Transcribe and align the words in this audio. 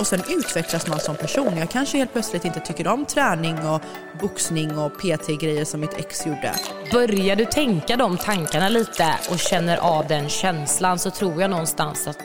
Och 0.00 0.06
sen 0.06 0.22
utvecklas 0.28 0.86
man 0.86 1.00
som 1.00 1.16
person. 1.16 1.56
Jag 1.58 1.70
kanske 1.70 1.98
helt 1.98 2.12
plötsligt 2.12 2.44
inte 2.44 2.60
tycker 2.60 2.88
om 2.88 3.04
träning 3.04 3.66
och 3.66 3.82
boxning 4.20 4.78
och 4.78 4.92
PT-grejer 4.98 5.64
som 5.64 5.80
mitt 5.80 5.94
ex 5.94 6.26
gjorde. 6.26 6.54
Börjar 6.92 7.36
du 7.36 7.44
tänka 7.44 7.96
de 7.96 8.16
tankarna 8.16 8.68
lite 8.68 9.14
och 9.30 9.38
känner 9.38 9.76
av 9.76 10.06
den 10.06 10.28
känslan 10.28 10.98
så 10.98 11.10
tror 11.10 11.40
jag 11.40 11.50
någonstans 11.50 12.06
att 12.06 12.18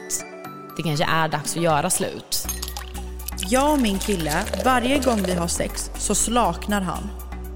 det 0.78 0.84
kanske 0.84 1.06
är 1.06 1.28
dags 1.28 1.56
att 1.56 1.62
göra 1.64 1.90
slut. 1.90 2.48
Jag 3.38 3.72
och 3.72 3.80
min 3.80 4.00
kille, 4.00 4.44
varje 4.66 5.00
gång 5.00 5.24
vi 5.24 5.34
har 5.34 5.48
sex 5.48 5.92
så 5.98 6.16
slaknar 6.16 6.82
han. 6.82 7.10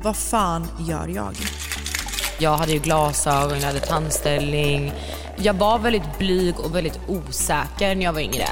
Vad 0.03 0.15
fan 0.15 0.67
gör 0.79 1.07
jag? 1.07 1.35
Jag 2.39 2.57
hade 2.57 2.71
ju 2.71 2.79
glasögon, 2.79 3.59
jag 3.59 3.67
hade 3.67 3.79
tandställning. 3.79 4.93
Jag 5.37 5.53
var 5.53 5.79
väldigt 5.79 6.17
blyg 6.19 6.59
och 6.59 6.75
väldigt 6.75 6.99
osäker 7.07 7.95
när 7.95 8.03
jag 8.03 8.13
var 8.13 8.21
yngre. 8.21 8.45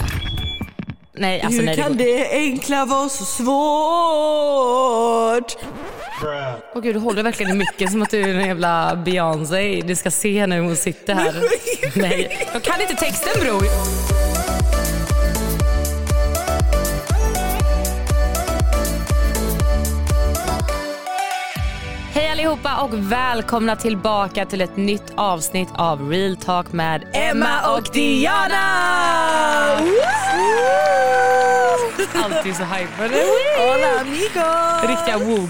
Nej, 1.20 1.42
alltså 1.42 1.62
nej, 1.62 1.76
det 1.76 1.82
går- 1.82 1.90
det 1.96 2.30
enkla 2.32 2.86
vara 2.86 3.10
så 3.10 3.26
svårt? 3.26 3.48
Åh 6.76 6.82
gud, 6.82 6.96
du 6.96 7.00
håller 7.00 7.24
verkligen 7.24 7.52
i 7.52 7.56
mycket 7.56 7.92
som 7.92 8.02
att 8.02 8.10
du 8.10 8.22
är 8.22 8.28
en 8.40 8.46
jävla 8.48 8.96
Beyoncé. 9.06 9.82
Du 9.86 9.96
ska 9.96 10.12
se 10.12 10.48
när 10.48 10.60
hon 10.60 10.76
sitter 10.76 11.14
här. 11.16 11.36
Nej, 11.96 12.48
jag 12.54 12.64
kan 12.64 12.82
inte 12.82 12.96
texten 12.96 13.42
bror. 13.44 13.64
Allihopa 22.38 22.82
och 22.82 23.12
välkomna 23.12 23.76
tillbaka 23.76 24.46
till 24.46 24.62
ett 24.62 24.78
nytt 24.78 25.14
avsnitt 25.16 25.70
av 25.76 26.10
Real 26.10 26.38
Talk 26.38 26.72
med 26.72 27.04
Emma 27.14 27.78
och 27.78 27.88
Diana! 27.94 28.68
Alltid 32.24 32.56
så 32.56 32.64
hypade. 32.64 33.24
Hola 33.58 34.02
amigo! 34.02 34.88
Riktiga 34.88 35.18
woo 35.18 35.48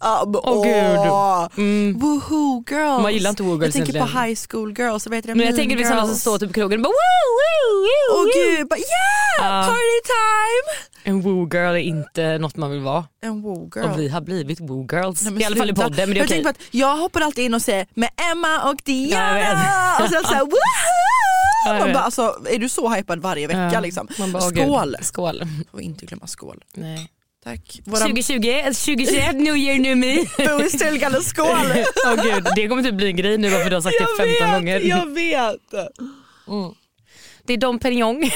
Ah, 0.00 0.24
men, 0.26 0.40
Åh, 0.44 0.64
gud. 0.64 1.64
Mm. 1.64 1.98
Woohoo 1.98 2.64
girls. 2.70 3.02
Man 3.02 3.12
gillar 3.14 3.30
inte 3.30 3.42
woo 3.42 3.52
girls 3.60 3.64
Jag 3.64 3.72
tänker 3.86 3.92
på 3.92 3.98
egentligen. 3.98 4.24
high 4.28 4.38
school 4.50 4.74
girls. 4.78 5.06
Vad 5.06 5.14
heter 5.16 5.28
det? 5.28 5.34
Men 5.34 5.46
jag 5.46 5.56
tänker 5.56 5.76
det 5.76 5.82
är 5.82 5.88
sådana 5.88 6.06
som 6.06 6.16
står 6.16 6.38
typ 6.38 6.50
i 6.50 6.52
krogen 6.52 6.78
och 6.80 6.82
bara 6.84 6.90
woo, 6.90 7.30
woo, 7.40 7.80
woo, 7.80 8.20
Åh 8.20 8.24
woo. 8.24 8.56
gud, 8.58 8.68
bara, 8.68 8.76
yeah! 8.78 9.60
Ja. 9.60 9.66
Party 9.66 10.00
time! 10.06 10.88
En 11.06 11.20
woo 11.20 11.48
girl 11.52 11.74
är 11.74 11.76
inte 11.78 12.38
något 12.38 12.56
man 12.56 12.70
vill 12.70 12.80
vara. 12.80 13.04
En 13.22 13.42
woo 13.42 13.70
girl. 13.74 13.84
Och 13.84 13.98
vi 14.00 14.08
har 14.08 14.20
blivit 14.20 14.60
woo 14.60 14.86
girls. 14.92 15.22
Nej, 15.22 15.42
I 15.42 15.44
alla 15.44 15.56
fall 15.56 15.70
i 15.70 15.74
podden 15.74 16.08
men 16.08 16.08
det 16.08 16.14
är 16.14 16.16
jag, 16.16 16.24
okej. 16.26 16.42
på 16.42 16.48
att 16.48 16.58
jag 16.70 16.96
hoppar 16.96 17.20
alltid 17.20 17.44
in 17.44 17.54
och 17.54 17.62
säger 17.62 17.86
med 17.94 18.10
Emma 18.32 18.70
och 18.70 18.76
Diana 18.84 19.96
och 20.02 20.08
sen 20.10 20.22
såhär 20.24 20.40
woohoo! 20.44 21.78
Man 21.80 21.92
bara, 21.92 22.02
alltså, 22.02 22.36
är 22.50 22.58
du 22.58 22.68
så 22.68 22.88
hypad 22.88 23.18
varje 23.18 23.46
vecka 23.46 23.70
Ja. 23.72 23.80
liksom? 23.80 24.08
Bara, 24.32 24.42
skål! 24.42 24.96
Skål. 25.00 25.42
Och 25.70 25.80
inte 25.80 26.06
glömma 26.06 26.26
skål. 26.26 26.64
Nej. 26.74 27.10
Tack. 27.44 27.80
Våra 27.84 28.00
2020, 28.00 28.62
2021, 28.64 29.36
new 29.36 29.56
year 29.56 29.78
new 29.78 29.96
me. 29.96 30.16
boostillgande 30.58 31.22
skål! 31.22 31.46
Åh 32.06 32.22
gud, 32.22 32.46
det 32.56 32.68
kommer 32.68 32.82
typ 32.82 32.94
bli 32.94 33.06
en 33.06 33.16
grej 33.16 33.38
nu 33.38 33.50
bara 33.50 33.62
för 33.62 33.70
du 33.70 33.76
har 33.76 33.80
sagt 33.82 33.96
det 33.98 34.38
15 34.38 34.52
gånger. 34.52 34.80
jag 34.80 35.14
vet! 35.14 35.60
Det 37.46 37.52
är 37.52 37.56
Dom 37.56 37.78
Perignon. 37.78 38.22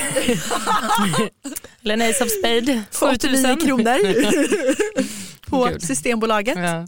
Eller 1.84 2.10
Ace 2.10 2.24
of 2.24 2.30
Spade. 2.30 2.82
89 2.92 3.36
7000. 3.42 3.56
kronor 3.56 3.98
på 5.50 5.64
Gud. 5.64 5.82
Systembolaget. 5.82 6.58
Ja. 6.58 6.86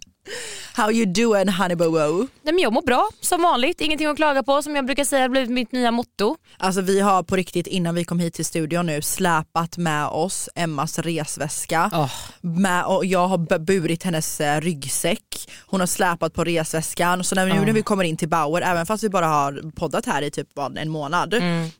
How 0.81 0.93
you 0.93 1.07
doing 1.07 1.49
honey 1.49 1.77
boo 1.77 2.29
Nej, 2.43 2.55
men 2.55 2.59
jag 2.59 2.73
mår 2.73 2.83
bra 2.83 3.09
som 3.21 3.43
vanligt, 3.43 3.81
ingenting 3.81 4.07
att 4.07 4.17
klaga 4.17 4.43
på 4.43 4.63
som 4.63 4.77
jag 4.77 4.87
brukar 4.87 5.05
säga 5.05 5.23
har 5.23 5.29
blivit 5.29 5.51
mitt 5.51 5.73
nya 5.73 5.91
motto. 5.91 6.37
Alltså 6.59 6.81
vi 6.81 7.01
har 7.01 7.23
på 7.23 7.37
riktigt 7.37 7.67
innan 7.67 7.95
vi 7.95 8.05
kom 8.05 8.19
hit 8.19 8.35
till 8.35 8.45
studion 8.45 8.87
nu 8.87 9.03
släpat 9.03 9.77
med 9.77 10.07
oss 10.07 10.49
Emmas 10.55 10.99
resväska. 10.99 11.91
Oh. 11.93 12.11
Med, 12.41 12.85
och 12.85 13.07
jag 13.07 13.29
har 13.29 13.59
burit 13.59 14.03
hennes 14.03 14.41
eh, 14.41 14.61
ryggsäck, 14.61 15.51
hon 15.67 15.81
har 15.81 15.87
släpat 15.87 16.35
på 16.35 16.45
resväskan. 16.45 17.25
Så 17.25 17.35
när 17.35 17.47
vi, 17.47 17.53
nu 17.53 17.61
när 17.61 17.73
vi 17.73 17.83
kommer 17.83 18.05
in 18.05 18.17
till 18.17 18.29
Bauer, 18.29 18.63
även 18.63 18.87
fast 18.87 19.05
vi 19.05 19.09
bara 19.09 19.27
har 19.27 19.71
poddat 19.77 20.07
här 20.07 20.23
i 20.23 20.31
typ 20.31 20.49
vad, 20.55 20.79
en 20.79 20.91
månad, 20.91 21.35
Mm. 21.35 21.71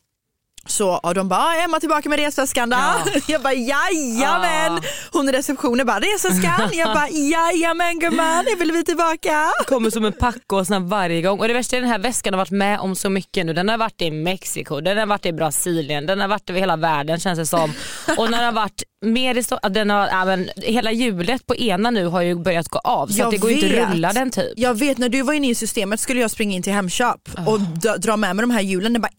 Så 0.67 0.89
och 0.91 1.15
de 1.15 1.29
bara 1.29 1.41
"Ah, 1.41 1.55
Emma 1.65 1.81
tillbaka 1.81 2.09
med 2.09 2.19
resväskan 2.19 2.71
då? 2.71 2.77
Ja. 2.77 3.05
Jag 3.27 3.43
bara 3.43 3.53
jajamän! 3.55 4.81
Ja. 4.83 4.89
Hon 5.13 5.29
i 5.29 5.33
receptionen 5.33 5.87
bara 5.87 6.01
resväskan? 6.01 6.71
Jag 6.73 6.89
bara 6.95 7.09
jajamän 7.09 7.99
gumman, 7.99 8.45
nu 8.45 8.57
vill 8.59 8.73
vi 8.73 8.85
tillbaka. 8.85 9.51
kommer 9.67 9.91
som 9.91 10.05
en 10.05 10.13
packåsna 10.13 10.79
varje 10.79 11.23
gång. 11.23 11.41
Och 11.41 11.49
det 11.49 11.55
värsta 11.55 11.77
är 11.77 11.81
den 11.81 11.91
här 11.91 11.99
väskan 11.99 12.35
har 12.35 12.39
varit 12.39 12.51
med 12.51 12.81
om 12.81 12.97
så 12.97 13.11
mycket 13.11 13.47
nu. 13.47 13.53
Den 13.53 13.69
har 13.69 13.79
varit 13.79 14.03
i 14.03 14.11
Mexiko, 14.11 14.81
den 14.81 14.99
har 14.99 15.07
varit 15.07 15.27
i 15.27 15.33
Brasilien, 15.33 16.07
den 16.07 16.21
har 16.21 16.29
varit 16.29 16.51
över 16.51 16.61
hela 16.61 16.77
världen 16.77 17.21
känns 17.21 17.39
det 17.39 17.47
som. 17.47 17.73
Och 18.19 18.31
den 18.31 18.45
har 18.45 18.53
varit 18.53 18.83
mer 19.07 19.35
i 19.35 19.41
Sto- 19.41 19.69
den 19.69 19.91
har, 19.91 20.27
men, 20.27 20.51
Hela 20.57 20.93
hjulet 20.93 21.47
på 21.47 21.57
ena 21.57 21.91
nu 21.91 22.07
har 22.07 22.23
ju 22.23 22.35
börjat 22.35 22.69
gå 22.69 22.79
av 22.79 23.07
så 23.07 23.31
det 23.31 23.37
går 23.39 23.51
ju 23.51 23.57
inte 23.61 23.83
att 23.83 23.93
rulla 23.95 24.13
den 24.13 24.31
typ. 24.31 24.53
Jag 24.57 24.75
vet 24.79 24.99
när 24.99 25.09
du 25.09 25.23
var 25.23 25.33
inne 25.33 25.49
i 25.51 25.55
systemet 25.55 26.01
skulle 26.01 26.21
jag 26.21 26.31
springa 26.31 26.57
in 26.57 26.63
till 26.63 26.73
Hemköp 26.73 27.21
och 27.47 27.61
d- 27.61 27.95
dra 27.99 28.17
med 28.17 28.37
mig 28.37 28.43
de 28.43 28.51
här 28.51 28.61
hjulen. 28.61 28.93
Den 28.93 29.03
bara 29.03 29.11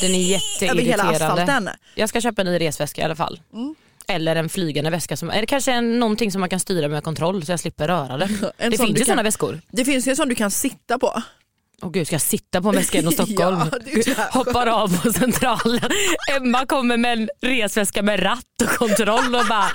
Den 0.00 0.10
är 0.14 0.18
jätteirriterande. 0.18 1.76
Jag 1.94 2.08
ska 2.08 2.20
köpa 2.20 2.42
en 2.42 2.46
ny 2.46 2.58
resväska 2.60 3.00
i 3.00 3.04
alla 3.04 3.16
fall. 3.16 3.40
Eller 4.08 4.36
en 4.36 4.48
flygande 4.48 4.90
väska, 4.90 5.16
som, 5.16 5.30
eller 5.30 5.46
kanske 5.46 5.72
en, 5.72 5.98
någonting 6.00 6.32
som 6.32 6.40
man 6.40 6.48
kan 6.50 6.60
styra 6.60 6.88
med 6.88 7.04
kontroll 7.04 7.46
så 7.46 7.52
jag 7.52 7.60
slipper 7.60 7.88
röra 7.88 8.16
det. 8.16 8.28
En 8.58 8.70
det 8.70 8.76
finns 8.76 8.90
ju 8.90 8.94
kan- 8.94 9.04
sådana 9.04 9.22
väskor. 9.22 9.60
Det 9.70 9.84
finns 9.84 10.06
ju 10.06 10.10
en 10.10 10.16
sån 10.16 10.28
du 10.28 10.34
kan 10.34 10.50
sitta 10.50 10.98
på. 10.98 11.22
Åh 11.82 11.90
gud, 11.90 12.06
ska 12.06 12.14
jag 12.14 12.22
sitta 12.22 12.62
på 12.62 12.68
en 12.68 12.74
väska 12.74 12.98
genom 12.98 13.12
Stockholm? 13.18 13.60
Ja, 14.06 14.14
Hoppar 14.30 14.66
av 14.66 15.02
på 15.02 15.12
centralen. 15.12 15.90
Emma 16.36 16.66
kommer 16.66 16.96
med 16.96 17.12
en 17.12 17.28
resväska 17.42 18.02
med 18.02 18.22
ratt 18.22 18.62
och 18.62 18.68
kontroll 18.68 19.34
och 19.34 19.46
bara 19.48 19.68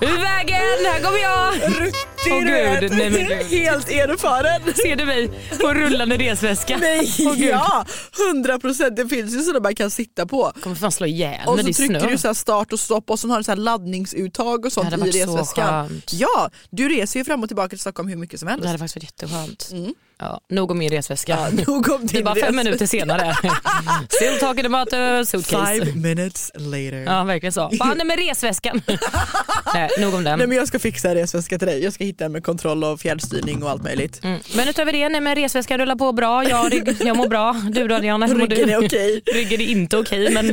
Ur 0.00 0.18
vägen, 0.18 0.60
här 0.92 1.02
kommer 1.02 1.18
jag! 1.18 1.92
Åh 2.30 2.40
gud, 2.80 2.90
nej 2.92 3.10
men 3.10 3.26
gud. 3.26 3.60
Helt 3.60 3.88
erfaren. 3.90 4.74
Ser 4.74 4.96
du 4.96 5.04
mig 5.04 5.30
på 5.60 5.74
rullande 5.74 6.16
resväska? 6.16 6.76
Nej, 6.76 7.12
gud. 7.16 7.38
ja, 7.38 7.84
100 8.30 8.58
procent. 8.58 8.96
Det 8.96 9.08
finns 9.08 9.34
ju 9.34 9.40
sådana 9.40 9.60
man 9.60 9.74
kan 9.74 9.90
sitta 9.90 10.26
på. 10.26 10.52
kommer 10.62 10.76
fan 10.76 10.92
slå 10.92 11.06
ihjäl 11.06 11.40
Och 11.46 11.58
så 11.60 11.66
det 11.66 11.72
trycker 11.72 12.00
snö. 12.00 12.10
du 12.10 12.18
så 12.18 12.34
start 12.34 12.72
och 12.72 12.80
stopp 12.80 13.10
och 13.10 13.18
så 13.20 13.28
har 13.28 13.38
du 13.38 13.44
så 13.44 13.54
laddningsuttag 13.54 14.64
och 14.64 14.72
sånt 14.72 14.90
Det 14.90 14.96
i 14.96 15.00
varit 15.00 15.12
så 15.14 15.18
resväskan. 15.36 15.88
skönt. 15.88 16.12
Ja, 16.12 16.50
du 16.70 16.88
reser 16.88 17.20
ju 17.20 17.24
fram 17.24 17.42
och 17.42 17.48
tillbaka 17.48 17.68
till 17.68 17.78
Stockholm 17.78 18.08
hur 18.08 18.16
mycket 18.16 18.40
som 18.40 18.48
helst. 18.48 18.62
Det 18.62 18.68
hade 18.68 18.78
faktiskt 18.78 18.96
varit 18.96 19.04
jätteskönt. 19.04 19.70
Ja, 20.18 20.40
nog 20.50 20.70
om 20.70 20.78
min 20.78 20.90
resväska. 20.90 21.36
Mm. 21.36 21.64
Nog 21.66 21.90
om 21.90 21.98
det 22.06 22.12
är 22.12 22.14
din 22.16 22.24
bara 22.24 22.34
fem 22.34 22.40
resväska. 22.42 22.64
minuter 22.64 22.86
senare. 22.86 23.36
Still 24.08 24.38
talking 24.40 24.66
about 24.66 24.90
the 24.90 25.26
suitcase. 25.26 25.74
Five 25.74 25.94
minutes 25.94 26.50
later. 26.54 27.04
Ja 27.06 27.24
verkligen 27.24 27.52
så. 27.52 27.68
Nej 27.68 28.04
men 28.04 28.16
resväskan. 28.16 28.82
nej, 29.74 29.90
nog 29.98 30.14
om 30.14 30.24
den. 30.24 30.38
Nej, 30.38 30.48
men 30.48 30.56
jag 30.56 30.68
ska 30.68 30.78
fixa 30.78 31.08
en 31.08 31.14
resväska 31.14 31.58
till 31.58 31.68
dig. 31.68 31.84
Jag 31.84 31.92
ska 31.92 32.04
hitta 32.04 32.24
en 32.24 32.32
med 32.32 32.44
kontroll 32.44 32.84
och 32.84 33.00
fjärrstyrning 33.00 33.62
och 33.62 33.70
allt 33.70 33.82
möjligt. 33.82 34.24
Mm. 34.24 34.40
Men 34.56 34.68
utöver 34.68 34.92
det, 34.92 35.08
nej 35.08 35.20
men 35.20 35.34
resväskan 35.34 35.78
rullar 35.78 35.96
på 35.96 36.12
bra. 36.12 36.48
Jag, 36.48 36.72
rygg, 36.72 36.96
jag 37.00 37.16
mår 37.16 37.28
bra. 37.28 37.52
Du 37.70 37.88
då 37.88 37.98
Diana, 37.98 38.26
hur 38.26 38.34
mår 38.34 38.46
du? 38.46 38.54
Ryggen 38.54 38.70
är 38.70 38.86
okej. 38.86 39.22
Ryggen 39.34 39.60
är 39.60 39.66
inte 39.66 39.96
okej 39.96 40.30
men 40.30 40.46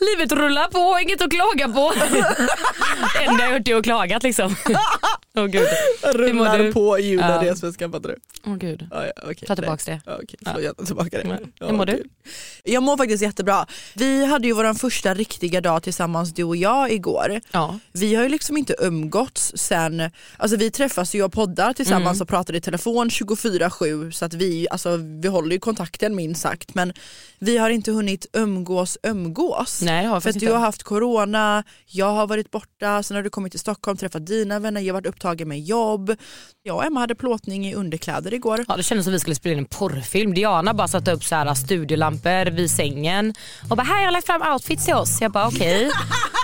livet 0.00 0.32
rullar 0.32 0.68
på, 0.68 1.00
inget 1.02 1.22
att 1.22 1.30
klaga 1.30 1.68
på. 1.68 1.92
Det 3.18 3.24
enda 3.24 3.44
jag 3.44 3.50
har 3.50 3.58
gjort 3.58 3.68
är 3.68 3.76
att 3.76 3.84
klagat 3.84 4.22
liksom. 4.22 4.56
Åh 5.36 5.46
gud. 5.46 5.68
Rullar 6.14 6.72
på 6.72 6.98
hjulen 6.98 7.30
Ja. 7.30 7.42
resväskan 7.52 7.92
fattar 7.92 8.08
du? 8.08 8.16
Åh 8.46 8.56
gud. 8.56 8.86
Ja, 8.90 9.06
ja, 9.06 9.12
okej. 9.22 9.46
Ta 9.48 9.56
tillbaks 9.56 9.84
det. 9.84 10.00
Ja, 10.06 10.18
okej. 10.22 10.38
Så 10.54 10.60
jag 10.60 10.86
tillbaka 10.86 11.10
det. 11.22 11.28
Ja. 11.28 11.38
Ja, 11.58 11.66
Hur 11.66 11.72
mår 11.76 11.86
du? 11.86 12.04
Jag 12.64 12.82
mår 12.82 12.96
faktiskt 12.96 13.22
jättebra. 13.22 13.66
Vi 13.94 14.24
hade 14.24 14.46
ju 14.46 14.52
vår 14.52 14.74
första 14.74 15.14
riktiga 15.14 15.60
dag 15.60 15.82
tillsammans 15.82 16.32
du 16.34 16.44
och 16.44 16.56
jag 16.56 16.92
igår. 16.92 17.40
Ja. 17.52 17.78
Vi 17.92 18.14
har 18.14 18.22
ju 18.22 18.28
liksom 18.28 18.56
inte 18.56 18.74
umgåtts 18.78 19.52
sen, 19.56 20.10
alltså 20.36 20.56
vi 20.56 20.70
träffas 20.70 21.14
ju 21.14 21.22
och 21.22 21.32
poddar 21.32 21.72
tillsammans 21.72 22.16
Mm. 22.16 22.22
och 22.22 22.28
pratar 22.28 22.54
i 22.54 22.60
telefon 22.60 23.08
24-7 23.10 24.10
så 24.10 24.24
att 24.24 24.34
vi, 24.34 24.66
alltså, 24.70 24.96
vi 24.96 25.28
håller 25.28 25.52
ju 25.52 25.58
kontakten 25.60 26.14
minst 26.16 26.40
sagt 26.42 26.74
men 26.74 26.92
vi 27.38 27.58
har 27.58 27.70
inte 27.70 27.92
hunnit 27.92 28.26
umgås 28.32 28.98
umgås. 29.02 29.82
Nej 29.82 30.02
det 30.02 30.08
har 30.08 30.20
För 30.20 30.30
att 30.30 30.40
du 30.40 30.50
har 30.52 30.58
haft 30.58 30.82
corona, 30.82 31.64
jag 31.86 32.10
har 32.10 32.26
varit 32.26 32.50
borta, 32.50 33.02
sen 33.02 33.14
har 33.16 33.22
du 33.22 33.30
kommit 33.30 33.52
till 33.52 33.60
Stockholm, 33.60 33.96
träffat 33.98 34.26
dina 34.26 34.58
vänner, 34.58 34.80
jag 34.80 34.94
har 34.94 35.00
varit 35.00 35.06
upptagen 35.06 35.20
tagit 35.30 35.48
mig 35.48 35.60
jobb. 35.60 36.16
Jag 36.62 36.76
och 36.76 36.84
Emma 36.84 37.00
hade 37.00 37.14
plåtning 37.14 37.66
i 37.66 37.74
underkläder 37.74 38.34
igår. 38.34 38.64
Ja, 38.68 38.76
det 38.76 38.82
kändes 38.82 39.04
som 39.04 39.12
vi 39.12 39.20
skulle 39.20 39.34
spela 39.34 39.52
in 39.52 39.58
en 39.58 39.64
porrfilm. 39.64 40.34
Diana 40.34 40.74
bara 40.74 40.88
satte 40.88 41.12
upp 41.12 41.24
så 41.24 41.34
här 41.34 41.54
studiolampor 41.54 42.50
vid 42.50 42.70
sängen 42.70 43.34
och 43.70 43.76
bara 43.76 43.82
här 43.82 43.98
jag 43.98 44.06
har 44.06 44.12
lagt 44.12 44.26
fram 44.26 44.42
outfits 44.52 44.84
till 44.84 44.94
oss. 44.94 45.20
Jag 45.20 45.32
bara 45.32 45.46
okej. 45.46 45.90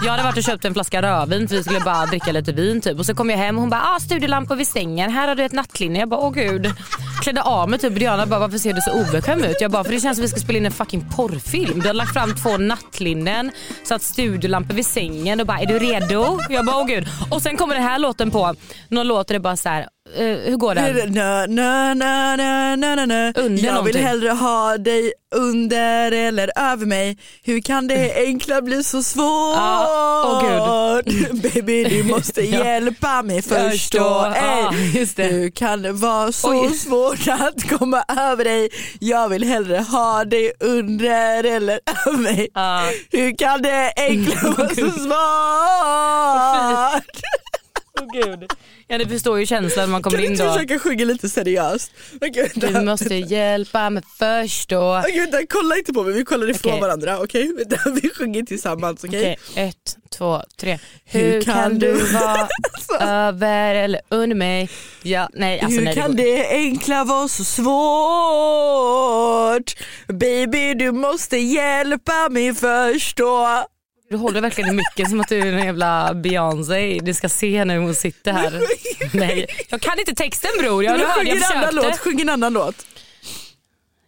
Jag 0.04 0.10
hade 0.10 0.22
varit 0.22 0.36
och 0.36 0.42
köpt 0.42 0.64
en 0.64 0.74
flaska 0.74 1.02
rödvin 1.02 1.48
för 1.48 1.56
vi 1.56 1.62
skulle 1.62 1.80
bara 1.80 2.06
dricka 2.06 2.32
lite 2.32 2.52
vin 2.52 2.80
typ. 2.80 2.98
Och 2.98 3.06
så 3.06 3.14
kom 3.14 3.30
jag 3.30 3.38
hem 3.38 3.56
och 3.56 3.60
hon 3.60 3.70
bara 3.70 3.82
ah, 3.84 4.00
studiolampor 4.00 4.56
vid 4.56 4.68
sängen. 4.68 5.10
Här 5.10 5.28
har 5.28 5.34
du 5.34 5.44
ett 5.44 5.52
nattlinne. 5.52 5.98
Jag 5.98 6.08
bara 6.08 6.20
åh 6.20 6.32
gud. 6.32 6.74
Klädde 7.26 7.42
av 7.42 7.68
mig 7.68 7.78
typ. 7.78 7.94
Diana 7.94 8.26
bara 8.26 8.40
varför 8.40 8.58
ser 8.58 8.72
du 8.72 8.80
så 8.80 8.92
obekväm 8.92 9.44
ut? 9.44 9.60
Jag 9.60 9.70
bara 9.70 9.84
för 9.84 9.92
det 9.92 10.00
känns 10.00 10.16
som 10.16 10.22
vi 10.22 10.28
ska 10.28 10.40
spela 10.40 10.58
in 10.58 10.66
en 10.66 10.72
fucking 10.72 11.04
porrfilm. 11.16 11.80
Du 11.80 11.86
har 11.86 11.94
lagt 11.94 12.12
fram 12.12 12.34
två 12.34 12.56
nattlinnen, 12.56 13.50
satt 13.84 14.02
studiolampor 14.02 14.74
vid 14.74 14.86
sängen 14.86 15.40
och 15.40 15.46
bara 15.46 15.58
är 15.58 15.66
du 15.66 15.78
redo? 15.78 16.38
Jag 16.48 16.66
bara 16.66 16.76
åh 16.76 16.86
gud. 16.86 17.06
Och 17.30 17.42
sen 17.42 17.56
kommer 17.56 17.74
den 17.74 17.82
här 17.84 17.98
låten 17.98 18.30
på. 18.30 18.54
Någon 18.88 19.08
låt 19.08 19.28
där 19.28 19.34
det 19.34 19.40
bara 19.40 19.56
så 19.56 19.68
här 19.68 19.88
eh, 20.14 20.26
hur 20.26 20.56
går 20.56 20.74
den? 20.74 20.84
Under 23.36 23.64
jag 23.64 23.74
någonting. 23.74 23.84
vill 23.84 23.96
hellre 24.04 24.30
ha 24.30 24.76
dig 24.76 25.12
under 25.34 26.12
eller 26.12 26.50
över 26.56 26.86
mig. 26.86 27.18
Hur 27.44 27.60
kan 27.60 27.88
det 27.88 28.14
enkla 28.26 28.62
bli 28.62 28.84
så 28.84 29.02
svårt? 29.02 29.56
Ja, 29.56 29.86
åh 30.26 31.00
Baby 31.54 31.84
du 31.84 32.02
måste 32.12 32.42
hjälpa 32.42 33.22
mig 33.22 33.42
förstå. 33.42 34.32
just 34.94 35.16
det. 35.16 35.24
Hur 35.24 35.50
kan 35.50 35.82
det 35.82 35.92
vara 35.92 36.32
så 36.32 36.60
Oj. 36.60 36.74
svårt 36.74 37.28
att 37.28 37.68
komma 37.78 38.04
över 38.08 38.44
dig? 38.44 38.68
Jag 39.00 39.28
vill 39.28 39.44
hellre 39.44 39.78
ha 39.78 40.24
dig 40.24 40.52
under 40.60 41.44
eller 41.44 41.80
över 42.06 42.18
mig. 42.18 42.48
Ja. 42.54 42.82
Hur 43.12 43.36
kan 43.36 43.62
det 43.62 43.92
enkla 43.96 44.50
vara 44.56 44.68
så 44.68 44.90
svårt? 44.90 45.06
Åh 48.00 48.06
gud. 48.12 48.52
Ja 48.88 48.98
ni 48.98 49.06
förstår 49.06 49.38
ju 49.40 49.46
känslan 49.46 49.84
när 49.84 49.92
man 49.92 50.02
kommer 50.02 50.16
Kan 50.16 50.20
du 50.22 50.26
in 50.26 50.32
inte 50.32 50.44
då. 50.46 50.52
försöka 50.52 50.78
sjunga 50.78 51.04
lite 51.04 51.28
seriöst? 51.28 51.90
Vänta. 52.20 52.66
Du 52.70 52.80
måste 52.84 53.14
hjälpa 53.14 53.90
mig 53.90 54.02
förstå. 54.18 54.98
Okej 54.98 55.20
vänta, 55.20 55.38
kolla 55.50 55.76
inte 55.76 55.92
på 55.92 56.02
mig, 56.02 56.12
vi 56.12 56.24
kollar 56.24 56.50
ifrån 56.50 56.72
Okej. 56.72 56.80
varandra. 56.80 57.18
Okej, 57.22 57.52
Vänta, 57.56 57.90
Vi 58.02 58.10
sjunger 58.10 58.42
tillsammans. 58.42 59.04
Okej? 59.04 59.38
Okej, 59.50 59.64
ett, 59.68 59.96
två, 60.18 60.42
tre. 60.60 60.78
Hur 61.04 61.20
Hur, 61.32 61.42
kan 61.42 61.54
kan, 61.54 61.78
du- 61.78 61.92
du 61.92 62.04
vara 62.12 62.48
över 63.00 63.74
eller 63.74 64.00
under 64.08 64.36
mig? 64.36 64.70
Ja, 65.02 65.28
nej, 65.34 65.60
alltså, 65.60 65.78
Hur 65.78 65.84
nej, 65.84 65.94
kan 65.94 66.10
går- 66.10 66.16
det 66.16 66.48
enkla 66.48 67.04
vara 67.04 67.28
så 67.28 67.44
svårt? 68.46 69.74
Baby 70.08 70.74
du 70.74 70.92
måste 70.92 71.36
hjälpa 71.36 72.28
mig 72.30 72.54
förstå. 72.54 73.46
Du 74.08 74.16
håller 74.16 74.40
verkligen 74.40 74.70
i 74.70 74.72
micken 74.72 75.06
som 75.06 75.20
att 75.20 75.28
du 75.28 75.38
är 75.38 75.46
en 75.46 75.64
jävla 75.64 76.14
Beyoncé. 76.14 77.00
Du 77.02 77.14
ska 77.14 77.28
se 77.28 77.64
när 77.64 77.76
hon 77.78 77.94
sitter 77.94 78.32
här. 78.32 78.62
Nej, 79.12 79.46
jag 79.68 79.80
kan 79.80 79.98
inte 79.98 80.14
texten 80.14 80.50
bror. 80.58 80.84
Jag, 80.84 80.92
hörde, 80.92 81.30
jag 81.30 81.56
annan 81.56 81.74
låt, 81.74 81.84
försökte. 81.84 82.10
sjung 82.10 82.20
en 82.20 82.28
annan 82.28 82.52
låt. 82.52 82.86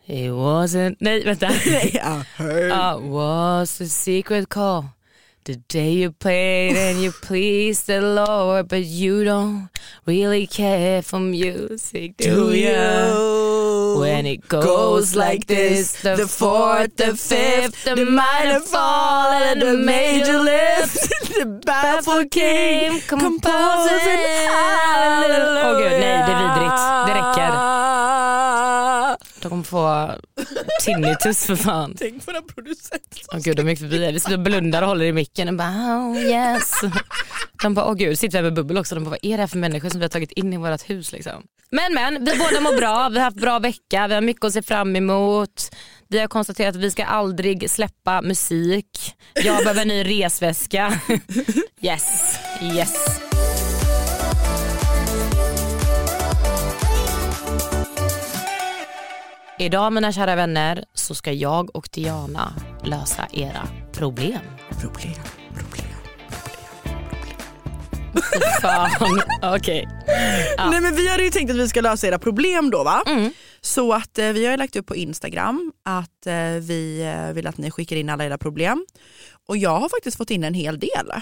It 0.06 0.30
wasn't... 0.30 0.96
Nej 1.00 1.24
vänta. 1.24 1.46
I 1.52 1.98
heard. 2.36 2.72
Uh, 2.72 3.10
was 3.10 3.80
a 3.80 3.86
secret 3.86 4.48
call. 4.48 4.84
The 5.48 5.56
day 5.56 5.92
you 5.92 6.12
prayed 6.12 6.76
and 6.76 7.00
you 7.00 7.10
pleased 7.22 7.86
the 7.86 8.02
Lord, 8.02 8.68
but 8.68 8.84
you 8.84 9.24
don't 9.24 9.70
really 10.04 10.46
care 10.46 11.00
for 11.00 11.18
music, 11.18 12.18
do 12.18 12.52
you? 12.52 13.96
When 13.98 14.26
it 14.26 14.46
goes 14.46 15.16
like 15.16 15.46
this, 15.46 16.02
the 16.02 16.28
fourth, 16.28 16.96
the 16.96 17.16
fifth, 17.16 17.84
the 17.84 18.04
minor 18.04 18.60
fall 18.60 19.32
and 19.32 19.62
the 19.62 19.78
major 19.78 20.38
lift, 20.38 21.08
the 21.38 21.46
baffled 21.64 22.30
king 22.30 23.00
hallelujah. 23.08 23.24
Åh 25.64 25.78
gud, 25.78 25.92
nej 26.00 26.24
det 26.26 26.32
är 26.32 26.38
vidrigt. 26.42 26.82
Det 27.06 27.14
räcker. 27.14 27.67
Kommer 29.62 30.14
få 30.14 30.20
tinnitus 30.84 31.46
för 31.46 31.56
fan. 31.56 31.94
Tänk 31.98 32.26
på 32.26 32.32
den 32.32 32.42
producenten. 32.42 33.18
Åh 33.32 33.38
gud 33.38 33.56
de 33.56 33.68
gick 33.68 33.78
förbi 33.78 34.12
Vi 34.12 34.20
sitter 34.20 34.34
och 34.34 34.42
blundar 34.42 34.82
och 34.82 34.88
håller 34.88 35.04
i 35.04 35.12
micken 35.12 35.48
och 35.48 35.54
bara 35.54 35.68
oh 35.68 36.16
yes. 36.16 36.72
De 37.62 37.74
bara 37.74 37.86
åh 37.86 37.94
gud, 37.94 38.18
sitter 38.18 38.38
vi 38.38 38.42
med 38.42 38.54
bubbel 38.54 38.78
också. 38.78 38.94
De 38.94 39.04
bara 39.04 39.10
vad 39.10 39.18
är 39.22 39.30
det 39.30 39.42
här 39.42 39.46
för 39.46 39.58
människor 39.58 39.88
som 39.88 40.00
vi 40.00 40.04
har 40.04 40.08
tagit 40.08 40.32
in 40.32 40.52
i 40.52 40.56
vårt 40.56 40.90
hus 40.90 41.12
liksom. 41.12 41.42
Men 41.70 41.94
men, 41.94 42.24
vi 42.24 42.38
båda 42.38 42.60
mår 42.60 42.76
bra, 42.76 43.08
vi 43.08 43.18
har 43.18 43.24
haft 43.24 43.40
bra 43.40 43.58
vecka, 43.58 44.08
vi 44.08 44.14
har 44.14 44.20
mycket 44.20 44.44
att 44.44 44.52
se 44.52 44.62
fram 44.62 44.96
emot. 44.96 45.74
Vi 46.08 46.18
har 46.18 46.28
konstaterat 46.28 46.76
att 46.76 46.82
vi 46.82 46.90
ska 46.90 47.04
aldrig 47.04 47.70
släppa 47.70 48.22
musik. 48.22 49.14
Jag 49.34 49.58
behöver 49.58 49.82
en 49.82 49.88
ny 49.88 50.04
resväska. 50.04 51.00
Yes, 51.80 52.38
yes. 52.62 53.27
Idag 59.60 59.92
mina 59.92 60.12
kära 60.12 60.36
vänner 60.36 60.84
så 60.94 61.14
ska 61.14 61.32
jag 61.32 61.76
och 61.76 61.88
Diana 61.92 62.54
lösa 62.84 63.26
era 63.32 63.68
problem. 63.92 64.40
Problem, 64.80 65.14
problem. 65.54 65.88
Fan, 68.62 69.20
okej. 69.42 69.88
Nej 70.70 70.80
men 70.80 70.94
vi 70.94 71.08
hade 71.08 71.24
ju 71.24 71.30
tänkt 71.30 71.50
att 71.50 71.56
vi 71.56 71.68
ska 71.68 71.80
lösa 71.80 72.06
era 72.06 72.18
problem 72.18 72.70
då 72.70 72.84
va? 72.84 73.02
Mm. 73.06 73.32
Så 73.60 73.92
att 73.92 74.18
eh, 74.18 74.28
vi 74.28 74.44
har 74.44 74.50
ju 74.50 74.56
lagt 74.56 74.76
upp 74.76 74.86
på 74.86 74.96
Instagram 74.96 75.72
att 75.82 76.26
eh, 76.26 76.34
vi 76.60 77.12
eh, 77.16 77.32
vill 77.34 77.46
att 77.46 77.58
ni 77.58 77.70
skickar 77.70 77.96
in 77.96 78.10
alla 78.10 78.24
era 78.24 78.38
problem. 78.38 78.86
Och 79.48 79.56
jag 79.56 79.80
har 79.80 79.88
faktiskt 79.88 80.16
fått 80.16 80.30
in 80.30 80.44
en 80.44 80.54
hel 80.54 80.78
del. 80.78 81.12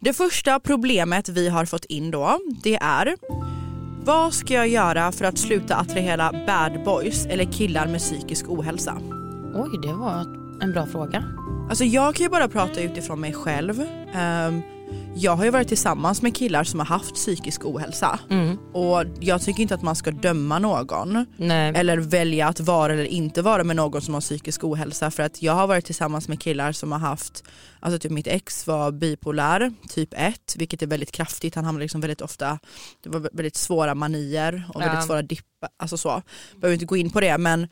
Det 0.00 0.12
första 0.12 0.60
problemet 0.60 1.28
vi 1.28 1.48
har 1.48 1.64
fått 1.64 1.84
in 1.84 2.10
då, 2.10 2.38
det 2.62 2.76
är 2.76 3.16
vad 4.06 4.34
ska 4.34 4.54
jag 4.54 4.68
göra 4.68 5.12
för 5.12 5.24
att 5.24 5.38
sluta 5.38 5.76
attrahera 5.76 6.32
bad 6.46 6.84
boys 6.84 7.26
eller 7.26 7.44
killar 7.44 7.86
med 7.86 8.00
psykisk 8.00 8.48
ohälsa? 8.48 8.96
Oj, 9.54 9.78
det 9.82 9.92
var 9.92 10.26
en 10.60 10.72
bra 10.72 10.86
fråga. 10.86 11.24
Alltså 11.68 11.84
jag 11.84 12.14
kan 12.14 12.24
ju 12.24 12.30
bara 12.30 12.48
prata 12.48 12.80
utifrån 12.80 13.20
mig 13.20 13.32
själv. 13.32 13.82
Ehm, 14.14 14.62
jag 15.18 15.36
har 15.36 15.44
ju 15.44 15.50
varit 15.50 15.68
tillsammans 15.68 16.22
med 16.22 16.36
killar 16.36 16.64
som 16.64 16.80
har 16.80 16.86
haft 16.86 17.14
psykisk 17.14 17.64
ohälsa 17.64 18.18
Mm. 18.30 18.58
och 18.72 19.04
jag 19.20 19.42
tycker 19.42 19.62
inte 19.62 19.74
att 19.74 19.82
man 19.82 19.96
ska 19.96 20.10
döma 20.10 20.58
någon 20.58 21.26
Nej. 21.36 21.72
eller 21.76 21.98
välja 21.98 22.48
att 22.48 22.60
vara 22.60 22.92
eller 22.92 23.04
inte 23.04 23.42
vara 23.42 23.64
med 23.64 23.76
någon 23.76 24.02
som 24.02 24.14
har 24.14 24.20
psykisk 24.20 24.64
ohälsa 24.64 25.10
för 25.10 25.22
att 25.22 25.42
jag 25.42 25.52
har 25.52 25.66
varit 25.66 25.84
tillsammans 25.84 26.28
med 26.28 26.40
killar 26.40 26.72
som 26.72 26.92
har 26.92 26.98
haft, 26.98 27.44
alltså 27.80 27.98
typ 27.98 28.12
mitt 28.12 28.26
ex 28.26 28.66
var 28.66 28.92
bipolär 28.92 29.72
typ 29.88 30.08
1 30.16 30.54
vilket 30.56 30.82
är 30.82 30.86
väldigt 30.86 31.12
kraftigt, 31.12 31.54
han 31.54 31.64
hamnade 31.64 31.84
liksom 31.84 32.00
väldigt 32.00 32.20
ofta, 32.20 32.58
det 33.02 33.08
var 33.08 33.20
väldigt 33.32 33.56
svåra 33.56 33.94
manier 33.94 34.64
och 34.74 34.82
Ja. 34.82 34.86
väldigt 34.86 35.06
svåra 35.06 35.22
dippar, 35.22 35.70
alltså 35.78 35.96
så. 35.96 36.22
Behöver 36.60 36.74
inte 36.74 36.86
gå 36.86 36.96
in 36.96 37.10
på 37.10 37.20
det 37.20 37.38
men 37.38 37.68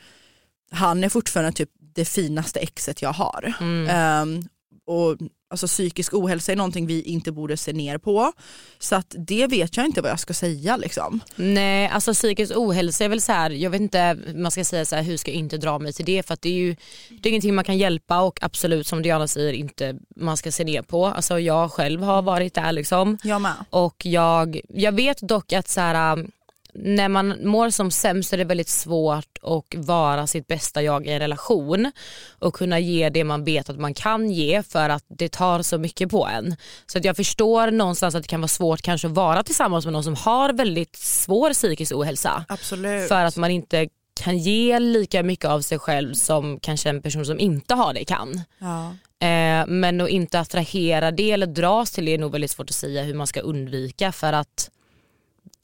han 0.70 1.04
är 1.04 1.08
fortfarande 1.08 1.52
typ 1.52 1.70
det 1.94 2.04
finaste 2.04 2.60
exet 2.60 3.02
jag 3.02 3.12
har. 3.12 3.54
Mm. 3.60 3.88
Ehm, 3.90 4.42
och 4.86 5.16
alltså, 5.50 5.66
psykisk 5.66 6.14
ohälsa 6.14 6.52
är 6.52 6.56
någonting 6.56 6.86
vi 6.86 7.02
inte 7.02 7.32
borde 7.32 7.56
se 7.56 7.72
ner 7.72 7.98
på. 7.98 8.32
Så 8.78 8.96
att 8.96 9.14
det 9.18 9.46
vet 9.46 9.76
jag 9.76 9.86
inte 9.86 10.00
vad 10.00 10.10
jag 10.10 10.20
ska 10.20 10.34
säga 10.34 10.76
liksom. 10.76 11.20
Nej, 11.36 11.88
alltså 11.88 12.12
psykisk 12.12 12.52
ohälsa 12.56 13.04
är 13.04 13.08
väl 13.08 13.20
så 13.20 13.32
här, 13.32 13.50
jag 13.50 13.70
vet 13.70 13.80
inte, 13.80 14.18
man 14.34 14.50
ska 14.50 14.64
säga 14.64 14.84
så 14.84 14.96
här, 14.96 15.02
hur 15.02 15.16
ska 15.16 15.30
jag 15.30 15.38
inte 15.38 15.58
dra 15.58 15.78
mig 15.78 15.92
till 15.92 16.04
det? 16.04 16.26
För 16.26 16.34
att 16.34 16.42
det 16.42 16.48
är 16.48 16.58
ju 16.58 16.76
det 17.10 17.28
är 17.28 17.30
ingenting 17.30 17.54
man 17.54 17.64
kan 17.64 17.78
hjälpa 17.78 18.20
och 18.20 18.38
absolut 18.42 18.86
som 18.86 19.02
Diana 19.02 19.28
säger 19.28 19.52
inte 19.52 19.96
man 20.16 20.36
ska 20.36 20.52
se 20.52 20.64
ner 20.64 20.82
på. 20.82 21.06
Alltså 21.06 21.40
jag 21.40 21.72
själv 21.72 22.02
har 22.02 22.22
varit 22.22 22.54
där 22.54 22.72
liksom. 22.72 23.18
Jag 23.22 23.42
med. 23.42 23.54
Och 23.70 24.06
jag, 24.06 24.60
jag 24.68 24.92
vet 24.92 25.18
dock 25.18 25.52
att 25.52 25.68
så 25.68 25.80
här, 25.80 26.26
när 26.74 27.08
man 27.08 27.34
mår 27.48 27.70
som 27.70 27.90
sämst 27.90 28.32
är 28.32 28.38
det 28.38 28.44
väldigt 28.44 28.68
svårt 28.68 29.38
att 29.42 29.74
vara 29.74 30.26
sitt 30.26 30.46
bästa 30.46 30.82
jag 30.82 31.06
i 31.06 31.10
en 31.10 31.18
relation 31.18 31.92
och 32.38 32.54
kunna 32.54 32.78
ge 32.78 33.08
det 33.08 33.24
man 33.24 33.44
vet 33.44 33.70
att 33.70 33.78
man 33.78 33.94
kan 33.94 34.30
ge 34.30 34.62
för 34.62 34.88
att 34.88 35.04
det 35.08 35.28
tar 35.28 35.62
så 35.62 35.78
mycket 35.78 36.10
på 36.10 36.26
en. 36.26 36.56
Så 36.86 36.98
att 36.98 37.04
jag 37.04 37.16
förstår 37.16 37.70
någonstans 37.70 38.14
att 38.14 38.22
det 38.22 38.28
kan 38.28 38.40
vara 38.40 38.48
svårt 38.48 38.82
kanske 38.82 39.06
att 39.06 39.14
vara 39.14 39.42
tillsammans 39.42 39.84
med 39.84 39.92
någon 39.92 40.04
som 40.04 40.14
har 40.14 40.52
väldigt 40.52 40.96
svår 40.96 41.52
psykisk 41.52 41.92
ohälsa. 41.92 42.44
Absolut. 42.48 43.08
För 43.08 43.24
att 43.24 43.36
man 43.36 43.50
inte 43.50 43.88
kan 44.20 44.38
ge 44.38 44.78
lika 44.78 45.22
mycket 45.22 45.44
av 45.44 45.60
sig 45.60 45.78
själv 45.78 46.14
som 46.14 46.60
kanske 46.60 46.90
en 46.90 47.02
person 47.02 47.26
som 47.26 47.40
inte 47.40 47.74
har 47.74 47.94
det 47.94 48.04
kan. 48.04 48.40
Ja. 48.58 48.94
Eh, 49.26 49.66
men 49.66 50.00
att 50.00 50.08
inte 50.08 50.40
attrahera 50.40 51.10
det 51.10 51.30
eller 51.30 51.46
dras 51.46 51.90
till 51.90 52.04
det 52.04 52.14
är 52.14 52.18
nog 52.18 52.32
väldigt 52.32 52.50
svårt 52.50 52.70
att 52.70 52.76
säga 52.76 53.02
hur 53.02 53.14
man 53.14 53.26
ska 53.26 53.40
undvika 53.40 54.12
för 54.12 54.32
att 54.32 54.70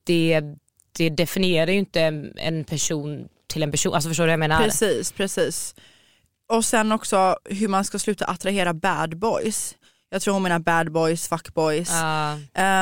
det, 0.05 0.43
det 0.93 1.11
definierar 1.11 1.71
ju 1.71 1.79
inte 1.79 2.01
en 2.37 2.65
person 2.65 3.29
till 3.47 3.63
en 3.63 3.71
person. 3.71 3.95
Alltså 3.95 4.11
förstår 4.11 4.25
du 4.25 4.29
vad 4.29 4.33
jag 4.33 4.39
menar? 4.39 4.65
Precis, 4.65 5.13
precis. 5.13 5.75
Och 6.49 6.65
sen 6.65 6.93
också 6.93 7.37
hur 7.45 7.69
man 7.69 7.85
ska 7.85 7.99
sluta 7.99 8.25
attrahera 8.25 8.75
bad 8.75 9.19
boys. 9.19 9.75
Jag 10.11 10.23
tror 10.23 10.35
hon 10.35 10.43
menar 10.43 10.59
bad 10.59 10.93
boys, 10.93 11.29
fuckboys. 11.29 11.91
Ja. 11.91 12.39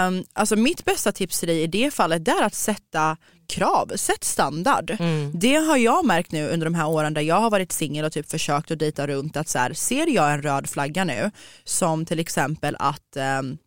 Um, 0.06 0.24
alltså 0.32 0.56
mitt 0.56 0.84
bästa 0.84 1.12
tips 1.12 1.38
till 1.38 1.48
dig 1.48 1.62
i 1.62 1.66
det 1.66 1.94
fallet 1.94 2.24
det 2.24 2.30
är 2.30 2.42
att 2.42 2.54
sätta 2.54 3.16
krav, 3.48 3.92
sätt 3.96 4.24
standard. 4.24 4.96
Mm. 5.00 5.32
Det 5.34 5.54
har 5.54 5.76
jag 5.76 6.06
märkt 6.06 6.32
nu 6.32 6.48
under 6.48 6.66
de 6.66 6.74
här 6.74 6.88
åren 6.88 7.14
där 7.14 7.22
jag 7.22 7.40
har 7.40 7.50
varit 7.50 7.72
singel 7.72 8.04
och 8.04 8.12
typ 8.12 8.30
försökt 8.30 8.70
att 8.70 8.78
dejta 8.78 9.06
runt 9.06 9.36
att 9.36 9.48
så 9.48 9.58
här, 9.58 9.72
ser 9.72 10.06
jag 10.06 10.32
en 10.32 10.42
röd 10.42 10.68
flagga 10.68 11.04
nu 11.04 11.30
som 11.64 12.06
till 12.06 12.18
exempel 12.18 12.76
att 12.78 13.16
ehm, 13.16 13.58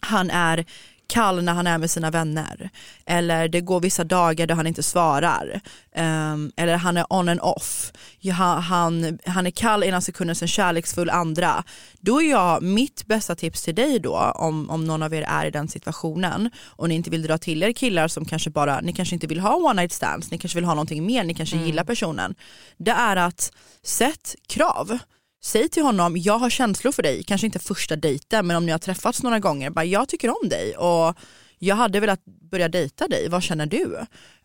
han 0.00 0.30
är 0.30 0.64
kall 1.06 1.44
när 1.44 1.52
han 1.52 1.66
är 1.66 1.78
med 1.78 1.90
sina 1.90 2.10
vänner. 2.10 2.70
Eller 3.06 3.48
det 3.48 3.60
går 3.60 3.80
vissa 3.80 4.04
dagar 4.04 4.46
då 4.46 4.54
han 4.54 4.66
inte 4.66 4.82
svarar. 4.82 5.60
Um, 5.96 6.52
eller 6.56 6.76
han 6.76 6.96
är 6.96 7.12
on 7.12 7.28
and 7.28 7.40
off. 7.40 7.92
Ja, 8.18 8.34
han, 8.44 9.18
han 9.26 9.46
är 9.46 9.50
kall 9.50 9.84
ena 9.84 10.00
sekunden, 10.00 10.36
sen 10.36 10.48
kärleksfull 10.48 11.10
andra. 11.10 11.64
Då 12.00 12.22
är 12.22 12.30
jag, 12.30 12.62
mitt 12.62 13.06
bästa 13.06 13.34
tips 13.34 13.62
till 13.62 13.74
dig 13.74 13.98
då, 13.98 14.16
om, 14.16 14.70
om 14.70 14.84
någon 14.84 15.02
av 15.02 15.14
er 15.14 15.22
är 15.22 15.46
i 15.46 15.50
den 15.50 15.68
situationen 15.68 16.50
och 16.66 16.88
ni 16.88 16.94
inte 16.94 17.10
vill 17.10 17.22
dra 17.22 17.38
till 17.38 17.62
er 17.62 17.72
killar 17.72 18.08
som 18.08 18.24
kanske 18.24 18.50
bara, 18.50 18.80
ni 18.80 18.92
kanske 18.92 19.14
inte 19.14 19.26
vill 19.26 19.40
ha 19.40 19.54
one 19.54 19.82
night 19.82 19.92
stands, 19.92 20.30
ni 20.30 20.38
kanske 20.38 20.56
vill 20.56 20.64
ha 20.64 20.74
någonting 20.74 21.06
mer, 21.06 21.24
ni 21.24 21.34
kanske 21.34 21.56
mm. 21.56 21.66
gillar 21.66 21.84
personen. 21.84 22.34
Det 22.76 22.90
är 22.90 23.16
att 23.16 23.52
sätt 23.82 24.34
krav. 24.46 24.98
Säg 25.44 25.68
till 25.68 25.82
honom, 25.82 26.16
jag 26.16 26.38
har 26.38 26.50
känslor 26.50 26.92
för 26.92 27.02
dig, 27.02 27.22
kanske 27.22 27.46
inte 27.46 27.58
första 27.58 27.96
dejten 27.96 28.46
men 28.46 28.56
om 28.56 28.66
ni 28.66 28.72
har 28.72 28.78
träffats 28.78 29.22
några 29.22 29.38
gånger, 29.38 29.70
bara 29.70 29.84
jag 29.84 30.08
tycker 30.08 30.28
om 30.28 30.48
dig 30.48 30.76
och 30.76 31.14
jag 31.58 31.76
hade 31.76 32.00
velat 32.00 32.24
börja 32.24 32.68
dejta 32.68 33.08
dig, 33.08 33.28
vad 33.28 33.42
känner 33.42 33.66
du? 33.66 33.98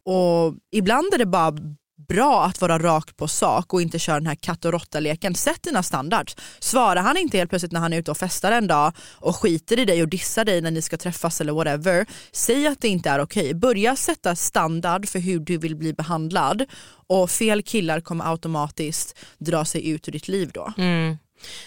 Och 0.03 0.55
ibland 0.71 1.13
är 1.13 1.17
det 1.17 1.25
bara 1.25 1.51
bra 2.07 2.45
att 2.45 2.61
vara 2.61 2.79
rakt 2.79 3.17
på 3.17 3.27
sak 3.27 3.73
och 3.73 3.81
inte 3.81 3.99
köra 3.99 4.15
den 4.15 4.27
här 4.27 4.35
katt 4.35 4.65
och 4.65 4.71
råtta-leken. 4.71 5.35
Sätt 5.35 5.63
dina 5.63 5.83
standards. 5.83 6.35
Svarar 6.59 7.01
han 7.01 7.17
inte 7.17 7.37
helt 7.37 7.49
plötsligt 7.49 7.71
när 7.71 7.79
han 7.79 7.93
är 7.93 7.97
ute 7.97 8.11
och 8.11 8.17
festar 8.17 8.51
en 8.51 8.67
dag 8.67 8.93
och 9.15 9.35
skiter 9.35 9.79
i 9.79 9.85
dig 9.85 10.01
och 10.01 10.09
dissar 10.09 10.45
dig 10.45 10.61
när 10.61 10.71
ni 10.71 10.81
ska 10.81 10.97
träffas 10.97 11.41
eller 11.41 11.53
whatever, 11.53 12.05
säg 12.31 12.67
att 12.67 12.81
det 12.81 12.87
inte 12.87 13.09
är 13.09 13.19
okej. 13.19 13.53
Börja 13.53 13.95
sätta 13.95 14.35
standard 14.35 15.09
för 15.09 15.19
hur 15.19 15.39
du 15.39 15.57
vill 15.57 15.75
bli 15.75 15.93
behandlad 15.93 16.65
och 17.07 17.31
fel 17.31 17.63
killar 17.63 18.01
kommer 18.01 18.31
automatiskt 18.31 19.17
dra 19.37 19.65
sig 19.65 19.89
ut 19.89 20.07
ur 20.07 20.11
ditt 20.11 20.27
liv 20.27 20.51
då. 20.53 20.73
Mm. 20.77 21.17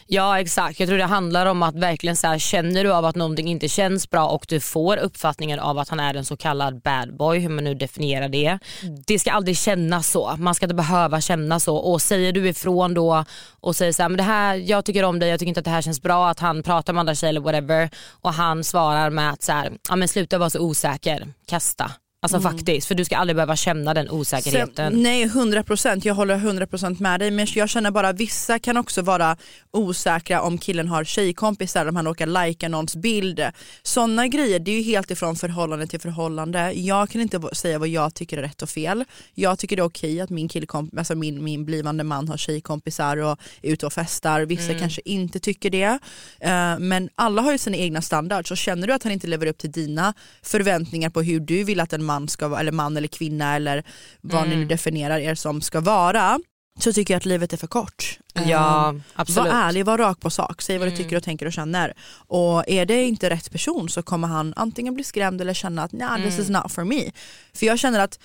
Ja 0.07 0.41
exakt, 0.41 0.81
jag 0.81 0.89
tror 0.89 0.99
det 0.99 1.05
handlar 1.05 1.47
om 1.47 1.63
att 1.63 1.75
verkligen 1.75 2.17
så 2.17 2.27
här, 2.27 2.39
känner 2.39 2.85
du 2.85 2.93
av 2.93 3.05
att 3.05 3.17
någonting 3.17 3.49
inte 3.49 3.69
känns 3.69 4.11
bra 4.11 4.29
och 4.29 4.47
du 4.49 4.61
får 4.61 4.97
uppfattningen 4.97 5.59
av 5.59 5.79
att 5.79 5.89
han 5.89 6.01
är 6.01 6.15
en 6.15 6.25
så 6.25 6.37
kallad 6.37 6.83
bad 6.83 7.17
boy, 7.17 7.39
hur 7.39 7.49
man 7.49 7.65
nu 7.65 7.75
definierar 7.75 8.29
det. 8.29 8.59
Det 9.07 9.19
ska 9.19 9.33
aldrig 9.33 9.57
kännas 9.57 10.11
så, 10.11 10.35
man 10.39 10.55
ska 10.55 10.67
inte 10.67 10.75
behöva 10.75 11.21
känna 11.21 11.61
så 11.61 11.77
och 11.77 12.03
säger 12.03 12.33
du 12.33 12.49
ifrån 12.49 12.95
då 12.95 13.25
och 13.61 13.77
säger 13.77 13.93
så 13.93 14.03
här, 14.03 14.09
men 14.09 14.17
det 14.17 14.23
här, 14.23 14.55
jag 14.55 14.85
tycker 14.85 15.05
om 15.05 15.19
dig, 15.19 15.29
jag 15.29 15.39
tycker 15.39 15.49
inte 15.49 15.61
att 15.61 15.65
det 15.65 15.71
här 15.71 15.83
känns 15.83 16.03
bra, 16.03 16.29
att 16.29 16.41
han 16.41 16.63
pratar 16.63 16.93
med 16.93 17.01
andra 17.01 17.15
tjejer 17.15 17.29
eller 17.29 17.41
whatever 17.41 17.91
och 18.23 18.33
han 18.33 18.65
svarar 18.65 19.11
med 19.11 19.31
att 19.31 19.43
så 19.43 19.53
här, 19.53 19.73
ja 19.89 19.97
men 19.97 20.09
sluta 20.09 20.39
vara 20.39 20.51
så 20.51 20.61
osäker, 20.61 21.29
kasta. 21.47 21.91
Alltså 22.25 22.39
mm. 22.39 22.53
faktiskt, 22.53 22.89
för 22.89 22.95
du 22.95 23.05
ska 23.05 23.17
aldrig 23.17 23.37
behöva 23.37 23.57
känna 23.57 23.95
den 23.95 24.11
osäkerheten. 24.11 24.93
Så, 24.93 24.99
nej 24.99 25.27
100%, 25.27 26.01
jag 26.05 26.15
håller 26.15 26.37
100% 26.37 27.03
med 27.03 27.21
dig 27.21 27.31
men 27.31 27.47
jag 27.55 27.69
känner 27.69 27.91
bara 27.91 28.13
vissa 28.13 28.59
kan 28.59 28.77
också 28.77 29.03
vara 29.03 29.37
osäkra 29.71 30.43
om 30.43 30.59
killen 30.59 30.89
har 30.89 31.05
tjejkompisar, 31.05 31.87
om 31.87 31.97
han 31.97 32.07
råkar 32.07 32.47
likea 32.47 32.69
någons 32.69 32.97
bild. 32.97 33.43
Sådana 33.83 34.27
grejer, 34.27 34.59
det 34.59 34.71
är 34.71 34.77
ju 34.77 34.83
helt 34.83 35.11
ifrån 35.11 35.37
förhållande 35.37 35.87
till 35.87 36.01
förhållande. 36.01 36.73
Jag 36.73 37.11
kan 37.11 37.21
inte 37.21 37.41
säga 37.53 37.79
vad 37.79 37.89
jag 37.89 38.15
tycker 38.15 38.39
är 38.39 38.43
rätt 38.43 38.63
och 38.63 38.71
fel. 38.71 39.05
Jag 39.35 39.59
tycker 39.59 39.77
det 39.77 39.83
är 39.83 39.87
okej 39.87 40.21
att 40.21 40.31
min, 40.31 40.49
killkomp- 40.49 40.99
alltså 40.99 41.15
min, 41.15 41.45
min 41.45 41.65
blivande 41.65 42.05
man 42.05 42.29
har 42.29 42.37
tjejkompisar 42.37 43.17
och 43.17 43.39
är 43.63 43.73
ute 43.73 43.87
och 43.87 43.93
festar. 43.93 44.41
Vissa 44.41 44.71
mm. 44.71 44.79
kanske 44.79 45.03
inte 45.05 45.41
tycker 45.41 45.71
det. 45.71 45.99
Uh, 46.45 46.79
men 46.79 47.09
alla 47.15 47.43
har 47.43 47.53
ju 47.53 47.59
sina 47.59 47.77
egna 47.77 48.03
standards 48.03 48.49
så 48.49 48.57
känner 48.57 48.87
du 48.87 48.93
att 48.93 49.03
han 49.03 49.13
inte 49.13 49.27
lever 49.27 49.47
upp 49.47 49.59
till 49.59 49.73
dina 49.73 50.15
förväntningar 50.43 51.11
på 51.11 51.23
hur 51.23 51.41
du 51.41 51.65
vill 51.65 51.81
att 51.81 51.93
en 51.93 52.05
man 52.05 52.12
ska 52.29 52.49
vara, 52.49 52.61
eller 52.61 52.73
man 52.73 52.97
eller 52.97 53.09
kvinna 53.09 53.57
eller 53.57 53.85
vad 54.21 54.45
mm. 54.45 54.51
ni 54.51 54.57
nu 54.57 54.65
definierar 54.65 55.19
er 55.19 55.35
som 55.35 55.61
ska 55.61 55.81
vara 55.81 56.39
så 56.81 56.93
tycker 56.93 57.15
jag 57.15 57.19
att 57.19 57.25
livet 57.25 57.53
är 57.53 57.57
för 57.57 57.67
kort. 57.67 58.19
Ja, 58.33 58.89
ehm, 58.89 59.03
absolut. 59.15 59.53
Var 59.53 59.59
ärlig, 59.59 59.85
var 59.85 59.99
rak 59.99 60.21
på 60.21 60.31
sak, 60.31 60.63
säg 60.63 60.79
vad 60.79 60.89
mm. 60.89 60.99
du 60.99 61.03
tycker 61.05 61.17
och 61.17 61.23
tänker 61.23 61.47
och 61.47 61.53
känner. 61.53 61.95
Och 62.15 62.69
är 62.69 62.87
det 62.87 63.05
inte 63.05 63.31
rätt 63.31 63.53
person 63.53 63.89
så 63.89 64.03
kommer 64.03 64.29
han 64.29 64.53
antingen 64.57 64.95
bli 64.95 65.05
skrämd 65.05 65.41
eller 65.41 65.55
känna 65.55 65.83
att 65.83 65.93
nah, 65.93 66.17
this 66.17 66.39
is 66.39 66.49
mm. 66.49 66.63
not 66.63 66.73
for 66.73 66.85
me. 66.85 67.11
För 67.55 67.67
jag 67.67 67.79
känner 67.79 68.01
att 68.01 68.19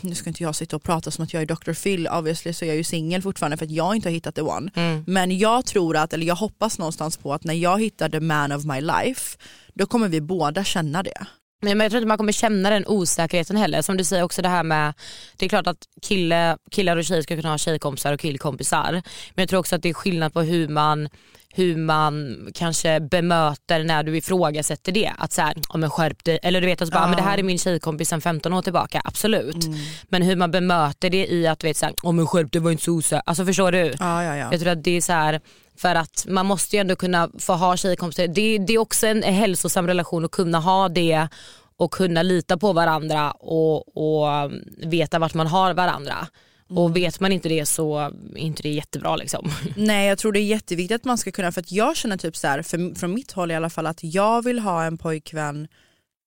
nu 0.00 0.14
ska 0.14 0.30
inte 0.30 0.42
jag 0.42 0.54
sitta 0.54 0.76
och 0.76 0.82
prata 0.82 1.10
som 1.10 1.24
att 1.24 1.32
jag 1.32 1.42
är 1.42 1.46
Dr. 1.46 1.72
Phil, 1.72 2.08
obviously 2.08 2.52
så 2.52 2.64
är 2.64 2.68
jag 2.68 2.76
ju 2.76 2.84
singel 2.84 3.22
fortfarande 3.22 3.56
för 3.56 3.64
att 3.64 3.70
jag 3.70 3.96
inte 3.96 4.08
har 4.08 4.14
hittat 4.14 4.34
the 4.34 4.42
one. 4.42 4.70
Mm. 4.74 5.04
Men 5.06 5.38
jag 5.38 5.66
tror 5.66 5.96
att, 5.96 6.12
eller 6.12 6.26
jag 6.26 6.34
hoppas 6.34 6.78
någonstans 6.78 7.16
på 7.16 7.34
att 7.34 7.44
när 7.44 7.54
jag 7.54 7.80
hittar 7.80 8.08
the 8.08 8.20
man 8.20 8.52
of 8.52 8.64
my 8.64 8.80
life, 8.80 9.38
då 9.74 9.86
kommer 9.86 10.08
vi 10.08 10.20
båda 10.20 10.64
känna 10.64 11.02
det. 11.02 11.26
Men 11.60 11.80
jag 11.80 11.90
tror 11.90 11.98
inte 11.98 12.08
man 12.08 12.18
kommer 12.18 12.32
känna 12.32 12.70
den 12.70 12.86
osäkerheten 12.86 13.56
heller. 13.56 13.82
Som 13.82 13.96
du 13.96 14.04
säger 14.04 14.22
också 14.22 14.42
det 14.42 14.48
här 14.48 14.62
med, 14.62 14.94
det 15.36 15.44
är 15.44 15.48
klart 15.48 15.66
att 15.66 15.88
kille, 16.02 16.56
killar 16.70 16.96
och 16.96 17.04
tjejer 17.04 17.22
ska 17.22 17.36
kunna 17.36 17.50
ha 17.50 17.58
tjejkompisar 17.58 18.12
och 18.12 18.20
killkompisar. 18.20 18.92
Men 19.34 19.42
jag 19.42 19.48
tror 19.48 19.60
också 19.60 19.76
att 19.76 19.82
det 19.82 19.88
är 19.88 19.94
skillnad 19.94 20.32
på 20.32 20.42
hur 20.42 20.68
man 20.68 21.08
hur 21.54 21.76
man 21.76 22.38
kanske 22.54 23.00
bemöter 23.00 23.84
när 23.84 24.02
du 24.02 24.16
ifrågasätter 24.16 24.92
det. 24.92 25.12
Att 25.18 25.32
så 25.32 25.42
här, 25.42 25.54
oh, 25.68 25.76
men 25.76 25.90
skärp 25.90 26.24
dig. 26.24 26.38
Eller 26.42 26.60
du 26.60 26.66
vet, 26.66 26.80
alltså 26.80 26.94
bara, 26.94 27.04
ja. 27.04 27.08
men 27.08 27.16
det 27.16 27.22
här 27.22 27.38
är 27.38 27.42
min 27.42 27.58
tjejkompis 27.58 28.08
sen 28.08 28.20
15 28.20 28.52
år 28.52 28.62
tillbaka, 28.62 29.02
absolut. 29.04 29.64
Mm. 29.64 29.78
Men 30.08 30.22
hur 30.22 30.36
man 30.36 30.50
bemöter 30.50 31.10
det 31.10 31.26
i 31.26 31.46
att 31.46 31.58
du 31.58 31.66
vet 31.66 31.76
så 31.76 31.86
här, 31.86 31.94
oh, 32.02 32.12
men 32.12 32.26
skärp 32.26 32.52
dig 32.52 32.62
var 32.62 32.70
inte 32.70 32.84
så 32.84 32.92
osäker. 32.92 33.22
Alltså 33.26 33.44
förstår 33.44 33.72
du? 33.72 33.94
Ja, 33.98 34.24
ja, 34.24 34.36
ja. 34.36 34.48
Jag 34.50 34.60
tror 34.60 34.72
att 34.72 34.84
det 34.84 34.96
är 34.96 35.00
så 35.00 35.12
här, 35.12 35.40
för 35.80 35.94
att 35.94 36.26
man 36.28 36.46
måste 36.46 36.76
ju 36.76 36.80
ändå 36.80 36.96
kunna 36.96 37.30
få 37.38 37.52
ha 37.52 37.76
tjejkompisar. 37.76 38.26
Det, 38.26 38.58
det 38.58 38.72
är 38.72 38.78
också 38.78 39.06
en 39.06 39.22
hälsosam 39.22 39.86
relation 39.86 40.24
att 40.24 40.30
kunna 40.30 40.60
ha 40.60 40.88
det 40.88 41.28
och 41.76 41.90
kunna 41.90 42.22
lita 42.22 42.56
på 42.56 42.72
varandra 42.72 43.30
och, 43.30 43.96
och 43.96 44.52
veta 44.76 45.18
vart 45.18 45.34
man 45.34 45.46
har 45.46 45.74
varandra. 45.74 46.26
Och 46.68 46.86
mm. 46.86 46.92
vet 46.92 47.20
man 47.20 47.32
inte 47.32 47.48
det 47.48 47.66
så 47.66 47.98
är 47.98 48.38
inte 48.38 48.62
det 48.62 48.68
jättebra 48.68 49.16
liksom. 49.16 49.50
Nej 49.76 50.08
jag 50.08 50.18
tror 50.18 50.32
det 50.32 50.40
är 50.40 50.44
jätteviktigt 50.44 50.96
att 50.96 51.04
man 51.04 51.18
ska 51.18 51.30
kunna, 51.30 51.52
för 51.52 51.60
att 51.60 51.72
jag 51.72 51.96
känner 51.96 52.16
typ 52.16 52.36
så 52.36 52.46
här, 52.46 52.62
för, 52.62 52.98
från 52.98 53.14
mitt 53.14 53.32
håll 53.32 53.50
i 53.50 53.54
alla 53.54 53.70
fall 53.70 53.86
att 53.86 54.04
jag 54.04 54.44
vill 54.44 54.58
ha 54.58 54.84
en 54.84 54.98
pojkvän 54.98 55.68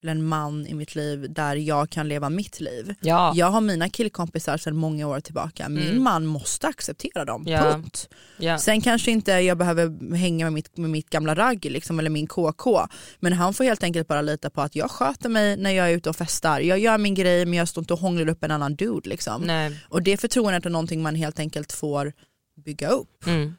eller 0.03 0.11
en 0.11 0.23
man 0.23 0.67
i 0.67 0.73
mitt 0.73 0.95
liv 0.95 1.25
där 1.29 1.55
jag 1.55 1.89
kan 1.89 2.07
leva 2.07 2.29
mitt 2.29 2.59
liv. 2.59 2.95
Ja. 2.99 3.33
Jag 3.35 3.47
har 3.47 3.61
mina 3.61 3.89
killkompisar 3.89 4.57
sedan 4.57 4.75
många 4.75 5.07
år 5.07 5.19
tillbaka, 5.19 5.69
min 5.69 5.89
mm. 5.89 6.03
man 6.03 6.25
måste 6.25 6.67
acceptera 6.67 7.25
dem, 7.25 7.43
ja. 7.47 7.61
punkt. 7.61 8.09
Ja. 8.37 8.57
Sen 8.57 8.81
kanske 8.81 9.11
inte 9.11 9.31
jag 9.31 9.57
behöver 9.57 10.15
hänga 10.15 10.45
med 10.45 10.53
mitt, 10.53 10.77
med 10.77 10.89
mitt 10.89 11.09
gamla 11.09 11.35
ragg 11.35 11.65
liksom, 11.65 11.99
eller 11.99 12.09
min 12.09 12.27
KK, 12.27 12.87
men 13.19 13.33
han 13.33 13.53
får 13.53 13.63
helt 13.63 13.83
enkelt 13.83 14.07
bara 14.07 14.21
lita 14.21 14.49
på 14.49 14.61
att 14.61 14.75
jag 14.75 14.91
sköter 14.91 15.29
mig 15.29 15.57
när 15.57 15.71
jag 15.71 15.91
är 15.91 15.95
ute 15.95 16.09
och 16.09 16.15
festar. 16.15 16.59
Jag 16.59 16.79
gör 16.79 16.97
min 16.97 17.13
grej 17.13 17.45
men 17.45 17.53
jag 17.59 17.67
står 17.67 17.81
inte 17.81 17.93
och 17.93 17.99
hånglar 17.99 18.29
upp 18.29 18.43
en 18.43 18.51
annan 18.51 18.75
dude. 18.75 19.09
Liksom. 19.09 19.69
Och 19.89 20.03
det 20.03 20.17
förtroendet 20.17 20.65
är 20.65 20.69
någonting 20.69 21.01
man 21.01 21.15
helt 21.15 21.39
enkelt 21.39 21.71
får 21.71 22.13
bygga 22.65 22.89
upp. 22.89 23.27
Mm. 23.27 23.53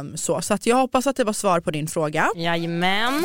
Um, 0.00 0.16
så 0.16 0.40
så 0.40 0.54
att 0.54 0.66
jag 0.66 0.76
hoppas 0.76 1.06
att 1.06 1.16
det 1.16 1.24
var 1.24 1.32
svar 1.32 1.60
på 1.60 1.70
din 1.70 1.86
fråga. 1.86 2.28
Jajamän. 2.36 3.24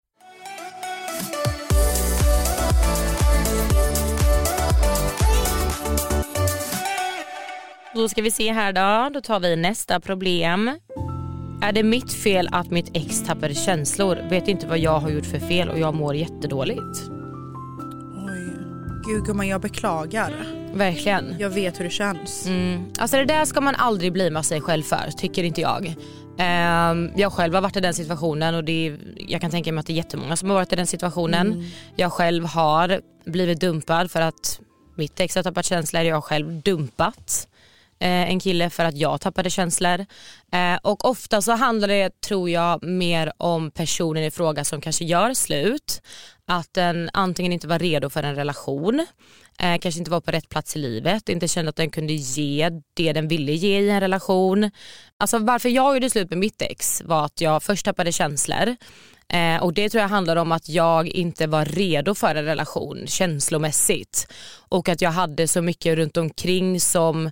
Då 7.95 8.09
ska 8.09 8.21
vi 8.21 8.31
se 8.31 8.51
här 8.51 8.73
då. 8.73 9.09
Då 9.13 9.21
tar 9.21 9.39
vi 9.39 9.55
nästa 9.55 9.99
problem. 9.99 10.79
Är 11.61 11.71
det 11.71 11.83
mitt 11.83 12.13
fel 12.13 12.49
att 12.51 12.71
mitt 12.71 12.91
ex 12.93 13.23
tappade 13.23 13.55
känslor? 13.55 14.29
Vet 14.29 14.47
inte 14.47 14.67
vad 14.67 14.79
jag 14.79 14.99
har 14.99 15.09
gjort 15.09 15.25
för 15.25 15.39
fel 15.39 15.69
och 15.69 15.79
jag 15.79 15.95
mår 15.95 16.15
jättedåligt. 16.15 17.09
Oj. 18.27 18.53
Gud 19.05 19.25
gumman 19.25 19.47
jag 19.47 19.61
beklagar. 19.61 20.33
Verkligen. 20.73 21.35
Jag 21.39 21.49
vet 21.49 21.79
hur 21.79 21.83
det 21.83 21.89
känns. 21.89 22.45
Mm. 22.47 22.85
Alltså 22.99 23.17
det 23.17 23.25
där 23.25 23.45
ska 23.45 23.61
man 23.61 23.75
aldrig 23.75 24.13
bli 24.13 24.29
med 24.29 24.45
sig 24.45 24.61
själv 24.61 24.83
för 24.83 25.11
tycker 25.17 25.43
inte 25.43 25.61
jag. 25.61 25.95
Ehm, 26.37 27.11
jag 27.15 27.33
själv 27.33 27.53
har 27.53 27.61
varit 27.61 27.77
i 27.77 27.81
den 27.81 27.93
situationen 27.93 28.55
och 28.55 28.63
det 28.63 28.87
är, 28.87 28.99
jag 29.17 29.41
kan 29.41 29.51
tänka 29.51 29.71
mig 29.71 29.79
att 29.79 29.85
det 29.85 29.93
är 29.93 29.97
jättemånga 29.97 30.35
som 30.35 30.49
har 30.49 30.55
varit 30.55 30.73
i 30.73 30.75
den 30.75 30.87
situationen. 30.87 31.69
Jag 31.95 32.13
själv 32.13 32.45
har 32.45 33.01
blivit 33.25 33.59
dumpad 33.59 34.11
för 34.11 34.21
att 34.21 34.59
mitt 34.95 35.19
ex 35.19 35.35
har 35.35 35.43
tappat 35.43 35.65
känslor. 35.65 36.03
Jag 36.03 36.15
har 36.15 36.21
själv 36.21 36.61
dumpat 36.61 37.47
Eh, 38.01 38.29
en 38.29 38.39
kille 38.39 38.69
för 38.69 38.85
att 38.85 38.97
jag 38.97 39.21
tappade 39.21 39.49
känslor. 39.49 40.05
Eh, 40.51 40.79
och 40.83 41.05
ofta 41.05 41.41
så 41.41 41.51
handlar 41.51 41.87
det, 41.87 42.21
tror 42.21 42.49
jag, 42.49 42.83
mer 42.83 43.33
om 43.37 43.71
personen 43.71 44.23
i 44.23 44.31
fråga 44.31 44.63
som 44.63 44.81
kanske 44.81 45.05
gör 45.05 45.33
slut. 45.33 46.01
Att 46.45 46.73
den 46.73 47.09
antingen 47.13 47.53
inte 47.53 47.67
var 47.67 47.79
redo 47.79 48.09
för 48.09 48.23
en 48.23 48.35
relation, 48.35 49.05
eh, 49.59 49.77
kanske 49.77 49.99
inte 49.99 50.11
var 50.11 50.21
på 50.21 50.31
rätt 50.31 50.49
plats 50.49 50.75
i 50.75 50.79
livet, 50.79 51.29
inte 51.29 51.47
kände 51.47 51.69
att 51.69 51.75
den 51.75 51.89
kunde 51.89 52.13
ge 52.13 52.69
det 52.93 53.13
den 53.13 53.27
ville 53.27 53.51
ge 53.51 53.79
i 53.79 53.89
en 53.89 53.99
relation. 53.99 54.71
Alltså 55.17 55.37
varför 55.39 55.69
jag 55.69 55.93
gjorde 55.93 56.09
slut 56.09 56.29
med 56.29 56.39
mitt 56.39 56.61
ex 56.61 57.01
var 57.05 57.25
att 57.25 57.41
jag 57.41 57.63
först 57.63 57.85
tappade 57.85 58.11
känslor 58.11 58.75
och 59.61 59.73
Det 59.73 59.89
tror 59.89 60.01
jag 60.01 60.09
handlar 60.09 60.35
om 60.35 60.51
att 60.51 60.69
jag 60.69 61.07
inte 61.07 61.47
var 61.47 61.65
redo 61.65 62.15
för 62.15 62.35
en 62.35 62.45
relation 62.45 63.03
känslomässigt. 63.07 64.27
Och 64.69 64.89
att 64.89 65.01
jag 65.01 65.11
hade 65.11 65.47
så 65.47 65.61
mycket 65.61 65.95
runt 65.95 66.17
omkring 66.17 66.79
som 66.79 67.31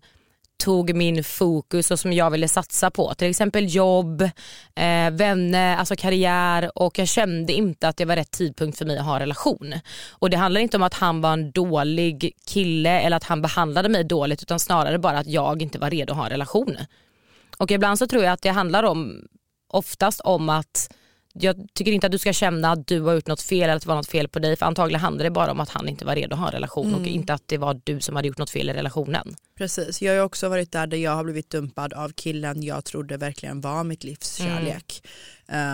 tog 0.59 0.95
min 0.95 1.23
fokus 1.23 1.91
och 1.91 1.99
som 1.99 2.13
jag 2.13 2.31
ville 2.31 2.47
satsa 2.47 2.91
på. 2.91 3.13
Till 3.13 3.29
exempel 3.29 3.75
jobb, 3.75 4.21
eh, 4.75 5.11
vänner, 5.11 5.77
alltså 5.77 5.95
karriär 5.95 6.71
och 6.77 6.99
jag 6.99 7.07
kände 7.07 7.53
inte 7.53 7.87
att 7.87 7.97
det 7.97 8.05
var 8.05 8.15
rätt 8.15 8.31
tidpunkt 8.31 8.77
för 8.77 8.85
mig 8.85 8.97
att 8.97 9.05
ha 9.05 9.13
en 9.13 9.19
relation. 9.19 9.73
Och 10.09 10.29
det 10.29 10.37
handlar 10.37 10.61
inte 10.61 10.77
om 10.77 10.83
att 10.83 10.93
han 10.93 11.21
var 11.21 11.33
en 11.33 11.51
dålig 11.51 12.33
kille 12.47 12.99
eller 13.01 13.17
att 13.17 13.23
han 13.23 13.41
behandlade 13.41 13.89
mig 13.89 14.03
dåligt 14.03 14.41
utan 14.41 14.59
snarare 14.59 14.99
bara 14.99 15.17
att 15.17 15.27
jag 15.27 15.61
inte 15.61 15.79
var 15.79 15.89
redo 15.89 16.13
att 16.13 16.17
ha 16.17 16.25
en 16.25 16.31
relation. 16.31 16.77
Och 17.57 17.71
ibland 17.71 17.99
så 17.99 18.07
tror 18.07 18.23
jag 18.23 18.33
att 18.33 18.41
det 18.41 18.49
handlar 18.49 18.83
om 18.83 19.27
oftast 19.67 20.21
om 20.21 20.49
att 20.49 20.89
jag 21.43 21.67
tycker 21.74 21.91
inte 21.91 22.08
att 22.08 22.12
du 22.12 22.17
ska 22.17 22.34
känna 22.34 22.72
att 22.72 22.88
du 22.88 23.01
har 23.01 23.13
gjort 23.13 23.27
något 23.27 23.41
fel 23.41 23.63
eller 23.63 23.75
att 23.75 23.81
det 23.81 23.88
var 23.88 23.96
något 23.96 24.10
fel 24.10 24.27
på 24.27 24.39
dig 24.39 24.55
för 24.55 24.65
antagligen 24.65 25.01
handlar 25.01 25.24
det 25.24 25.31
bara 25.31 25.51
om 25.51 25.60
att 25.60 25.69
han 25.69 25.89
inte 25.89 26.05
var 26.05 26.15
redo 26.15 26.34
att 26.34 26.39
ha 26.39 26.48
en 26.48 26.53
relation 26.53 26.96
och 26.96 27.08
inte 27.08 27.34
att 27.34 27.48
det 27.48 27.58
var 27.58 27.81
du 27.84 28.00
som 28.00 28.15
hade 28.15 28.27
gjort 28.27 28.38
något 28.38 28.50
fel 28.50 28.69
i 28.69 28.74
relationen. 28.74 29.36
Precis, 29.58 30.01
jag 30.01 30.15
har 30.15 30.24
också 30.24 30.50
varit 30.50 30.72
där 30.72 30.88
där 30.88 30.98
jag 30.98 31.12
har 31.12 31.24
blivit 31.24 31.50
dumpad 31.50 31.93
av 31.93 32.10
killen 32.15 32.63
jag 32.63 32.86
trodde 32.86 33.17
verkligen 33.17 33.62
var 33.62 33.84
mitt 33.84 34.03
livs 34.03 34.36
kärlek. 34.36 35.08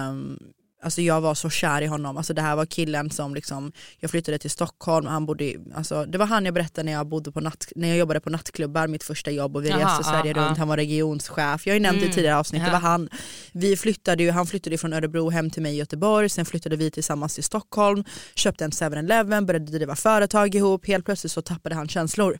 Um, 0.09 0.39
Alltså 0.85 1.01
jag 1.01 1.21
var 1.21 1.35
så 1.35 1.49
kär 1.49 1.81
i 1.81 1.85
honom, 1.85 2.17
alltså 2.17 2.33
det 2.33 2.41
här 2.41 2.55
var 2.55 2.65
killen 2.65 3.09
som 3.11 3.35
liksom, 3.35 3.71
jag 3.99 4.11
flyttade 4.11 4.37
till 4.37 4.49
Stockholm, 4.49 5.05
han 5.07 5.25
bodde, 5.25 5.43
i- 5.43 5.57
alltså 5.75 6.05
det 6.05 6.17
var 6.17 6.25
han 6.25 6.45
jag 6.45 6.53
berättade 6.53 6.85
när 6.85 6.91
jag, 6.91 7.07
bodde 7.07 7.31
på 7.31 7.39
natt, 7.39 7.67
när 7.75 7.87
jag 7.87 7.97
jobbade 7.97 8.19
på 8.19 8.29
nattklubbar, 8.29 8.87
mitt 8.87 9.03
första 9.03 9.31
jobb 9.31 9.55
och 9.55 9.65
vi 9.65 9.69
reste 9.71 10.03
Sverige 10.03 10.33
ja, 10.35 10.45
runt, 10.47 10.57
han 10.57 10.67
var 10.67 10.77
regionschef, 10.77 11.67
jag 11.67 11.73
har 11.73 11.75
ju 11.75 11.79
nämnt 11.79 12.01
det 12.01 12.07
i 12.07 12.13
tidigare 12.13 12.37
avsnitt, 12.37 12.61
det 12.61 12.67
Ja. 12.67 12.71
var 12.73 12.79
han. 12.79 13.09
Vi 13.51 13.77
flyttade 13.77 14.23
ju, 14.23 14.31
han 14.31 14.47
flyttade 14.47 14.77
från 14.77 14.93
Örebro 14.93 15.29
hem 15.29 15.49
till 15.49 15.61
mig 15.61 15.73
i 15.73 15.77
Göteborg, 15.77 16.29
sen 16.29 16.45
flyttade 16.45 16.75
vi 16.75 16.91
tillsammans 16.91 17.35
till 17.35 17.43
Stockholm, 17.43 18.03
köpte 18.35 18.65
en 18.65 18.71
7-Eleven, 18.71 19.45
började 19.45 19.65
driva 19.71 19.95
företag 19.95 20.55
ihop, 20.55 20.87
helt 20.87 21.05
plötsligt 21.05 21.31
så 21.31 21.41
tappade 21.41 21.75
han 21.75 21.87
känslor. 21.87 22.39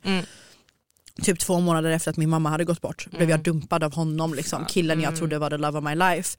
Typ 1.22 1.38
två 1.38 1.60
månader 1.60 1.90
efter 1.90 2.10
att 2.10 2.16
min 2.16 2.28
mamma 2.30 2.50
hade 2.50 2.64
gått 2.64 2.80
bort 2.80 3.06
blev 3.10 3.30
jag 3.30 3.42
dumpad 3.42 3.84
av 3.84 3.94
honom, 3.94 4.34
liksom, 4.34 4.64
killen 4.64 5.00
jag 5.00 5.16
trodde 5.16 5.38
var 5.38 5.50
the 5.50 5.56
love 5.56 5.78
of 5.78 5.84
my 5.84 5.94
life. 5.94 6.38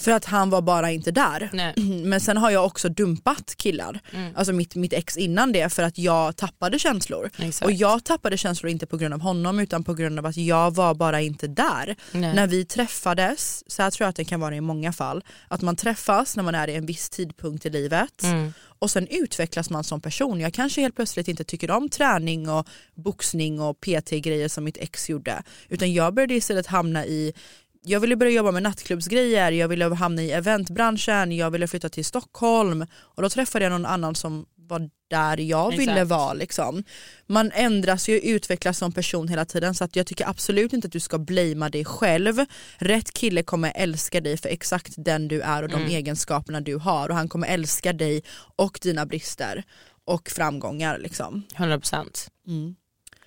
För 0.00 0.10
att 0.10 0.24
han 0.24 0.50
var 0.50 0.62
bara 0.62 0.90
inte 0.90 1.10
där. 1.10 1.50
Nej. 1.52 1.74
Men 2.04 2.20
sen 2.20 2.36
har 2.36 2.50
jag 2.50 2.64
också 2.66 2.88
dumpat 2.88 3.54
killar, 3.56 4.00
alltså 4.34 4.52
mitt, 4.52 4.74
mitt 4.74 4.92
ex 4.92 5.16
innan 5.16 5.52
det 5.52 5.72
för 5.72 5.82
att 5.82 5.98
jag 5.98 6.36
tappade 6.36 6.78
känslor. 6.78 7.30
Exakt. 7.38 7.64
Och 7.66 7.72
jag 7.72 8.04
tappade 8.04 8.36
känslor 8.38 8.70
inte 8.70 8.86
på 8.86 8.96
grund 8.96 9.14
av 9.14 9.20
honom 9.20 9.58
utan 9.58 9.84
på 9.84 9.94
grund 9.94 10.18
av 10.18 10.26
att 10.26 10.36
jag 10.36 10.74
var 10.74 10.94
bara 10.94 11.20
inte 11.20 11.46
där. 11.46 11.96
Nej. 12.12 12.34
När 12.34 12.46
vi 12.46 12.64
träffades, 12.64 13.62
så 13.72 13.82
här 13.82 13.90
tror 13.90 14.04
jag 14.04 14.08
att 14.10 14.16
det 14.16 14.24
kan 14.24 14.40
vara 14.40 14.56
i 14.56 14.60
många 14.60 14.92
fall, 14.92 15.24
att 15.48 15.62
man 15.62 15.76
träffas 15.76 16.36
när 16.36 16.42
man 16.42 16.54
är 16.54 16.68
i 16.68 16.74
en 16.74 16.86
viss 16.86 17.10
tidpunkt 17.10 17.66
i 17.66 17.70
livet 17.70 18.22
Mm. 18.22 18.52
och 18.78 18.90
sen 18.90 19.06
utvecklas 19.10 19.70
man 19.70 19.84
som 19.84 20.00
person. 20.00 20.40
Jag 20.40 20.52
kanske 20.54 20.80
helt 20.80 20.96
plötsligt 20.96 21.28
inte 21.28 21.44
tycker 21.44 21.70
om 21.70 21.88
träning 21.88 22.48
och 22.48 22.68
boxning 22.94 23.60
och 23.60 23.80
PT-grejer 23.80 24.48
som 24.48 24.64
mitt 24.64 24.76
ex 24.76 25.10
gjorde 25.10 25.42
utan 25.68 25.92
jag 25.92 26.14
började 26.14 26.34
istället 26.34 26.66
hamna 26.66 27.06
i 27.06 27.32
jag 27.84 28.00
ville 28.00 28.16
börja 28.16 28.32
jobba 28.32 28.50
med 28.50 28.62
nattklubbsgrejer, 28.62 29.52
jag 29.52 29.68
ville 29.68 29.94
hamna 29.94 30.22
i 30.22 30.32
eventbranschen, 30.32 31.32
jag 31.32 31.50
ville 31.50 31.68
flytta 31.68 31.88
till 31.88 32.04
Stockholm 32.04 32.86
och 32.94 33.22
då 33.22 33.30
träffade 33.30 33.64
jag 33.64 33.72
någon 33.72 33.86
annan 33.86 34.14
som 34.14 34.46
var 34.56 34.90
där 35.10 35.40
jag 35.40 35.70
ville 35.70 35.92
Exakt. 35.92 36.10
vara. 36.10 36.32
Liksom. 36.32 36.84
Man 37.26 37.50
ändras 37.54 38.08
ju 38.08 38.18
och 38.18 38.24
utvecklas 38.24 38.78
som 38.78 38.92
person 38.92 39.28
hela 39.28 39.44
tiden 39.44 39.74
så 39.74 39.84
att 39.84 39.96
jag 39.96 40.06
tycker 40.06 40.28
absolut 40.28 40.72
inte 40.72 40.86
att 40.86 40.92
du 40.92 41.00
ska 41.00 41.18
blamea 41.18 41.68
dig 41.68 41.84
själv. 41.84 42.44
Rätt 42.78 43.12
kille 43.12 43.42
kommer 43.42 43.72
älska 43.74 44.20
dig 44.20 44.36
för 44.36 44.48
exakt 44.48 44.92
den 44.96 45.28
du 45.28 45.40
är 45.40 45.62
och 45.62 45.68
de 45.68 45.82
egenskaperna 45.84 46.60
du 46.60 46.76
har 46.76 47.08
och 47.08 47.16
han 47.16 47.28
kommer 47.28 47.48
älska 47.48 47.92
dig 47.92 48.22
och 48.56 48.78
dina 48.82 49.06
brister 49.06 49.64
och 50.04 50.30
framgångar. 50.30 50.98
Liksom. 50.98 51.42
100%. 51.56 52.28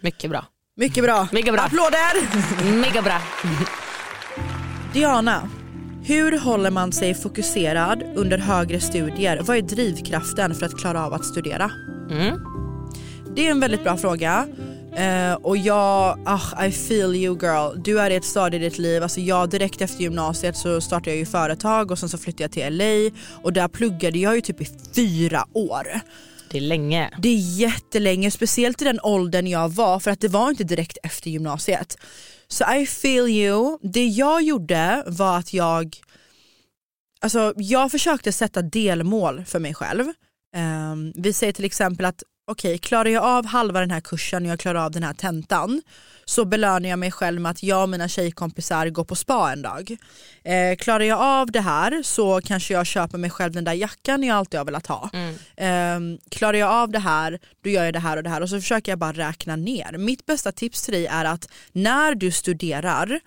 Mycket 0.01 0.29
bra. 0.29 0.45
Mycket 0.75 1.03
bra. 1.03 1.27
Mycket 1.31 1.53
bra. 1.53 1.63
Applåder! 1.63 2.81
Mega 2.81 3.01
bra. 3.01 3.21
Diana, 4.93 5.50
hur 6.04 6.39
håller 6.39 6.71
man 6.71 6.91
sig 6.91 7.13
fokuserad 7.13 8.04
under 8.15 8.38
högre 8.38 8.80
studier? 8.80 9.41
Vad 9.41 9.58
är 9.58 9.62
drivkraften 9.62 10.56
för 10.56 10.65
att 10.65 10.78
klara 10.78 11.06
av 11.06 11.13
att 11.13 11.26
studera? 11.26 11.71
Mm. 12.12 12.39
Det 13.36 13.47
är 13.47 13.52
en 13.52 13.60
väldigt 13.60 13.84
bra 13.84 13.97
fråga. 13.97 14.47
Eh, 14.97 15.34
och 15.34 15.58
jag, 15.58 16.19
ah, 16.26 16.65
I 16.65 16.71
feel 16.71 17.15
you 17.15 17.38
girl. 17.41 17.82
Du 17.84 18.00
är 18.00 18.12
i 18.12 18.15
ett 18.15 18.26
stadie 18.26 18.60
i 18.60 18.63
ditt 18.63 18.78
liv. 18.78 19.04
Alltså 19.04 19.19
jag 19.19 19.50
direkt 19.50 19.82
efter 19.82 20.02
gymnasiet 20.02 20.58
så 20.58 20.82
startade 20.82 21.10
jag 21.10 21.17
ju 21.17 21.26
företag 21.26 21.91
och 21.91 22.00
sen 22.00 22.10
så 22.10 22.17
flyttade 22.17 22.43
jag 22.43 22.52
till 22.52 22.78
LA 22.78 23.19
och 23.43 23.54
där 23.54 23.67
pluggade 23.67 24.19
jag 24.19 24.36
ju 24.36 24.41
typ 24.41 24.62
i 24.62 24.67
fyra 24.95 25.45
år. 25.54 25.88
Det 26.52 26.58
är 26.58 26.62
länge. 26.62 27.12
Det 27.17 27.30
är 27.30 27.60
jättelänge, 27.60 28.32
speciellt 28.32 28.82
i 28.82 28.86
den 28.86 29.00
åldern 29.04 29.47
jag 29.47 29.69
var 29.69 30.00
för 30.00 30.12
att 30.12 30.21
det 30.21 30.28
var 30.28 30.50
inte 30.50 30.63
direkt 30.63 30.97
efter 31.04 31.30
gymnasiet. 31.30 31.97
Så 32.47 32.73
I 32.73 32.86
feel 32.86 33.29
you. 33.29 33.77
Det 33.81 34.07
jag 34.07 34.41
gjorde 34.41 35.03
var 35.07 35.38
att 35.38 35.53
jag, 35.53 35.95
alltså 37.21 37.53
jag 37.57 37.91
försökte 37.91 38.31
sätta 38.31 38.62
delmål 38.62 39.45
för 39.45 39.60
mig 39.60 39.73
själv. 39.73 40.05
Um, 40.55 41.13
vi 41.15 41.33
säger 41.33 41.53
till 41.53 41.65
exempel 41.65 42.05
att 42.05 42.23
okej, 42.47 42.77
klarar 42.77 43.10
jag 43.10 43.23
av 43.23 43.45
halva 43.45 43.79
den 43.79 43.91
här 43.91 43.99
kursen 43.99 44.45
och 44.45 44.51
jag 44.51 44.60
klarar 44.60 44.86
av 44.86 44.91
den 44.91 45.03
här 45.03 45.13
tentan 45.13 45.81
så 46.25 46.45
belönar 46.45 46.89
jag 46.89 46.99
mig 46.99 47.12
själv 47.12 47.41
med 47.41 47.49
att 47.49 47.63
jag 47.63 47.83
och 47.83 47.89
mina 47.89 48.07
tjejkompisar 48.07 48.89
går 48.89 49.03
på 49.03 49.15
spa 49.15 49.51
en 49.51 49.62
dag. 49.62 49.97
Eh, 50.43 50.75
klarar 50.75 51.03
jag 51.03 51.19
av 51.19 51.51
det 51.51 51.62
här 51.62 52.01
så 52.03 52.41
kanske 52.41 52.73
jag 52.73 52.86
köper 52.86 53.17
mig 53.17 53.29
själv 53.29 53.53
den 53.53 53.63
där 53.63 53.73
jackan 53.73 54.23
jag 54.23 54.38
alltid 54.38 54.60
har 54.60 54.65
velat 54.65 54.88
ha. 54.88 55.10
Eh, 55.55 55.99
klarar 56.31 56.57
jag 56.57 56.69
av 56.69 56.89
det 56.89 56.99
här, 56.99 57.39
då 57.63 57.69
gör 57.69 57.86
jag 57.86 57.93
det 57.93 57.99
här 57.99 58.17
och 58.17 58.23
det 58.23 58.29
här 58.29 58.41
och 58.41 58.49
så 58.49 58.62
försöker 58.62 58.91
jag 58.91 58.99
bara 58.99 59.12
räkna 59.12 59.55
ner. 59.55 59.97
Mitt 59.97 60.25
bästa 60.25 60.51
tips 60.51 60.81
till 60.81 60.93
dig 60.93 61.05
är 61.05 61.25
att 61.25 61.49
när 61.71 62.15
du 62.15 62.31
studerar, 62.31 63.19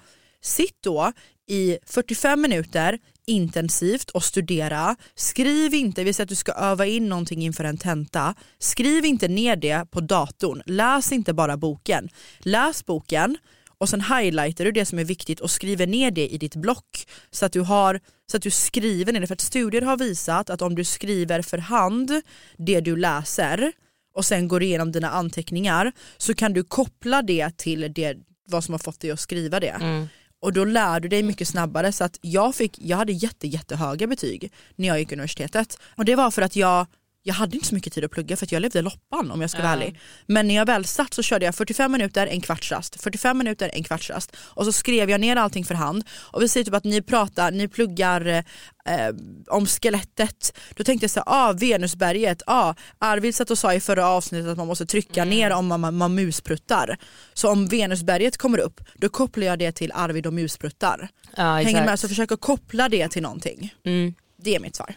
sitt 0.42 0.83
då 0.83 1.12
i 1.50 1.78
45 1.86 2.40
minuter 2.40 2.98
intensivt 3.26 4.10
och 4.10 4.24
studera. 4.24 4.96
Skriv 5.14 5.74
inte, 5.74 6.04
vi 6.04 6.12
säger 6.12 6.24
att 6.24 6.28
du 6.28 6.34
ska 6.34 6.52
öva 6.52 6.86
in 6.86 7.08
någonting 7.08 7.42
inför 7.42 7.64
en 7.64 7.78
tenta. 7.78 8.34
Skriv 8.58 9.04
inte 9.04 9.28
ner 9.28 9.56
det 9.56 9.90
på 9.90 10.00
datorn. 10.00 10.62
Läs 10.66 11.12
inte 11.12 11.32
bara 11.32 11.56
boken. 11.56 12.08
Läs 12.38 12.86
boken 12.86 13.36
och 13.78 13.88
sen 13.88 14.00
highlightar 14.00 14.64
du 14.64 14.72
det 14.72 14.84
som 14.84 14.98
är 14.98 15.04
viktigt 15.04 15.40
och 15.40 15.50
skriver 15.50 15.86
ner 15.86 16.10
det 16.10 16.28
i 16.28 16.38
ditt 16.38 16.56
block 16.56 17.06
så 17.30 17.46
att 17.46 17.52
du, 17.52 17.60
har, 17.60 18.00
så 18.30 18.36
att 18.36 18.42
du 18.42 18.50
skriver 18.50 19.12
ner 19.12 19.20
det. 19.20 19.26
För 19.26 19.34
att 19.34 19.40
studier 19.40 19.82
har 19.82 19.96
visat 19.96 20.50
att 20.50 20.62
om 20.62 20.74
du 20.74 20.84
skriver 20.84 21.42
för 21.42 21.58
hand 21.58 22.22
det 22.56 22.80
du 22.80 22.96
läser 22.96 23.72
och 24.14 24.24
sen 24.24 24.48
går 24.48 24.62
igenom 24.62 24.92
dina 24.92 25.10
anteckningar 25.10 25.92
så 26.16 26.34
kan 26.34 26.52
du 26.52 26.64
koppla 26.64 27.22
det 27.22 27.56
till 27.56 27.92
det, 27.94 28.16
vad 28.48 28.64
som 28.64 28.74
har 28.74 28.78
fått 28.78 29.00
dig 29.00 29.10
att 29.10 29.20
skriva 29.20 29.60
det. 29.60 29.76
Mm. 29.80 30.08
Och 30.40 30.53
då 30.53 30.64
lär 30.64 31.00
du 31.00 31.09
dig 31.09 31.22
mycket 31.22 31.48
snabbare 31.48 31.92
så 31.92 32.05
att 32.05 32.18
jag, 32.20 32.55
fick, 32.55 32.79
jag 32.81 32.96
hade 32.96 33.12
jätte, 33.12 33.46
jättehöga 33.46 34.07
betyg 34.07 34.53
när 34.76 34.88
jag 34.88 34.98
gick 34.98 35.12
universitetet. 35.12 35.79
Och 35.96 36.05
det 36.05 36.14
var 36.14 36.31
för 36.31 36.42
att 36.42 36.57
jag, 36.57 36.87
jag 37.22 37.35
hade 37.35 37.56
inte 37.56 37.68
så 37.68 37.74
mycket 37.74 37.92
tid 37.92 38.04
att 38.04 38.11
plugga 38.11 38.37
för 38.37 38.46
att 38.46 38.52
jag 38.52 38.62
levde 38.62 38.83
loppan 38.83 39.30
om 39.30 39.40
jag 39.40 39.50
ska 39.50 39.62
vara 39.62 39.72
ärlig. 39.72 40.00
Men 40.26 40.48
när 40.48 40.54
jag 40.54 40.66
väl 40.66 40.85
satt 40.85 41.14
så 41.14 41.22
körde 41.22 41.44
jag 41.44 41.54
45 41.54 41.92
minuter, 41.92 42.26
en 42.26 42.40
kvartsrast, 42.40 43.02
45 43.02 43.38
minuter, 43.38 43.70
en 43.72 43.85
kvartsrast. 43.85 44.37
Och 44.37 44.64
så 44.64 44.72
skrev 44.72 45.11
jag 45.11 45.20
ner 45.20 45.37
allting 45.37 45.64
för 45.64 45.74
hand. 45.74 46.04
Och 46.11 46.42
vi 46.42 46.48
säger 46.48 46.64
typ 46.64 46.74
att 46.74 46.85
ni 46.85 47.02
pratar, 47.02 47.50
ni 47.50 47.68
pluggar 47.68 48.26
eh, 48.26 49.14
om 49.48 49.66
skelettet. 49.66 50.59
Då 50.74 50.85
tänkte 50.85 51.04
jag 51.04 51.11
så 51.11 51.20
här, 51.20 51.24
ah, 51.26 51.52
Venusberget, 51.52 52.42
ah, 52.46 52.74
Arvid 52.98 53.35
satt 53.35 53.50
och 53.50 53.59
sa 53.59 53.74
i 53.74 53.80
förra 53.80 54.06
avsnittet 54.06 54.48
att 54.48 54.59
man 54.59 54.66
måste 54.66 54.87
trycka 54.87 55.24
ner 55.24 55.52
om 55.52 55.66
man, 55.66 55.96
man, 55.96 56.14
muspruttar. 56.14 56.98
Så 57.35 57.50
om 57.50 57.66
Venusberget 57.66 58.37
kommer 58.37 58.59
upp, 58.59 58.80
då 58.94 59.09
kopplar 59.09 59.46
jag 59.46 59.59
det 59.59 59.72
till 59.72 59.92
Arvid 59.94 60.26
och 60.26 60.35
muspruttar. 60.35 61.09
Ja, 61.37 61.42
Hänger 61.42 61.68
exakt. 61.68 61.87
med? 61.87 62.00
Så 62.00 62.09
försök 62.09 62.33
att 62.33 62.40
koppla 62.40 62.88
det 62.88 63.09
till 63.09 63.22
någonting. 63.22 63.74
Mm. 63.85 64.14
Det 64.37 64.54
är 64.54 64.61
mitt 64.61 64.76
svar. 64.76 64.94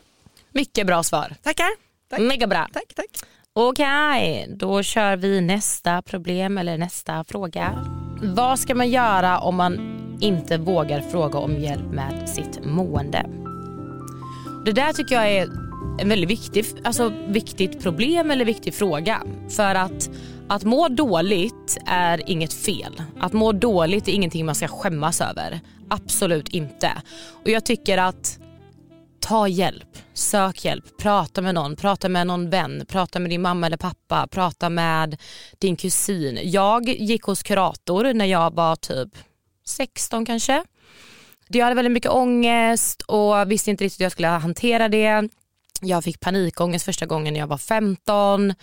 Mycket 0.52 0.88
bra 0.88 1.04
svar. 1.04 1.36
Tackar. 1.44 1.93
Tack. 2.14 2.22
Mega 2.22 2.48
bra. 2.48 2.68
Tack, 2.74 2.94
tack. 2.96 3.30
Okej, 3.54 4.48
då 4.58 4.84
kör 4.84 5.16
vi 5.16 5.42
nästa 5.42 6.02
problem 6.02 6.58
eller 6.58 6.78
nästa 6.78 7.24
fråga. 7.24 7.86
Vad 8.22 8.60
ska 8.60 8.76
man 8.76 8.90
göra 8.90 9.40
om 9.40 9.56
man 9.56 10.04
inte 10.22 10.58
vågar 10.58 11.02
fråga 11.02 11.40
om 11.40 11.58
hjälp 11.58 11.92
med 11.92 12.30
sitt 12.30 12.66
mående. 12.66 13.26
Det 14.66 14.72
där 14.72 14.94
tycker 14.94 15.16
jag 15.16 15.32
är 15.32 15.48
en 16.02 16.10
väldigt 16.10 16.30
viktig, 16.30 16.66
alltså 16.84 17.12
viktigt 17.28 17.84
problem 17.84 18.32
eller 18.32 18.46
viktig 18.46 18.74
fråga. 18.74 19.22
För 19.50 19.76
att, 19.76 20.10
att 20.48 20.64
må 20.64 20.88
dåligt 20.88 21.78
är 21.86 22.30
inget 22.30 22.54
fel. 22.54 23.02
Att 23.20 23.34
må 23.34 23.52
dåligt 23.52 24.08
är 24.08 24.12
ingenting 24.12 24.46
man 24.46 24.56
ska 24.56 24.68
skämmas 24.68 25.22
över. 25.22 25.60
Absolut 25.90 26.50
inte. 26.50 26.92
Och 27.44 27.50
jag 27.50 27.66
tycker 27.66 27.98
att 27.98 28.40
ta 29.24 29.48
hjälp, 29.48 29.98
sök 30.14 30.66
hjälp, 30.66 30.98
prata 30.98 31.42
med 31.42 31.56
någon, 31.56 31.76
prata 31.76 32.10
med 32.10 32.28
någon 32.28 32.50
vän, 32.50 32.86
prata 32.88 33.20
med 33.20 33.30
din 33.30 33.42
mamma 33.42 33.68
eller 33.68 33.78
pappa, 33.78 34.28
prata 34.28 34.70
med 34.70 35.18
din 35.60 35.76
kusin. 35.76 36.40
Jag 36.44 36.90
gick 36.90 37.24
hos 37.24 37.44
kurator 37.44 38.14
när 38.14 38.26
jag 38.26 38.54
var 38.54 38.76
typ 38.76 39.10
16 39.66 40.26
kanske. 40.26 40.64
Jag 41.48 41.64
hade 41.64 41.76
väldigt 41.76 41.92
mycket 41.92 42.12
ångest 42.12 43.02
och 43.02 43.52
visste 43.52 43.72
inte 43.72 43.84
riktigt 43.84 44.00
hur 44.00 44.06
jag 44.06 44.12
skulle 44.12 44.28
hantera 44.28 44.90
det. 44.90 45.30
Jag 45.82 46.04
fick 46.04 46.20
panikångest 46.20 46.86
första 46.86 47.06
gången 47.06 47.34
när 47.34 47.40
jag 47.40 47.48
var 47.48 47.58
15. 47.58 48.54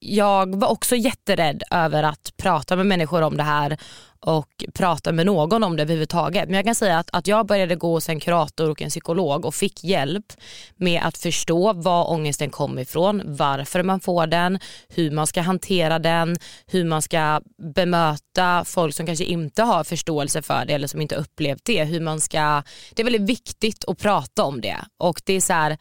Jag 0.00 0.56
var 0.56 0.68
också 0.68 0.96
jätterädd 0.96 1.62
över 1.70 2.02
att 2.02 2.32
prata 2.36 2.76
med 2.76 2.86
människor 2.86 3.22
om 3.22 3.36
det 3.36 3.42
här 3.42 3.78
och 4.20 4.64
prata 4.74 5.12
med 5.12 5.26
någon 5.26 5.64
om 5.64 5.76
det 5.76 5.82
överhuvudtaget. 5.82 6.44
Men 6.48 6.54
jag 6.54 6.64
kan 6.64 6.74
säga 6.74 6.98
att, 6.98 7.10
att 7.12 7.26
jag 7.26 7.46
började 7.46 7.76
gå 7.76 7.92
hos 7.92 8.08
en 8.08 8.20
kurator 8.20 8.70
och 8.70 8.82
en 8.82 8.88
psykolog 8.88 9.44
och 9.44 9.54
fick 9.54 9.84
hjälp 9.84 10.32
med 10.76 11.02
att 11.04 11.18
förstå 11.18 11.72
var 11.72 12.10
ångesten 12.10 12.50
kom 12.50 12.78
ifrån, 12.78 13.22
varför 13.24 13.82
man 13.82 14.00
får 14.00 14.26
den, 14.26 14.58
hur 14.88 15.10
man 15.10 15.26
ska 15.26 15.40
hantera 15.40 15.98
den, 15.98 16.36
hur 16.66 16.84
man 16.84 17.02
ska 17.02 17.40
bemöta 17.74 18.64
folk 18.64 18.94
som 18.94 19.06
kanske 19.06 19.24
inte 19.24 19.62
har 19.62 19.84
förståelse 19.84 20.42
för 20.42 20.64
det 20.66 20.72
eller 20.72 20.88
som 20.88 21.00
inte 21.00 21.16
upplevt 21.16 21.64
det. 21.64 21.84
Hur 21.84 22.00
man 22.00 22.20
ska, 22.20 22.62
det 22.94 23.02
är 23.02 23.04
väldigt 23.04 23.30
viktigt 23.30 23.84
att 23.88 23.98
prata 23.98 24.44
om 24.44 24.60
det 24.60 24.78
och 24.98 25.22
det 25.24 25.32
är 25.32 25.40
så 25.40 25.52
här, 25.52 25.78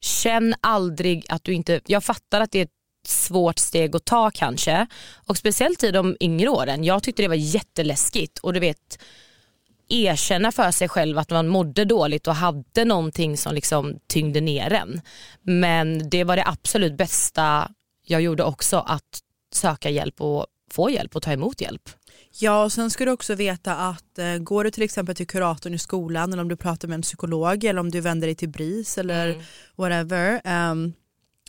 känn 0.00 0.54
aldrig 0.60 1.26
att 1.28 1.44
du 1.44 1.54
inte, 1.54 1.80
jag 1.86 2.04
fattar 2.04 2.40
att 2.40 2.50
det 2.52 2.58
är 2.58 2.64
ett 2.64 2.79
svårt 3.06 3.58
steg 3.58 3.96
att 3.96 4.04
ta 4.04 4.30
kanske 4.30 4.86
och 5.26 5.36
speciellt 5.36 5.84
i 5.84 5.90
de 5.90 6.16
yngre 6.20 6.48
åren. 6.48 6.84
Jag 6.84 7.02
tyckte 7.02 7.22
det 7.22 7.28
var 7.28 7.34
jätteläskigt 7.34 8.38
och 8.38 8.52
du 8.52 8.60
vet 8.60 8.98
erkänna 9.88 10.52
för 10.52 10.70
sig 10.70 10.88
själv 10.88 11.18
att 11.18 11.30
man 11.30 11.48
mådde 11.48 11.84
dåligt 11.84 12.26
och 12.26 12.34
hade 12.34 12.84
någonting 12.84 13.36
som 13.36 13.54
liksom 13.54 13.98
tyngde 14.06 14.40
ner 14.40 14.72
en. 14.72 15.00
Men 15.42 16.10
det 16.10 16.24
var 16.24 16.36
det 16.36 16.44
absolut 16.46 16.96
bästa 16.96 17.70
jag 18.06 18.20
gjorde 18.22 18.44
också 18.44 18.76
att 18.78 19.20
söka 19.54 19.90
hjälp 19.90 20.20
och 20.20 20.46
få 20.70 20.90
hjälp 20.90 21.16
och 21.16 21.22
ta 21.22 21.32
emot 21.32 21.60
hjälp. 21.60 21.88
Ja, 22.38 22.64
och 22.64 22.72
sen 22.72 22.90
ska 22.90 23.04
du 23.04 23.10
också 23.10 23.34
veta 23.34 23.76
att 23.76 24.18
eh, 24.18 24.36
går 24.36 24.64
du 24.64 24.70
till 24.70 24.82
exempel 24.82 25.14
till 25.14 25.26
kuratorn 25.26 25.74
i 25.74 25.78
skolan 25.78 26.32
eller 26.32 26.42
om 26.42 26.48
du 26.48 26.56
pratar 26.56 26.88
med 26.88 26.94
en 26.94 27.02
psykolog 27.02 27.64
eller 27.64 27.80
om 27.80 27.90
du 27.90 28.00
vänder 28.00 28.26
dig 28.28 28.34
till 28.34 28.48
BRIS 28.48 28.98
eller 28.98 29.28
Mm. 29.28 29.42
whatever. 29.76 30.40
ehm, 30.44 30.92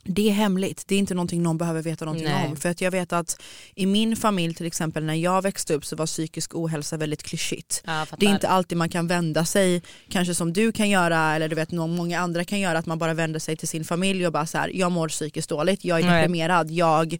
det 0.04 0.30
är 0.30 0.34
hemligt, 0.34 0.84
det 0.88 0.96
är 0.96 1.00
inte 1.00 1.14
någonting 1.14 1.44
någon 1.44 1.58
behöver 1.58 1.82
veta 1.82 2.06
någonting 2.06 2.28
Nej. 2.28 2.48
om. 2.48 2.56
För 2.56 2.70
att 2.70 2.82
jag 2.82 2.92
vet 2.92 3.14
att 3.14 3.42
i 3.76 3.86
min 3.86 4.16
familj 4.16 4.56
till 4.56 4.66
exempel 4.66 5.04
när 5.04 5.14
jag 5.14 5.42
växte 5.42 5.74
upp 5.74 5.86
så 5.86 5.96
var 5.96 6.06
psykisk 6.06 6.56
ohälsa 6.56 6.98
väldigt 6.98 7.24
klyschigt. 7.24 7.84
Ja. 7.86 8.06
Det 8.18 8.26
är 8.26 8.30
inte 8.30 8.48
alltid 8.48 8.78
man 8.78 8.90
kan 8.90 9.08
vända 9.08 9.46
sig, 9.46 9.82
kanske 10.10 10.36
som 10.36 10.54
du 10.54 10.72
kan 10.72 10.90
göra 10.90 11.36
eller 11.36 11.50
du 11.50 11.56
vet 11.56 11.72
någon, 11.72 11.96
många 11.96 12.20
andra 12.20 12.44
kan 12.44 12.60
göra, 12.60 12.78
att 12.78 12.86
man 12.86 12.98
bara 12.98 13.14
vänder 13.14 13.40
sig 13.40 13.58
till 13.58 13.68
sin 13.68 13.86
familj 13.86 14.28
och 14.28 14.34
bara 14.34 14.46
så 14.46 14.58
här, 14.58 14.72
jag 14.74 14.92
mår 14.92 15.10
psykiskt 15.10 15.50
dåligt, 15.50 15.86
jag 15.86 16.00
är 16.00 16.04
Nej. 16.04 16.22
deprimerad, 16.22 16.72
jag, 16.72 17.18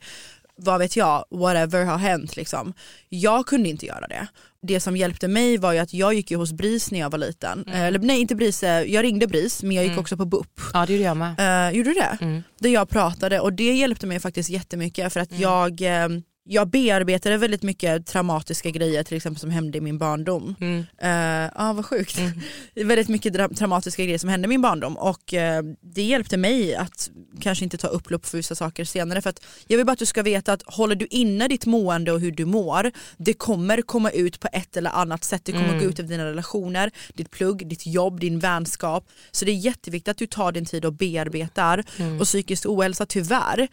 vad 0.56 0.80
vet 0.80 0.96
jag, 0.96 1.26
whatever 1.30 1.86
har 1.86 1.98
hänt 1.98 2.36
liksom. 2.36 2.74
Jag 3.10 3.46
kunde 3.46 3.70
inte 3.70 3.86
göra 3.86 4.08
det. 4.08 4.28
Det 4.68 4.80
som 4.80 4.98
hjälpte 4.98 5.28
mig 5.28 5.58
var 5.58 5.74
ju 5.74 5.80
att 5.80 5.94
jag 5.94 6.14
gick 6.14 6.32
ju 6.32 6.38
hos 6.38 6.52
BRIS 6.54 6.92
när 6.92 7.00
jag 7.00 7.10
var 7.10 7.18
liten. 7.18 7.64
Mm. 7.68 7.74
Eh, 7.74 7.82
Eller 7.88 8.00
nej 8.00 8.20
inte 8.20 8.36
BRIS, 8.36 8.64
eh, 8.64 8.82
jag 8.84 9.04
ringde 9.04 9.28
BRIS 9.28 9.64
men 9.64 9.72
jag 9.76 9.86
gick 9.86 9.98
också 9.98 10.18
på 10.18 10.26
BUP. 10.26 10.48
Ja 10.74 10.86
det 10.86 10.94
gjorde 10.94 11.04
jag 11.06 11.18
med. 11.18 11.70
Uh, 11.72 11.78
gjorde 11.78 11.90
du 11.90 11.94
det? 11.94 12.18
Mm. 12.22 12.44
Där 12.60 12.70
jag 12.70 12.90
pratade 12.90 13.40
och 13.40 13.54
det 13.54 13.74
hjälpte 13.74 14.08
mig 14.08 14.20
faktiskt 14.20 14.50
jättemycket 14.50 15.14
för 15.14 15.20
att 15.20 15.30
Mm. 15.32 15.42
jag, 15.42 15.82
eh, 15.82 16.10
jag 16.44 16.70
bearbetade 16.70 17.38
väldigt 17.38 17.64
mycket 17.64 18.06
traumatiska 18.06 18.70
grejer 18.70 19.04
till 19.04 19.18
exempel 19.18 19.40
som 19.40 19.50
hände 19.52 19.78
i 19.78 19.82
min 19.82 19.98
barndom. 19.98 20.56
Mm. 20.62 20.84
Ja 21.02 21.50
ah, 21.56 21.74
vad 21.74 21.86
sjukt. 21.86 22.20
väldigt 22.76 23.08
mycket 23.10 23.58
traumatiska 23.58 24.04
grejer 24.04 24.18
som 24.18 24.30
hände 24.30 24.46
i 24.46 24.50
min 24.50 24.62
barndom 24.62 24.98
och 24.98 25.34
eh, 25.34 25.64
det 25.82 26.02
hjälpte 26.04 26.38
mig 26.38 26.76
att 26.76 27.10
kanske 27.40 27.64
inte 27.64 27.78
ta 27.78 27.88
upplopp 27.88 28.26
för 28.26 28.38
vissa 28.38 28.56
saker 28.56 28.86
senare 28.86 29.22
för 29.22 29.30
att 29.30 29.46
jag 29.68 29.78
vill 29.78 29.86
bara 29.86 29.92
att 29.92 30.00
du 30.00 30.06
ska 30.06 30.24
veta 30.24 30.54
att 30.54 30.64
håller 30.66 30.96
du 30.96 31.06
inne 31.10 31.48
ditt 31.48 31.66
mående 31.66 32.12
och 32.12 32.20
hur 32.20 32.32
du 32.32 32.46
mår 32.46 32.92
det 33.18 33.34
kommer 33.34 33.82
komma 33.82 34.10
ut 34.12 34.40
på 34.40 34.48
ett 34.54 34.78
eller 34.78 34.90
annat 34.90 35.24
sätt. 35.24 35.46
Det 35.46 35.52
kommer 35.52 35.68
Mm. 35.68 35.80
gå 35.80 35.86
ut 35.90 36.00
över 36.00 36.10
dina 36.10 36.26
relationer, 36.26 36.92
ditt 37.14 37.32
plugg, 37.32 37.68
ditt 37.68 37.86
jobb, 37.88 38.20
din 38.20 38.40
vänskap. 38.40 39.08
Så 39.32 39.46
det 39.46 39.52
är 39.52 39.56
jätteviktigt 39.56 40.12
att 40.12 40.18
du 40.18 40.28
tar 40.28 40.52
din 40.52 40.66
tid 40.66 40.86
och 40.86 40.94
bearbetar 40.94 41.84
Mm. 41.98 42.20
och 42.20 42.26
psykisk 42.26 42.66
ohälsa 42.66 43.06
tyvärr 43.06 43.68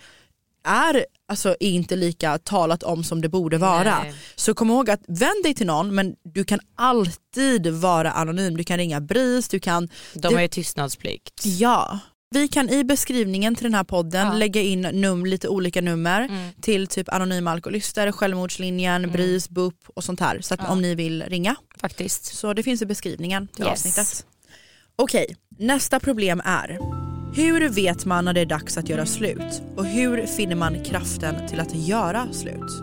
är 0.64 1.06
alltså 1.28 1.56
inte 1.60 1.96
lika 1.96 2.38
talat 2.38 2.82
om 2.82 3.04
som 3.04 3.20
det 3.20 3.28
borde 3.28 3.58
vara. 3.58 3.98
Nej. 4.02 4.14
Så 4.36 4.54
kom 4.54 4.70
ihåg 4.70 4.90
att 4.90 5.00
vänd 5.08 5.42
dig 5.44 5.54
till 5.54 5.66
någon 5.66 5.94
men 5.94 6.14
du 6.34 6.44
kan 6.44 6.60
alltid 6.74 7.66
vara 7.66 8.10
anonym. 8.12 8.56
Du 8.56 8.64
kan 8.64 8.76
ringa 8.78 9.00
BRIS, 9.00 9.48
du 9.48 9.60
kan 9.60 9.88
De 10.14 10.34
har 10.34 10.42
ju 10.42 10.48
tystnadsplikt. 10.48 11.46
Ja. 11.46 11.98
Vi 12.30 12.48
kan 12.48 12.68
i 12.68 12.84
beskrivningen 12.84 13.54
till 13.54 13.64
den 13.64 13.74
här 13.74 13.84
podden 13.84 14.26
Ja. 14.26 14.32
lägga 14.32 14.60
in 14.62 14.80
num 14.82 15.26
lite 15.26 15.48
olika 15.48 15.80
nummer 15.80 16.20
Mm. 16.20 16.52
till 16.60 16.86
typ 16.86 17.08
anonyma 17.08 17.50
alkoholister, 17.50 18.12
självmordslinjen, 18.12 19.10
BRIS, 19.12 19.48
BUP 19.50 19.74
och 19.94 20.04
sånt 20.04 20.20
här. 20.20 20.40
Så 20.40 20.54
att 20.54 20.60
Ja. 20.62 20.68
om 20.72 20.82
ni 20.82 20.94
vill 20.94 21.22
ringa. 21.22 21.56
Faktiskt. 21.80 22.24
Så 22.24 22.52
det 22.54 22.62
finns 22.62 22.82
i 22.82 22.86
beskrivningen 22.86 23.48
till 23.48 23.64
Yes. 23.64 23.72
avsnittet. 23.72 24.26
Okej, 24.96 25.36
nästa 25.58 26.00
problem 26.00 26.42
är 26.44 26.78
hur 27.34 27.68
vet 27.68 28.04
man 28.04 28.24
när 28.24 28.32
det 28.32 28.40
är 28.40 28.46
dags 28.46 28.78
att 28.78 28.88
göra 28.88 29.06
slut? 29.06 29.62
Och 29.76 29.86
hur 29.86 30.26
finner 30.26 30.56
man 30.56 30.84
kraften 30.84 31.48
till 31.48 31.60
att 31.60 31.74
göra 31.74 32.32
slut? 32.32 32.82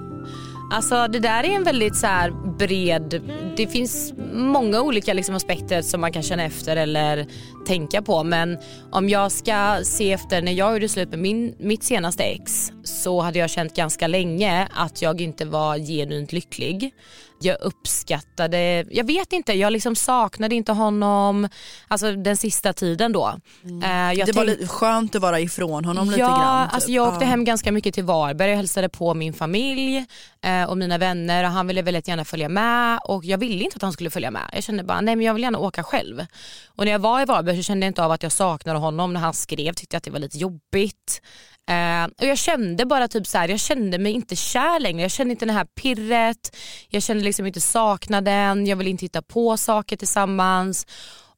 Alltså 0.72 1.08
det 1.08 1.20
där 1.20 1.44
är 1.44 1.50
en 1.50 1.64
väldigt 1.64 1.96
så 1.96 2.08
här 2.08 2.32
bred, 2.58 3.22
det 3.58 3.68
finns 3.68 4.14
många 4.34 4.82
olika 4.82 5.14
liksom 5.14 5.36
aspekter 5.36 5.82
som 5.82 6.02
man 6.02 6.12
kan 6.12 6.24
känna 6.24 6.44
efter 6.44 6.76
eller 6.76 7.28
tänka 7.68 8.02
på 8.02 8.24
men 8.24 8.58
om 8.92 9.10
jag 9.10 9.32
ska 9.32 9.80
se 9.84 10.12
efter 10.12 10.42
när 10.42 10.52
jag 10.52 10.74
gjorde 10.74 10.90
slut 10.90 11.10
med 11.10 11.20
min, 11.20 11.56
mitt 11.60 11.84
senaste 11.84 12.24
ex 12.24 12.72
så 12.86 13.22
hade 13.22 13.40
jag 13.40 13.50
känt 13.50 13.76
ganska 13.76 14.08
länge 14.08 14.68
att 14.74 15.02
jag 15.02 15.22
inte 15.22 15.46
var 15.46 15.78
genuint 15.78 16.32
lycklig. 16.32 16.94
Jag 17.40 17.62
uppskattade, 17.62 18.86
jag 18.92 19.08
vet 19.08 19.34
inte, 19.34 19.54
jag 19.54 19.74
liksom 19.74 19.96
saknade 19.96 20.56
inte 20.56 20.72
honom 20.72 21.50
alltså 21.88 22.12
den 22.12 22.38
sista 22.38 22.74
tiden 22.74 23.12
då. 23.12 23.36
Eh, 23.84 24.14
jag 24.14 24.28
det 24.28 24.32
var 24.32 24.46
lite 24.46 24.68
skönt 24.68 25.16
att 25.16 25.22
vara 25.22 25.40
ifrån 25.40 25.86
honom 25.86 26.08
lite 26.08 26.20
ja, 26.20 26.28
grann. 26.28 26.68
typ. 26.68 26.74
alltså 26.74 26.92
jag 26.92 27.08
åkte 27.08 27.26
hem 27.26 27.46
ganska 27.46 27.72
mycket 27.72 27.94
till 27.94 28.04
Varberg 28.04 28.52
och 28.52 28.58
hälsade 28.58 28.90
på 28.90 29.14
min 29.14 29.34
familj 29.34 30.06
eh, 30.42 30.64
och 30.64 30.78
mina 30.78 30.98
vänner 30.98 31.44
och 31.44 31.50
han 31.50 31.68
ville 31.68 31.82
väldigt 31.82 32.08
gärna 32.08 32.26
följa 32.26 32.50
med 32.50 33.00
och 33.04 33.26
jag 33.26 33.38
ville 33.38 33.64
inte 33.64 33.76
att 33.76 33.82
han 33.82 33.94
skulle 33.94 34.10
följa 34.10 34.32
med. 34.32 34.50
Jag 34.54 34.64
kände 34.64 34.84
bara 34.84 35.02
nej 35.02 35.16
men 35.16 35.26
jag 35.26 35.34
vill 35.34 35.44
gärna 35.44 35.60
åka 35.60 35.84
själv. 35.84 36.26
Och 36.68 36.86
när 36.86 36.92
jag 36.92 37.00
var 37.00 37.22
i 37.22 37.26
Varberg 37.26 37.58
så 37.58 37.64
kände 37.64 37.86
jag 37.86 37.90
inte 37.90 38.04
av 38.04 38.12
att 38.12 38.24
jag 38.24 38.32
saknade 38.32 38.80
honom. 38.80 39.14
När 39.14 39.22
han 39.22 39.34
skrev 39.34 39.74
tyckte 39.74 39.96
jag 39.96 39.98
att 39.98 40.04
det 40.04 40.12
var 40.12 40.20
lite 40.20 40.38
jobbigt. 40.38 41.22
Eh, 41.70 42.04
och 42.22 42.26
jag 42.26 42.38
kände 42.38 42.86
bara 42.86 43.08
typ 43.08 43.28
så 43.28 43.38
här, 43.38 43.50
jag 43.50 43.60
kände 43.60 43.98
mig 43.98 44.12
inte 44.12 44.36
kär 44.36 44.80
längre. 44.80 45.02
Jag 45.02 45.12
kände 45.12 45.32
inte 45.32 45.46
det 45.46 45.52
här 45.52 45.66
pirret, 45.66 46.56
jag 46.90 47.04
kände 47.04 47.24
liksom 47.24 47.46
inte 47.46 47.62
saknaden, 47.62 48.68
jag 48.68 48.76
ville 48.76 48.90
inte 48.90 49.06
hitta 49.06 49.22
på 49.22 49.58
saker 49.58 49.98
tillsammans. 49.98 50.88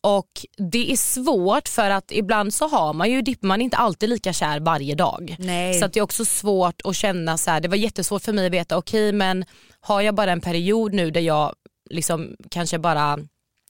Och 0.02 0.30
det 0.58 0.92
är 0.92 0.98
svårt 0.98 1.68
för 1.68 1.90
att 1.90 2.12
ibland 2.12 2.54
så 2.54 2.68
har 2.68 2.94
man 2.94 3.12
ju 3.12 3.22
dipp, 3.22 3.44
man 3.44 3.62
är 3.62 3.66
inte 3.66 3.78
alltid 3.78 4.10
lika 4.10 4.34
kär 4.34 4.60
varje 4.60 4.96
dag. 4.96 5.36
Nej. 5.40 5.80
Så 5.80 5.86
att 5.86 5.94
det 5.94 6.00
är 6.00 6.02
också 6.02 6.26
svårt 6.26 6.82
att 6.84 6.96
känna 6.96 7.38
så 7.38 7.52
här, 7.52 7.62
det 7.62 7.68
var 7.68 7.76
jättesvårt 7.76 8.24
för 8.24 8.34
mig 8.34 8.46
att 8.46 8.52
veta 8.52 8.78
okej 8.78 9.12
men 9.12 9.46
har 9.80 10.02
jag 10.02 10.16
bara 10.16 10.32
en 10.32 10.42
period 10.42 10.94
nu 10.94 11.12
där 11.12 11.22
jag 11.22 11.54
liksom 11.90 12.36
kanske 12.50 12.80
bara 12.80 13.20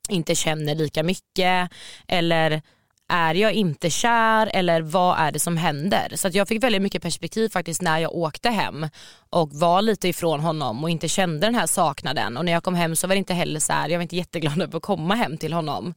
inte 0.09 0.35
känner 0.35 0.75
lika 0.75 1.03
mycket 1.03 1.69
eller 2.07 2.61
är 3.09 3.33
jag 3.33 3.53
inte 3.53 3.89
kär 3.89 4.51
eller 4.53 4.81
vad 4.81 5.19
är 5.19 5.31
det 5.31 5.39
som 5.39 5.57
händer? 5.57 6.11
Så 6.15 6.27
att 6.27 6.33
jag 6.33 6.47
fick 6.47 6.63
väldigt 6.63 6.81
mycket 6.81 7.01
perspektiv 7.01 7.49
faktiskt 7.49 7.81
när 7.81 7.99
jag 7.99 8.15
åkte 8.15 8.49
hem 8.49 8.87
och 9.29 9.49
var 9.53 9.81
lite 9.81 10.07
ifrån 10.07 10.39
honom 10.39 10.83
och 10.83 10.89
inte 10.89 11.07
kände 11.07 11.47
den 11.47 11.55
här 11.55 11.67
saknaden. 11.67 12.37
Och 12.37 12.45
när 12.45 12.51
jag 12.51 12.63
kom 12.63 12.75
hem 12.75 12.95
så 12.95 13.07
var 13.07 13.15
det 13.15 13.19
inte 13.19 13.33
heller 13.33 13.59
så 13.59 13.73
här, 13.73 13.89
jag 13.89 13.97
var 13.97 14.03
inte 14.03 14.15
jätteglad 14.15 14.61
över 14.61 14.77
att 14.77 14.83
komma 14.83 15.15
hem 15.15 15.37
till 15.37 15.53
honom. 15.53 15.93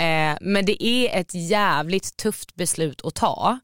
Eh, 0.00 0.36
men 0.40 0.66
det 0.66 0.84
är 0.84 1.20
ett 1.20 1.34
jävligt 1.34 2.16
tufft 2.16 2.54
beslut 2.54 3.04
att 3.04 3.14
ta. 3.14 3.58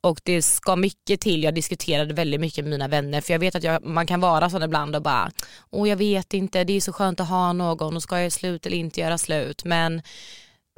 Och 0.00 0.20
det 0.24 0.42
ska 0.42 0.76
mycket 0.76 1.20
till, 1.20 1.42
jag 1.42 1.54
diskuterade 1.54 2.14
väldigt 2.14 2.40
mycket 2.40 2.64
med 2.64 2.70
mina 2.70 2.88
vänner 2.88 3.20
för 3.20 3.32
jag 3.34 3.38
vet 3.38 3.54
att 3.54 3.62
jag, 3.62 3.84
man 3.84 4.06
kan 4.06 4.20
vara 4.20 4.50
sån 4.50 4.62
ibland 4.62 4.96
och 4.96 5.02
bara, 5.02 5.30
åh 5.70 5.88
jag 5.88 5.96
vet 5.96 6.34
inte, 6.34 6.64
det 6.64 6.72
är 6.72 6.80
så 6.80 6.92
skönt 6.92 7.20
att 7.20 7.28
ha 7.28 7.52
någon 7.52 7.96
och 7.96 8.02
ska 8.02 8.14
jag 8.14 8.22
göra 8.22 8.30
slut 8.30 8.66
eller 8.66 8.76
inte 8.76 9.00
göra 9.00 9.18
slut. 9.18 9.64
Men 9.64 10.02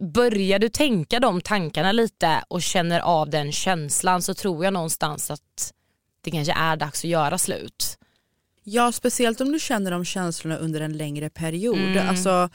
börjar 0.03 0.59
du 0.59 0.69
tänka 0.69 1.21
de 1.21 1.41
tankarna 1.41 1.93
lite 1.93 2.45
och 2.49 2.63
känner 2.63 3.01
av 3.01 3.31
den 3.31 3.53
känslan 3.53 4.23
så 4.23 4.35
tror 4.35 4.65
jag 4.65 4.73
någonstans 4.73 5.31
att 5.31 5.73
det 6.21 6.31
kanske 6.31 6.53
är 6.53 6.77
dags 6.77 6.99
att 7.05 7.11
göra 7.11 7.39
slut. 7.39 7.99
Ja, 8.65 8.93
speciellt 8.93 9.41
om 9.41 9.53
du 9.53 9.61
känner 9.61 9.91
de 9.91 10.05
känslorna 10.05 10.57
under 10.57 10.81
en 10.81 10.97
längre 10.97 11.31
period. 11.31 11.79
Mm. 11.79 12.09
Alltså, 12.09 12.51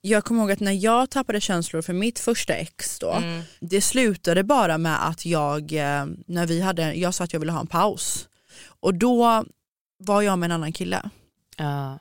jag 0.00 0.24
kommer 0.24 0.40
ihåg 0.40 0.50
att 0.50 0.60
när 0.60 0.72
jag 0.84 1.10
tappade 1.10 1.40
känslor 1.40 1.82
för 1.82 1.92
mitt 1.92 2.18
första 2.18 2.54
ex 2.54 2.98
då, 2.98 3.10
Mm. 3.12 3.42
det 3.60 3.80
slutade 3.80 4.44
bara 4.44 4.78
med 4.78 5.08
att 5.08 5.26
jag, 5.26 5.72
eh, 5.72 6.06
när 6.26 6.46
vi 6.46 6.60
hade, 6.60 6.94
jag 6.94 7.14
sa 7.14 7.24
att 7.24 7.32
jag 7.32 7.40
ville 7.40 7.52
ha 7.52 7.60
en 7.60 7.66
paus. 7.66 8.28
Och 8.80 8.94
då 8.94 9.44
var 9.98 10.22
jag 10.22 10.38
med 10.38 10.46
en 10.46 10.52
annan 10.52 10.72
kille. 10.72 11.10
Ja. 11.56 11.98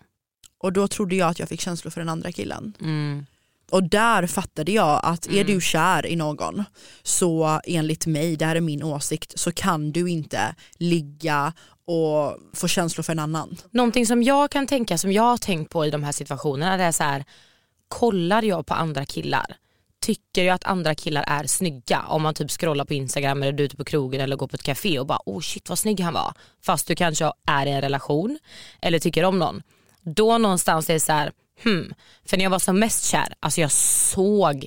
Och 0.58 0.74
då 0.74 0.88
trodde 0.88 1.16
jag 1.16 1.30
att 1.30 1.40
jag 1.40 1.50
fick 1.50 1.62
känslor 1.62 1.92
för 1.92 2.02
den 2.02 2.10
andra 2.10 2.32
killen. 2.32 2.74
Mm. 2.82 3.26
Och 3.72 3.84
där 3.84 4.28
fattade 4.28 4.72
jag 4.72 5.00
att 5.04 5.28
är 5.28 5.32
Mm. 5.32 5.48
du 5.48 5.62
kär 5.62 6.06
i 6.06 6.16
någon 6.16 6.64
så 7.04 7.60
enligt 7.64 8.06
mig, 8.06 8.36
det 8.36 8.46
här 8.46 8.56
är 8.56 8.62
min 8.62 8.84
åsikt, 8.84 9.40
så 9.40 9.52
kan 9.52 9.92
du 9.92 10.10
inte 10.10 10.56
ligga 10.74 11.54
och 11.86 12.38
få 12.54 12.68
känslor 12.68 13.04
för 13.04 13.12
en 13.12 13.20
annan. 13.20 13.58
Någonting 13.72 14.06
som 14.06 14.24
jag 14.24 14.52
kan 14.52 14.68
tänka, 14.68 14.98
som 14.98 15.12
jag 15.12 15.24
har 15.24 15.38
tänkt 15.38 15.72
på 15.72 15.86
i 15.86 15.90
de 15.90 16.04
här 16.04 16.12
situationerna, 16.12 16.78
det 16.78 16.84
är 16.84 16.92
så 16.92 17.04
här, 17.04 17.26
kollar 17.88 18.44
jag 18.44 18.66
på 18.66 18.74
andra 18.74 19.06
killar, 19.06 19.56
tycker 20.02 20.44
jag 20.44 20.54
att 20.56 20.64
andra 20.64 20.96
killar 20.96 21.24
är 21.28 21.44
snygga 21.44 22.02
om 22.08 22.22
man 22.22 22.34
typ 22.34 22.52
scrollar 22.52 22.86
på 22.86 22.94
Instagram 22.94 23.44
eller 23.44 23.52
du 23.52 23.64
är 23.64 23.66
ute 23.66 23.78
på 23.78 23.84
krogen 23.84 24.22
eller 24.22 24.36
går 24.36 24.48
på 24.48 24.56
ett 24.56 24.64
café 24.64 25.00
och 25.00 25.06
bara 25.08 25.20
oh 25.26 25.42
shit 25.42 25.70
vad 25.70 25.80
snygg 25.80 26.00
han 26.00 26.14
var. 26.14 26.34
Fast 26.66 26.88
du 26.88 26.96
kanske 26.96 27.32
är 27.48 27.66
i 27.66 27.70
en 27.70 27.82
relation 27.82 28.40
eller 28.82 29.00
tycker 29.00 29.26
om 29.26 29.40
någon. 29.40 29.62
Då 30.02 30.38
någonstans 30.38 30.90
är 30.90 30.94
det 30.94 31.00
så 31.00 31.12
här, 31.12 31.32
hmm. 31.63 31.93
För 32.26 32.38
när 32.38 32.43
jag 32.43 32.50
var 32.50 32.60
som 32.60 32.80
mest 32.80 33.06
kär, 33.06 33.34
alltså 33.39 33.62
jag 33.62 33.71
såg 33.71 34.65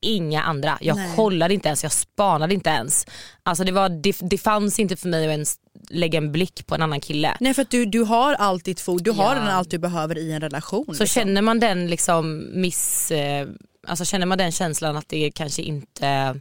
inga 0.00 0.42
andra. 0.42 0.78
Jag 0.80 0.96
Nej. 0.96 1.16
kollade 1.16 1.54
inte 1.54 1.68
ens, 1.68 1.82
jag 1.82 1.92
spanade 1.92 2.54
inte 2.54 2.70
ens. 2.70 3.06
Alltså 3.42 3.64
det, 3.64 3.72
var, 3.72 3.88
det, 3.88 4.16
det 4.20 4.38
fanns 4.38 4.78
inte 4.78 4.96
för 4.96 5.08
mig 5.08 5.26
att 5.26 5.30
ens 5.30 5.56
lägga 5.90 6.16
en 6.18 6.32
blick 6.32 6.66
på 6.66 6.74
en 6.74 6.82
annan 6.82 7.00
kille. 7.00 7.36
Nej 7.40 7.54
för 7.54 7.62
att 7.62 7.70
du, 7.70 7.86
du 7.86 8.00
har 8.00 8.34
allt 8.34 8.64
ditt 8.64 8.80
fog, 8.80 9.02
du 9.02 9.10
har 9.10 9.24
Ja. 9.24 9.34
redan 9.34 9.48
allt 9.48 9.70
du 9.70 9.78
behöver 9.78 10.18
i 10.18 10.32
en 10.32 10.40
relation. 10.40 10.84
Så 10.84 10.90
liksom. 10.90 11.06
känner 11.06 11.42
man 11.42 11.60
den 11.60 11.86
liksom 11.86 12.50
miss, 12.60 13.10
eh, 13.10 13.48
alltså 13.86 14.04
känner 14.04 14.26
man 14.26 14.38
den 14.38 14.52
känslan 14.52 14.96
att 14.96 15.08
det 15.08 15.30
kanske 15.30 15.62
inte 15.62 16.40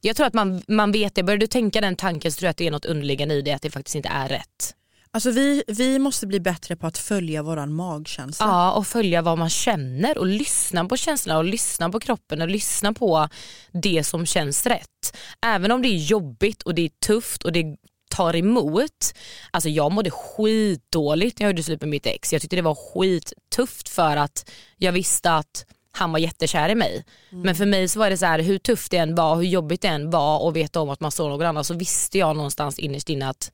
jag 0.00 0.16
tror 0.16 0.26
att 0.26 0.34
man, 0.34 0.62
man 0.68 0.92
vet 0.92 1.14
det, 1.14 1.22
börjar 1.22 1.38
du 1.38 1.46
tänka 1.46 1.80
den 1.80 1.96
tanken 1.96 2.32
så 2.32 2.38
tror 2.38 2.46
jag 2.46 2.50
att 2.50 2.56
det 2.56 2.66
är 2.66 2.70
något 2.70 2.84
underliggande 2.84 3.34
i 3.34 3.42
det 3.42 3.52
att 3.52 3.62
det 3.62 3.70
faktiskt 3.70 3.94
inte 3.94 4.08
är 4.08 4.28
rätt. 4.28 4.74
Alltså 5.10 5.30
vi, 5.30 5.62
vi 5.66 5.98
måste 5.98 6.26
bli 6.26 6.40
bättre 6.40 6.76
på 6.76 6.86
att 6.86 6.98
följa 6.98 7.42
våran 7.42 7.74
magkänsla. 7.74 8.46
Ja 8.46 8.72
och 8.72 8.86
följa 8.86 9.22
vad 9.22 9.38
man 9.38 9.50
känner 9.50 10.18
och 10.18 10.26
lyssna 10.26 10.84
på 10.84 10.96
känslorna 10.96 11.38
och 11.38 11.44
lyssna 11.44 11.90
på 11.90 12.00
kroppen 12.00 12.42
och 12.42 12.48
lyssna 12.48 12.92
på 12.92 13.28
det 13.72 14.04
som 14.04 14.26
känns 14.26 14.66
rätt. 14.66 15.16
Även 15.46 15.70
om 15.70 15.82
det 15.82 15.88
är 15.88 15.96
jobbigt 15.96 16.62
och 16.62 16.74
det 16.74 16.82
är 16.82 16.90
tufft 17.06 17.42
och 17.42 17.52
det 17.52 17.76
tar 18.10 18.36
emot. 18.36 19.14
Alltså 19.50 19.68
jag 19.68 19.92
mådde 19.92 20.10
skitdåligt 20.10 21.38
när 21.38 21.46
jag 21.46 21.52
gjorde 21.52 21.62
slut 21.62 21.80
med 21.80 21.90
mitt 21.90 22.06
ex. 22.06 22.32
Jag 22.32 22.42
tyckte 22.42 22.56
det 22.56 22.62
var 22.62 22.74
skittufft 22.74 23.88
för 23.88 24.16
att 24.16 24.50
jag 24.76 24.92
visste 24.92 25.32
att 25.32 25.66
han 25.92 26.12
var 26.12 26.18
jättekär 26.18 26.68
i 26.68 26.74
mig. 26.74 27.04
Men 27.30 27.54
för 27.54 27.66
mig 27.66 27.88
så 27.88 27.98
var 27.98 28.10
det 28.10 28.16
så 28.16 28.26
här 28.26 28.38
hur 28.38 28.58
tufft 28.58 28.90
det 28.90 28.96
än 28.96 29.14
var, 29.14 29.36
hur 29.36 29.42
jobbigt 29.42 29.82
det 29.82 29.88
än 29.88 30.10
var 30.10 30.42
och 30.42 30.56
veta 30.56 30.80
om 30.80 30.90
att 30.90 31.00
man 31.00 31.10
såg 31.12 31.28
någon 31.28 31.46
annan 31.46 31.64
så 31.64 31.74
visste 31.74 32.18
jag 32.18 32.36
någonstans 32.36 32.78
innerst 32.78 33.08
inne 33.08 33.28
att 33.28 33.52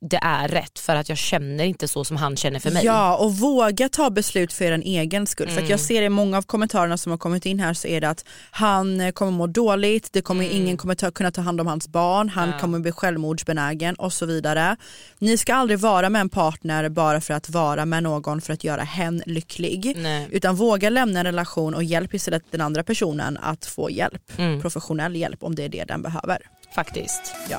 det 0.00 0.16
är 0.22 0.48
rätt 0.48 0.78
för 0.78 0.96
att 0.96 1.08
jag 1.08 1.18
känner 1.18 1.64
inte 1.64 1.88
så 1.88 2.04
som 2.04 2.16
han 2.16 2.36
känner 2.36 2.60
för 2.60 2.70
mig. 2.70 2.84
Ja 2.84 3.16
och 3.16 3.34
våga 3.38 3.88
ta 3.88 4.10
beslut 4.10 4.52
för 4.52 4.72
en 4.72 4.82
egen 4.82 5.26
skull. 5.26 5.46
För 5.46 5.52
Mm. 5.52 5.64
att 5.64 5.70
jag 5.70 5.80
ser 5.80 6.02
i 6.02 6.08
många 6.08 6.38
av 6.38 6.42
kommentarerna 6.42 6.96
som 6.98 7.10
har 7.12 7.18
kommit 7.18 7.46
in 7.46 7.60
här 7.60 7.74
så 7.74 7.88
är 7.88 8.00
det 8.00 8.08
att 8.08 8.24
han 8.50 9.00
eh, 9.00 9.10
kommer 9.12 9.32
må 9.32 9.46
dåligt, 9.46 10.08
det 10.12 10.22
kommer, 10.22 10.44
ingen 10.50 10.76
kommer 10.76 10.94
ta, 10.94 11.10
kunna 11.10 11.30
ta 11.30 11.40
hand 11.40 11.60
om 11.60 11.66
hans 11.66 11.88
barn, 11.88 12.28
han 12.28 12.44
Mm. 12.44 12.54
Ja. 12.56 12.60
kommer 12.60 12.78
bli 12.78 12.92
självmordsbenägen 12.92 13.94
och 13.94 14.12
så 14.12 14.26
vidare. 14.26 14.76
Ni 15.18 15.36
ska 15.38 15.54
aldrig 15.54 15.78
vara 15.78 16.10
med 16.10 16.20
en 16.20 16.28
partner 16.28 16.88
bara 16.88 17.20
för 17.20 17.34
att 17.34 17.50
vara 17.50 17.84
med 17.84 18.02
någon 18.02 18.40
för 18.40 18.52
att 18.52 18.64
göra 18.64 18.82
hen 18.82 19.22
lycklig. 19.26 19.94
Nej. 19.96 20.28
Utan 20.30 20.56
våga 20.56 20.90
lämna 20.90 21.20
en 21.20 21.26
relation 21.26 21.74
och 21.74 21.84
hjälp 21.84 22.14
istället 22.14 22.42
den 22.50 22.60
andra 22.60 22.82
personen 22.82 23.38
att 23.42 23.66
få 23.66 23.90
hjälp. 23.90 24.22
Mm. 24.38 24.60
Professionell 24.60 25.16
hjälp 25.16 25.42
om 25.42 25.54
det 25.54 25.64
är 25.64 25.68
det 25.68 25.84
den 25.84 26.02
behöver. 26.02 26.38
Faktiskt. 26.74 27.34
Ja. 27.50 27.58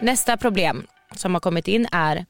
Nästa 0.00 0.36
problem 0.36 0.86
som 1.16 1.34
har 1.34 1.40
kommit 1.40 1.68
in 1.68 1.86
är 1.92 2.26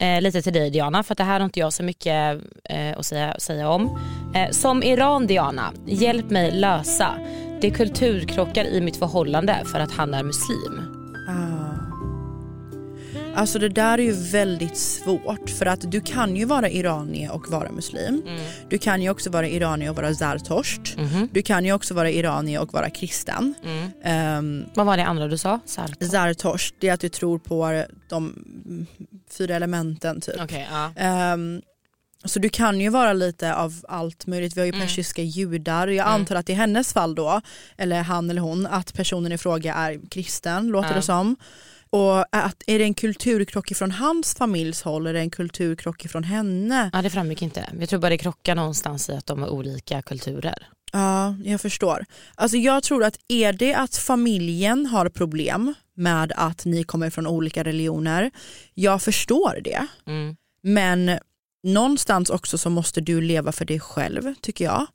eh, 0.00 0.20
lite 0.20 0.42
till 0.42 0.52
dig 0.52 0.70
Diana, 0.70 1.02
för 1.02 1.14
att 1.14 1.18
det 1.18 1.24
här 1.24 1.40
har 1.40 1.44
inte 1.44 1.60
jag 1.60 1.72
så 1.72 1.82
mycket 1.82 2.40
eh, 2.64 2.98
att 2.98 3.06
säga, 3.06 3.36
säga 3.38 3.68
om. 3.68 3.98
Eh, 4.34 4.50
som 4.50 4.82
Iran 4.82 5.26
Diana, 5.26 5.72
hjälp 5.86 6.30
mig 6.30 6.50
lösa. 6.50 7.14
Det 7.60 7.66
är 7.66 7.74
kulturkrockar 7.74 8.64
i 8.64 8.80
mitt 8.80 8.96
förhållande 8.96 9.62
för 9.72 9.80
att 9.80 9.92
han 9.92 10.14
är 10.14 10.22
muslim. 10.22 10.93
Alltså 13.36 13.58
det 13.58 13.68
där 13.68 13.98
är 13.98 14.02
ju 14.02 14.12
väldigt 14.12 14.76
svårt 14.76 15.50
för 15.50 15.66
att 15.66 15.90
du 15.90 16.00
kan 16.00 16.36
ju 16.36 16.44
vara 16.44 16.68
iranier 16.70 17.32
och 17.32 17.48
vara 17.50 17.72
muslim. 17.72 18.22
Du 18.68 18.78
kan 18.78 19.02
ju 19.02 19.10
också 19.10 19.30
vara 19.30 19.48
iranier 19.48 19.90
och 19.90 19.96
vara 19.96 20.14
zartosht. 20.14 20.96
Du 21.32 21.42
kan 21.42 21.64
ju 21.64 21.72
också 21.72 21.94
vara 21.94 22.10
iranier 22.10 22.60
och 22.60 22.72
vara 22.72 22.90
kristen. 22.90 23.54
Um, 24.38 24.64
Vad 24.74 24.86
var 24.86 24.96
det 24.96 25.04
andra 25.04 25.28
du 25.28 25.38
sa? 25.38 25.60
Sar- 25.66 26.04
zartosht 26.10 26.74
det 26.80 26.88
är 26.88 26.92
att 26.94 27.00
du 27.00 27.08
tror 27.08 27.38
på 27.38 27.84
de 28.08 28.24
mm, 28.66 28.86
fyra 29.30 29.54
elementen 29.56 30.20
typ. 30.20 30.40
Okej, 30.42 30.68
ja. 30.72 30.92
Ehm, 30.96 31.62
så 32.24 32.38
du 32.38 32.48
kan 32.48 32.80
ju 32.80 32.88
vara 32.88 33.12
lite 33.12 33.54
av 33.54 33.74
allt 33.88 34.26
möjligt. 34.26 34.56
Vi 34.56 34.60
har 34.60 34.66
ju 34.66 34.72
persiska 34.72 35.22
judar. 35.22 35.88
Jag 35.88 36.06
antar 36.06 36.36
att 36.36 36.48
i 36.48 36.52
hennes 36.52 36.92
fall 36.92 37.14
då, 37.14 37.40
eller 37.76 38.02
han 38.02 38.30
eller 38.30 38.40
hon, 38.40 38.66
att 38.66 38.94
personen 38.94 39.32
i 39.32 39.38
fråga 39.38 39.74
är 39.74 40.00
kristen 40.10 40.68
låter 40.68 40.88
Ja. 40.90 40.94
det 40.96 41.02
som. 41.02 41.36
Och 41.94 42.36
att, 42.36 42.62
är 42.66 42.78
det 42.78 42.84
en 42.84 42.94
kulturkrock 42.94 43.70
ifrån 43.70 43.90
hans 43.90 44.34
familjs 44.34 44.82
håll 44.82 45.02
eller 45.02 45.10
är 45.10 45.14
det 45.14 45.20
en 45.20 45.30
kulturkrock 45.30 46.04
ifrån 46.04 46.24
henne? 46.24 46.90
ja, 46.92 47.02
det 47.02 47.10
framgick 47.10 47.42
inte. 47.42 47.70
Jag 47.80 47.88
tror 47.88 48.00
bara 48.00 48.10
det 48.10 48.18
krockar 48.18 48.54
någonstans 48.54 49.08
i 49.08 49.12
att 49.12 49.26
de 49.26 49.42
har 49.42 49.48
olika 49.48 50.02
kulturer. 50.02 50.68
Ja, 50.92 51.36
jag 51.44 51.60
förstår. 51.60 52.04
Alltså 52.34 52.56
jag 52.56 52.82
tror 52.82 53.04
att 53.04 53.18
är 53.28 53.52
det 53.52 53.74
att 53.74 53.96
familjen 53.96 54.86
har 54.86 55.08
problem 55.08 55.74
med 55.96 56.32
att 56.36 56.64
ni 56.64 56.84
kommer 56.84 57.10
från 57.10 57.26
olika 57.26 57.64
religioner, 57.64 58.30
jag 58.74 59.02
förstår 59.02 59.60
det. 59.64 59.86
Mm. 60.06 60.36
Men 60.62 61.18
någonstans 61.62 62.30
också 62.30 62.58
så 62.58 62.70
måste 62.70 63.00
du 63.00 63.20
leva 63.20 63.52
för 63.52 63.64
dig 63.64 63.80
själv 63.80 64.34
tycker 64.40 64.64
jag. 64.64 64.86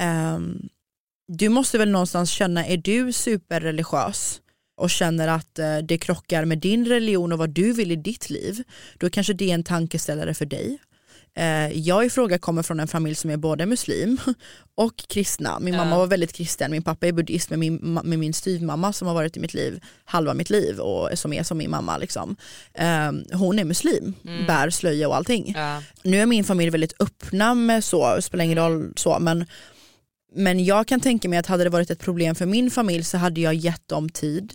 Ehm, 0.00 0.68
du 1.28 1.48
måste 1.48 1.78
väl 1.78 1.90
någonstans 1.90 2.30
känna, 2.30 2.66
är 2.66 2.76
du 2.76 3.12
superreligiös 3.12 4.40
och 4.76 4.90
känner 4.90 5.28
att 5.28 5.58
eh, 5.58 5.78
det 5.78 5.98
krockar 5.98 6.44
med 6.44 6.58
din 6.58 6.86
religion 6.86 7.32
och 7.32 7.38
vad 7.38 7.50
du 7.50 7.72
vill 7.72 7.92
i 7.92 7.96
ditt 7.96 8.30
liv, 8.30 8.62
då 8.98 9.10
kanske 9.10 9.32
det 9.32 9.50
är 9.50 9.54
en 9.54 9.64
tankeställare 9.64 10.34
för 10.34 10.46
dig. 10.46 10.78
Eh, 11.38 11.78
jag 11.78 12.06
i 12.06 12.10
fråga 12.10 12.38
kommer 12.38 12.62
från 12.62 12.80
en 12.80 12.88
familj 12.88 13.14
som 13.14 13.30
är 13.30 13.36
både 13.36 13.66
muslim 13.66 14.18
och 14.74 14.96
kristna. 15.08 15.58
Min 15.60 15.76
mamma 15.76 15.98
var 15.98 16.06
väldigt 16.06 16.32
kristen, 16.32 16.70
min 16.70 16.82
pappa 16.82 17.06
är 17.06 17.12
buddhist 17.12 17.50
med 17.50 17.58
min, 17.58 17.76
med 18.04 18.18
min 18.18 18.32
styvmamma 18.32 18.92
som 18.92 19.08
har 19.08 19.14
varit 19.14 19.36
i 19.36 19.40
mitt 19.40 19.54
liv 19.54 19.80
halva 20.04 20.34
mitt 20.34 20.50
liv 20.50 20.78
och 20.78 21.18
som 21.18 21.32
är 21.32 21.42
som 21.42 21.58
min 21.58 21.70
mamma. 21.70 21.98
Liksom. 21.98 22.36
Eh, 22.74 23.12
hon 23.32 23.58
är 23.58 23.64
muslim, 23.64 24.14
bär 24.46 24.70
slöja 24.70 25.08
och 25.08 25.16
allting. 25.16 25.52
Ja. 25.56 25.82
Nu 26.02 26.20
är 26.20 26.26
min 26.26 26.44
familj 26.44 26.70
väldigt 26.70 26.94
öppna 27.00 27.54
med 27.54 27.84
så, 27.84 28.22
spelar 28.22 28.44
ingen 28.44 28.58
roll 28.58 28.92
så 28.96 29.18
men 29.18 29.46
Men 30.34 30.64
jag 30.64 30.86
kan 30.86 31.00
tänka 31.00 31.28
mig 31.28 31.38
att 31.38 31.46
hade 31.46 31.64
det 31.64 31.70
varit 31.70 31.90
ett 31.90 32.00
problem 32.00 32.34
för 32.34 32.46
min 32.46 32.70
familj 32.70 33.04
så 33.04 33.18
hade 33.18 33.40
jag 33.40 33.54
gett 33.54 33.88
dem 33.88 34.08
tid 34.08 34.54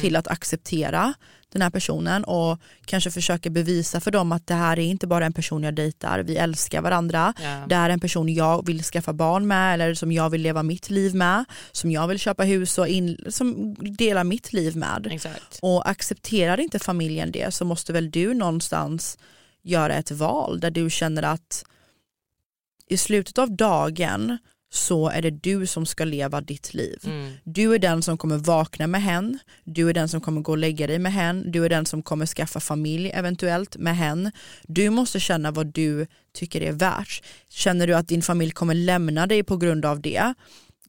till 0.00 0.16
att 0.16 0.28
acceptera 0.28 1.14
den 1.52 1.62
här 1.62 1.70
personen 1.70 2.24
och 2.24 2.58
kanske 2.84 3.10
försöka 3.10 3.50
bevisa 3.50 4.00
för 4.00 4.10
dem 4.10 4.32
att 4.32 4.46
det 4.46 4.54
här 4.54 4.78
är 4.78 4.82
inte 4.82 5.06
bara 5.06 5.26
en 5.26 5.32
person 5.32 5.62
jag 5.62 5.74
dejtar, 5.74 6.18
vi 6.18 6.36
älskar 6.36 6.82
varandra. 6.82 7.34
Ja. 7.42 7.64
Det 7.68 7.74
här 7.74 7.90
är 7.90 7.92
en 7.92 8.00
person 8.00 8.34
jag 8.34 8.66
vill 8.66 8.82
skaffa 8.82 9.12
barn 9.12 9.46
med 9.46 9.74
eller 9.74 9.94
som 9.94 10.12
jag 10.12 10.30
vill 10.30 10.42
leva 10.42 10.62
mitt 10.62 10.90
liv 10.90 11.14
med, 11.14 11.44
som 11.72 11.90
jag 11.90 12.08
vill 12.08 12.18
köpa 12.18 12.44
hus 12.44 12.78
och 12.78 12.88
in, 12.88 13.18
som 13.28 13.74
delar 13.74 14.24
mitt 14.24 14.52
liv 14.52 14.76
med. 14.76 15.08
Exakt. 15.10 15.58
Och 15.62 15.88
accepterar 15.88 16.60
inte 16.60 16.78
familjen 16.78 17.32
det 17.32 17.54
så 17.54 17.64
måste 17.64 17.92
väl 17.92 18.10
du 18.10 18.34
någonstans 18.34 19.18
göra 19.62 19.94
ett 19.94 20.10
val 20.10 20.60
där 20.60 20.70
du 20.70 20.90
känner 20.90 21.22
att 21.22 21.64
i 22.86 22.96
slutet 22.96 23.38
av 23.38 23.50
dagen 23.56 24.38
så 24.72 25.08
är 25.08 25.22
det 25.22 25.30
du 25.30 25.66
som 25.66 25.86
ska 25.86 26.04
leva 26.04 26.40
ditt 26.40 26.74
liv. 26.74 26.98
Mm. 27.04 27.32
Du 27.44 27.74
är 27.74 27.78
den 27.78 28.02
som 28.02 28.18
kommer 28.18 28.36
vakna 28.36 28.86
med 28.86 29.02
hen, 29.02 29.38
du 29.64 29.88
är 29.88 29.94
den 29.94 30.08
som 30.08 30.20
kommer 30.20 30.40
gå 30.40 30.52
och 30.52 30.58
lägga 30.58 30.86
dig 30.86 30.98
med 30.98 31.12
hen, 31.12 31.52
du 31.52 31.64
är 31.64 31.68
den 31.68 31.86
som 31.86 32.02
kommer 32.02 32.26
skaffa 32.26 32.60
familj 32.60 33.10
eventuellt 33.14 33.76
med 33.76 33.96
hen. 33.96 34.32
Du 34.62 34.90
måste 34.90 35.20
känna 35.20 35.50
vad 35.50 35.66
du 35.66 36.06
tycker 36.34 36.60
är 36.60 36.72
värt. 36.72 37.22
Känner 37.48 37.86
du 37.86 37.94
att 37.94 38.08
din 38.08 38.22
familj 38.22 38.50
kommer 38.50 38.74
lämna 38.74 39.26
dig 39.26 39.42
på 39.42 39.56
grund 39.56 39.84
av 39.84 40.00
det, 40.00 40.34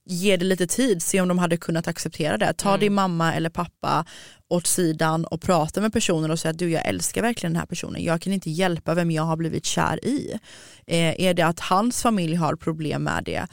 ge 0.06 0.38
det 0.38 0.46
lite 0.46 0.68
tid, 0.68 1.02
se 1.02 1.22
om 1.22 1.28
de 1.28 1.40
hade 1.40 1.58
kunnat 1.58 1.88
acceptera 1.88 2.38
det. 2.38 2.54
Ta 2.54 2.78
din 2.78 2.94
mamma 2.94 3.34
eller 3.34 3.50
pappa 3.50 4.06
åt 4.48 4.68
sidan 4.68 5.26
och 5.26 5.42
prata 5.42 5.82
med 5.82 5.94
personen 5.94 6.32
och 6.32 6.40
säga 6.40 6.50
att 6.50 6.58
du 6.58 6.72
jag 6.72 6.88
älskar 6.88 7.22
verkligen 7.22 7.54
den 7.54 7.60
här 7.60 7.68
personen, 7.68 8.04
jag 8.04 8.22
kan 8.22 8.34
inte 8.34 8.50
hjälpa 8.50 8.94
vem 8.94 9.12
jag 9.12 9.24
har 9.24 9.38
blivit 9.38 9.66
kär 9.66 10.06
i. 10.06 10.40
Eh, 10.88 11.22
är 11.22 11.34
det 11.34 11.42
att 11.42 11.60
hans 11.60 12.02
familj 12.02 12.36
har 12.36 12.56
problem 12.56 13.04
med 13.04 13.24
det, 13.24 13.48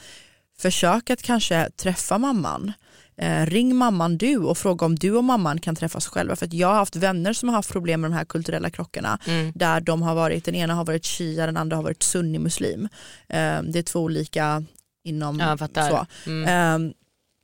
försök 0.59 1.11
att 1.11 1.23
kanske 1.23 1.71
träffa 1.71 2.19
mamman. 2.19 2.73
Eh, 3.17 3.47
ring 3.47 3.77
mamman 3.77 4.19
du 4.19 4.37
och 4.37 4.59
fråga 4.59 4.87
om 4.87 4.95
du 4.95 5.13
och 5.13 5.25
mamman 5.25 5.61
kan 5.61 5.77
träffas 5.77 6.07
själva. 6.07 6.37
För 6.37 6.47
att 6.47 6.53
jag 6.53 6.69
har 6.69 6.75
haft 6.75 6.97
vänner 6.97 7.33
som 7.33 7.49
har 7.49 7.57
haft 7.57 7.73
problem 7.73 8.01
med 8.01 8.11
de 8.11 8.15
här 8.15 8.25
kulturella 8.25 8.71
krockarna. 8.71 9.19
Mm. 9.27 9.53
Där 9.55 9.81
de 9.81 10.03
har 10.03 10.15
varit, 10.15 10.45
den 10.45 10.55
ena 10.55 10.75
har 10.75 10.85
varit 10.85 11.07
shia, 11.07 11.47
den 11.47 11.57
andra 11.57 11.77
har 11.77 11.83
varit 11.83 12.03
sunni-muslim. 12.03 12.89
Eh, 13.29 13.63
det 13.63 13.79
är 13.79 13.83
två 13.83 14.01
olika 14.01 14.65
inom 15.09 15.41
Ja, 15.41 15.57
så. 15.89 16.07
Mm. 16.31 16.45
Eh, 16.87 16.95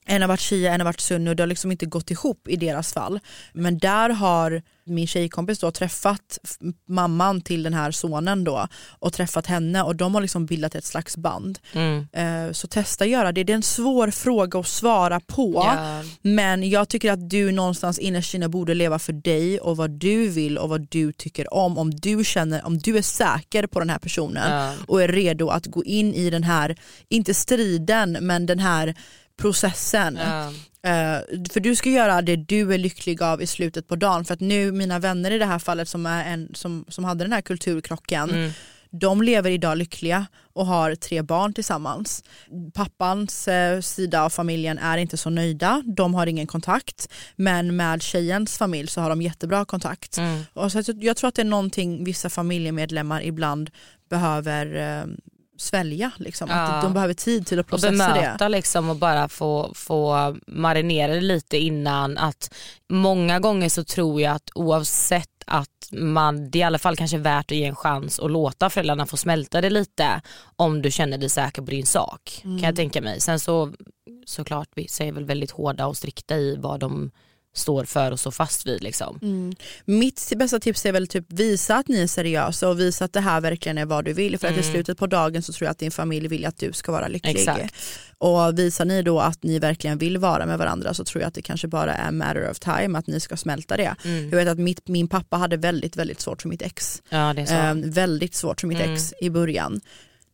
en 0.07 0.21
har 0.21 0.29
varit 0.29 0.41
shia, 0.41 0.75
en 0.75 0.81
har 0.81 0.85
varit 0.85 1.01
sunni 1.01 1.31
och 1.31 1.37
det 1.37 1.43
har 1.43 1.49
liksom 1.49 1.73
inte 1.73 1.87
gått 1.87 2.11
ihop 2.11 2.49
i 2.49 2.57
deras 2.57 2.93
fall. 2.93 3.21
Men 3.53 3.79
där 3.79 4.11
har 4.11 4.63
min 4.87 5.07
tjejkompis 5.07 5.59
då 5.59 5.71
träffat 5.71 6.39
mamman 6.89 7.41
till 7.41 7.63
den 7.63 7.75
här 7.75 7.91
sonen 7.91 8.45
då 8.45 8.69
och 8.99 9.13
träffat 9.13 9.47
henne 9.47 9.83
och 9.83 9.97
de 9.97 10.15
har 10.15 10.23
liksom 10.23 10.47
bildat 10.47 10.75
ett 10.75 10.85
slags 10.85 11.17
band. 11.17 11.59
Mm. 11.73 12.07
Eh, 12.13 12.53
Så 12.53 12.67
testa 12.67 13.07
göra 13.07 13.33
det, 13.33 13.45
det 13.45 13.53
är 13.53 13.55
en 13.55 13.63
svår 13.63 14.11
fråga 14.11 14.59
att 14.61 14.67
svara 14.67 15.21
på. 15.21 15.53
Ja. 15.55 16.03
Men 16.23 16.71
jag 16.71 16.89
tycker 16.89 17.13
att 17.13 17.31
du 17.31 17.53
någonstans 17.53 17.99
innerst 17.99 18.35
inne 18.35 18.49
borde 18.49 18.75
leva 18.75 18.99
för 18.99 19.13
dig 19.13 19.61
och 19.61 19.77
vad 19.77 19.91
du 19.91 20.29
vill 20.29 20.59
och 20.59 20.69
vad 20.69 20.87
du 20.91 21.13
tycker 21.13 21.55
om. 21.55 21.79
Om 21.79 21.91
du 21.91 22.25
känner, 22.25 22.67
om 22.67 22.79
du 22.79 22.99
är 22.99 23.03
säker 23.03 23.67
på 23.67 23.79
den 23.81 23.91
här 23.91 23.99
personen 23.99 24.51
Ja. 24.51 24.73
och 24.89 25.03
är 25.03 25.09
redo 25.09 25.49
att 25.49 25.67
gå 25.67 25.85
in 25.85 26.15
i 26.15 26.31
den 26.31 26.43
här, 26.45 26.77
inte 27.09 27.35
striden 27.35 28.17
men 28.21 28.47
den 28.47 28.59
här 28.59 28.95
processen. 29.37 30.19
Ja. 30.23 30.47
Eh, 30.91 31.21
för 31.51 31.61
du 31.61 31.77
ska 31.77 31.91
göra 31.91 32.23
det 32.23 32.37
du 32.37 32.75
är 32.75 32.79
lycklig 32.79 33.23
av 33.23 33.43
i 33.43 33.47
slutet 33.47 33.89
på 33.89 33.97
dagen. 33.97 34.25
För 34.25 34.35
att 34.35 34.41
nu 34.41 34.73
mina 34.73 34.99
vänner 34.99 35.31
i 35.31 35.39
det 35.39 35.47
här 35.47 35.59
fallet 35.59 35.89
som, 35.89 36.07
är 36.07 36.25
en, 36.25 36.49
som, 36.55 36.85
som 36.89 37.05
hade 37.05 37.25
den 37.25 37.33
här 37.33 37.41
kulturkrocken, 37.41 38.31
Mm. 38.31 38.51
de 38.91 39.23
lever 39.23 39.51
idag 39.51 39.79
lyckliga 39.79 40.27
och 40.53 40.67
har 40.67 40.95
tre 40.95 41.23
barn 41.23 41.53
tillsammans. 41.55 42.25
Pappans 42.75 43.49
eh, 43.49 43.81
sida 43.81 44.23
av 44.23 44.31
familjen 44.31 44.79
är 44.79 44.99
inte 44.99 45.17
så 45.17 45.31
nöjda, 45.31 45.83
de 45.97 46.15
har 46.15 46.27
ingen 46.27 46.47
kontakt. 46.47 47.09
Men 47.37 47.77
med 47.77 48.03
tjejens 48.03 48.59
familj 48.59 48.89
så 48.89 49.01
har 49.01 49.11
de 49.11 49.23
jättebra 49.23 49.65
kontakt. 49.65 50.19
Mm. 50.19 50.43
Och 50.53 50.73
så 50.73 50.83
jag 50.87 51.17
tror 51.17 51.29
att 51.29 51.35
det 51.35 51.43
är 51.43 51.47
någonting 51.47 52.05
vissa 52.05 52.31
familjemedlemmar 52.31 53.23
ibland 53.23 53.71
behöver 54.11 54.77
eh, 54.77 55.05
svälja. 55.57 56.11
Liksom. 56.17 56.49
Ja. 56.51 56.57
Att 56.57 56.83
de 56.83 56.93
behöver 56.93 57.15
tid 57.15 57.47
till 57.47 57.59
att 57.59 57.67
och 57.67 57.71
processa 57.71 58.09
det. 58.09 58.15
bemöta 58.15 58.49
liksom 58.49 58.91
och 58.91 58.97
bara 58.97 59.29
få, 59.29 59.73
få 59.75 60.37
marinera 60.47 61.15
det 61.15 61.21
lite 61.21 61.59
innan. 61.59 62.19
Att 62.19 62.55
många 62.91 63.41
gånger 63.41 63.69
så 63.69 63.85
tror 63.85 64.21
jag 64.21 64.35
att 64.35 64.51
oavsett 64.55 65.31
att 65.47 65.89
man, 65.93 66.51
det 66.51 66.59
är 66.59 66.61
i 66.61 66.65
alla 66.65 66.79
fall 66.79 66.97
kanske 66.97 67.19
värt 67.19 67.51
att 67.51 67.57
ge 67.57 67.65
en 67.65 67.77
chans 67.77 68.19
och 68.19 68.31
låta 68.31 68.71
föräldrarna 68.71 69.07
få 69.07 69.17
smälta 69.17 69.61
det 69.61 69.71
lite 69.71 70.21
om 70.57 70.83
du 70.83 70.91
känner 70.91 71.19
dig 71.19 71.29
säker 71.29 71.63
på 71.63 71.71
din 71.71 71.87
sak. 71.87 72.41
Kan 72.43 72.63
jag 72.63 72.77
tänka 72.77 73.03
mig. 73.03 73.21
Sen 73.21 73.41
så 73.41 73.73
såklart 74.27 74.69
vissa 74.75 75.05
är 75.05 75.13
väl 75.13 75.25
väldigt 75.25 75.51
hårda 75.51 75.87
och 75.87 75.97
strikta 75.97 76.37
i 76.37 76.57
vad 76.57 76.81
de 76.81 77.11
står 77.55 77.85
för 77.85 78.11
och 78.11 78.21
står 78.21 78.31
fast 78.31 78.67
vid. 78.67 78.83
Liksom. 78.83 79.19
Mm. 79.23 79.55
Mitt 79.85 80.33
bästa 80.37 80.61
tips 80.61 80.87
är 80.87 80.93
väl 80.93 81.07
typ 81.07 81.25
visa 81.29 81.77
att 81.77 81.89
ni 81.89 82.03
är 82.03 82.07
seriösa 82.07 82.69
och 82.69 82.81
visa 82.81 83.05
att 83.05 83.13
det 83.13 83.21
här 83.21 83.41
verkligen 83.41 83.79
är 83.79 83.85
vad 83.87 84.05
du 84.05 84.13
vill. 84.13 84.39
För 84.39 84.49
att 84.49 84.57
i 84.59 84.63
slutet 84.63 84.99
på 84.99 85.07
dagen 85.07 85.43
så 85.43 85.53
tror 85.53 85.67
jag 85.67 85.71
att 85.71 85.79
din 85.79 85.91
familj 85.91 86.29
vill 86.29 86.47
att 86.47 86.59
du 86.59 86.73
ska 86.73 86.93
vara 86.93 87.09
lycklig. 87.09 87.37
Exakt. 87.37 87.75
Och 88.19 88.59
visar 88.59 88.85
ni 88.85 89.03
då 89.03 89.21
att 89.21 89.43
ni 89.43 89.59
verkligen 89.59 89.99
vill 89.99 90.19
vara 90.19 90.47
med 90.47 90.59
varandra 90.59 90.95
så 90.95 91.05
tror 91.05 91.23
jag 91.23 91.29
att 91.29 91.35
det 91.35 91.43
kanske 91.43 91.69
bara 91.69 91.95
är 91.95 92.11
matter 92.13 92.51
of 92.51 92.59
time 92.59 92.99
att 92.99 93.07
ni 93.07 93.21
ska 93.21 93.37
smälta 93.37 93.77
det. 93.77 93.95
Mm. 94.05 94.31
Jag 94.31 94.37
vet 94.37 94.49
att 94.49 94.59
mitt, 94.59 94.89
min 94.89 95.09
pappa 95.09 95.37
hade 95.37 95.57
väldigt 95.57 95.97
väldigt 95.97 96.21
svårt 96.21 96.43
för 96.43 96.49
mitt 96.49 96.63
ex. 96.63 97.03
Ja 97.09 97.33
det 97.37 97.43
är 97.43 97.47
så. 97.47 97.55
Ehm, 97.55 97.91
väldigt 97.91 98.35
svårt 98.35 98.61
för 98.61 98.67
mitt 98.69 98.81
Mm. 98.81 98.95
ex 98.95 99.13
i 99.21 99.31
början. 99.31 99.81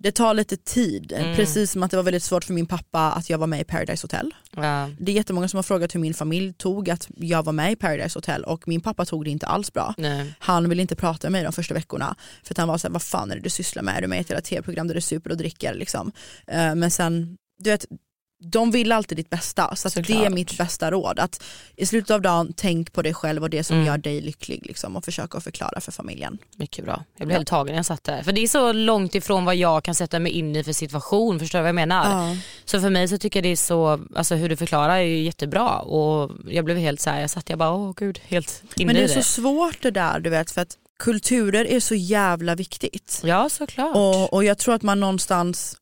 Det 0.02 0.12
tar 0.12 0.34
lite 0.34 0.56
tid, 0.56 1.12
Mm. 1.12 1.36
precis 1.36 1.70
som 1.72 1.82
att 1.82 1.90
det 1.90 1.96
var 1.96 2.04
väldigt 2.04 2.22
svårt 2.22 2.44
för 2.44 2.52
min 2.54 2.66
pappa 2.66 3.00
att 3.12 3.30
jag 3.30 3.38
var 3.38 3.46
med 3.46 3.60
i 3.60 3.64
Paradise 3.64 4.04
Hotel. 4.04 4.34
ja. 4.56 4.90
Det 5.00 5.12
är 5.12 5.16
jättemånga 5.16 5.48
som 5.48 5.58
har 5.58 5.62
frågat 5.62 5.94
hur 5.94 6.00
min 6.00 6.14
familj 6.14 6.52
tog 6.52 6.90
att 6.90 7.08
jag 7.16 7.42
var 7.42 7.52
med 7.52 7.72
i 7.72 7.76
Paradise 7.76 8.16
Hotel 8.18 8.44
och 8.44 8.68
min 8.68 8.80
pappa 8.80 9.04
tog 9.04 9.24
det 9.24 9.30
inte 9.30 9.46
alls 9.46 9.72
bra. 9.72 9.94
Nej. 9.98 10.34
Han 10.38 10.68
ville 10.68 10.82
inte 10.82 10.96
prata 10.96 11.26
med 11.26 11.32
mig 11.32 11.42
de 11.42 11.52
första 11.52 11.74
veckorna 11.74 12.14
för 12.42 12.54
att 12.54 12.58
han 12.58 12.68
var 12.68 12.78
såhär, 12.78 12.92
vad 12.92 13.02
fan 13.02 13.30
är 13.30 13.34
det 13.36 13.42
du 13.42 13.50
sysslar 13.50 13.82
med? 13.82 13.96
Är 13.96 14.00
du 14.02 14.06
med 14.08 14.30
i 14.30 14.32
ett 14.34 14.44
tv-program 14.44 14.88
där 14.88 14.94
du 14.94 15.00
super 15.00 15.30
och 15.30 15.36
dricker? 15.36 15.74
Liksom. 15.74 16.12
Eh, 16.46 16.74
Men 16.74 16.90
sen, 16.90 17.36
du 17.58 17.70
vet, 17.70 17.86
de 18.42 18.70
vill 18.70 18.92
alltid 18.92 19.18
ditt 19.18 19.30
bästa 19.30 19.76
så 19.76 19.88
att 19.88 19.94
det 19.94 20.24
är 20.24 20.30
mitt 20.30 20.58
bästa 20.58 20.90
råd. 20.90 21.18
Att 21.18 21.42
I 21.76 21.86
slutet 21.86 22.10
av 22.10 22.22
dagen, 22.22 22.52
tänk 22.56 22.92
på 22.92 23.02
dig 23.02 23.14
själv 23.14 23.42
och 23.42 23.50
det 23.50 23.64
som 23.64 23.76
Mm. 23.76 23.86
gör 23.86 23.98
dig 23.98 24.20
lycklig 24.20 24.66
liksom, 24.66 24.96
och 24.96 25.04
försök 25.04 25.34
att 25.34 25.44
förklara 25.44 25.80
för 25.80 25.92
familjen. 25.92 26.38
Mycket 26.56 26.84
bra. 26.84 27.04
Jag 27.16 27.26
blev 27.26 27.36
helt 27.38 27.48
tagen 27.48 27.72
när 27.72 27.78
jag 27.78 27.86
satt 27.86 28.04
där. 28.04 28.22
För 28.22 28.32
det 28.32 28.40
är 28.40 28.48
så 28.48 28.72
långt 28.72 29.14
ifrån 29.14 29.44
vad 29.44 29.56
jag 29.56 29.84
kan 29.84 29.94
sätta 29.94 30.18
mig 30.18 30.32
in 30.32 30.56
i 30.56 30.64
för 30.64 30.72
situation. 30.72 31.38
Förstår 31.38 31.58
du 31.58 31.62
vad 31.62 31.68
jag 31.68 31.74
menar? 31.74 32.36
Så 32.64 32.80
för 32.80 32.90
mig 32.90 33.08
så 33.08 33.18
tycker 33.18 33.38
jag 33.38 33.44
det 33.44 33.52
är 33.52 33.56
så, 33.56 34.00
alltså 34.16 34.34
hur 34.34 34.48
du 34.48 34.56
förklarar 34.56 34.96
är 34.96 35.02
ju 35.02 35.22
jättebra 35.22 35.78
och 35.78 36.30
jag 36.48 36.64
blev 36.64 36.76
helt 36.76 37.00
så 37.00 37.10
här, 37.10 37.20
jag 37.20 37.30
satt 37.30 37.50
jag 37.50 37.58
bara 37.58 37.70
åh 37.72 37.92
gud 37.96 38.20
helt 38.24 38.62
inne 38.76 38.86
Men 38.86 38.94
det 38.94 39.00
är 39.00 39.08
det. 39.08 39.14
så 39.14 39.22
svårt 39.22 39.82
det 39.82 39.90
där 39.90 40.20
du 40.20 40.30
vet 40.30 40.50
för 40.50 40.60
att 40.60 40.76
kulturer 40.98 41.64
är 41.64 41.80
så 41.80 41.94
jävla 41.94 42.54
viktigt. 42.54 43.20
Ja 43.24 43.48
såklart. 43.48 43.96
Och, 43.96 44.32
och 44.32 44.44
jag 44.44 44.58
tror 44.58 44.74
att 44.74 44.82
man 44.82 45.00
någonstans 45.00 45.76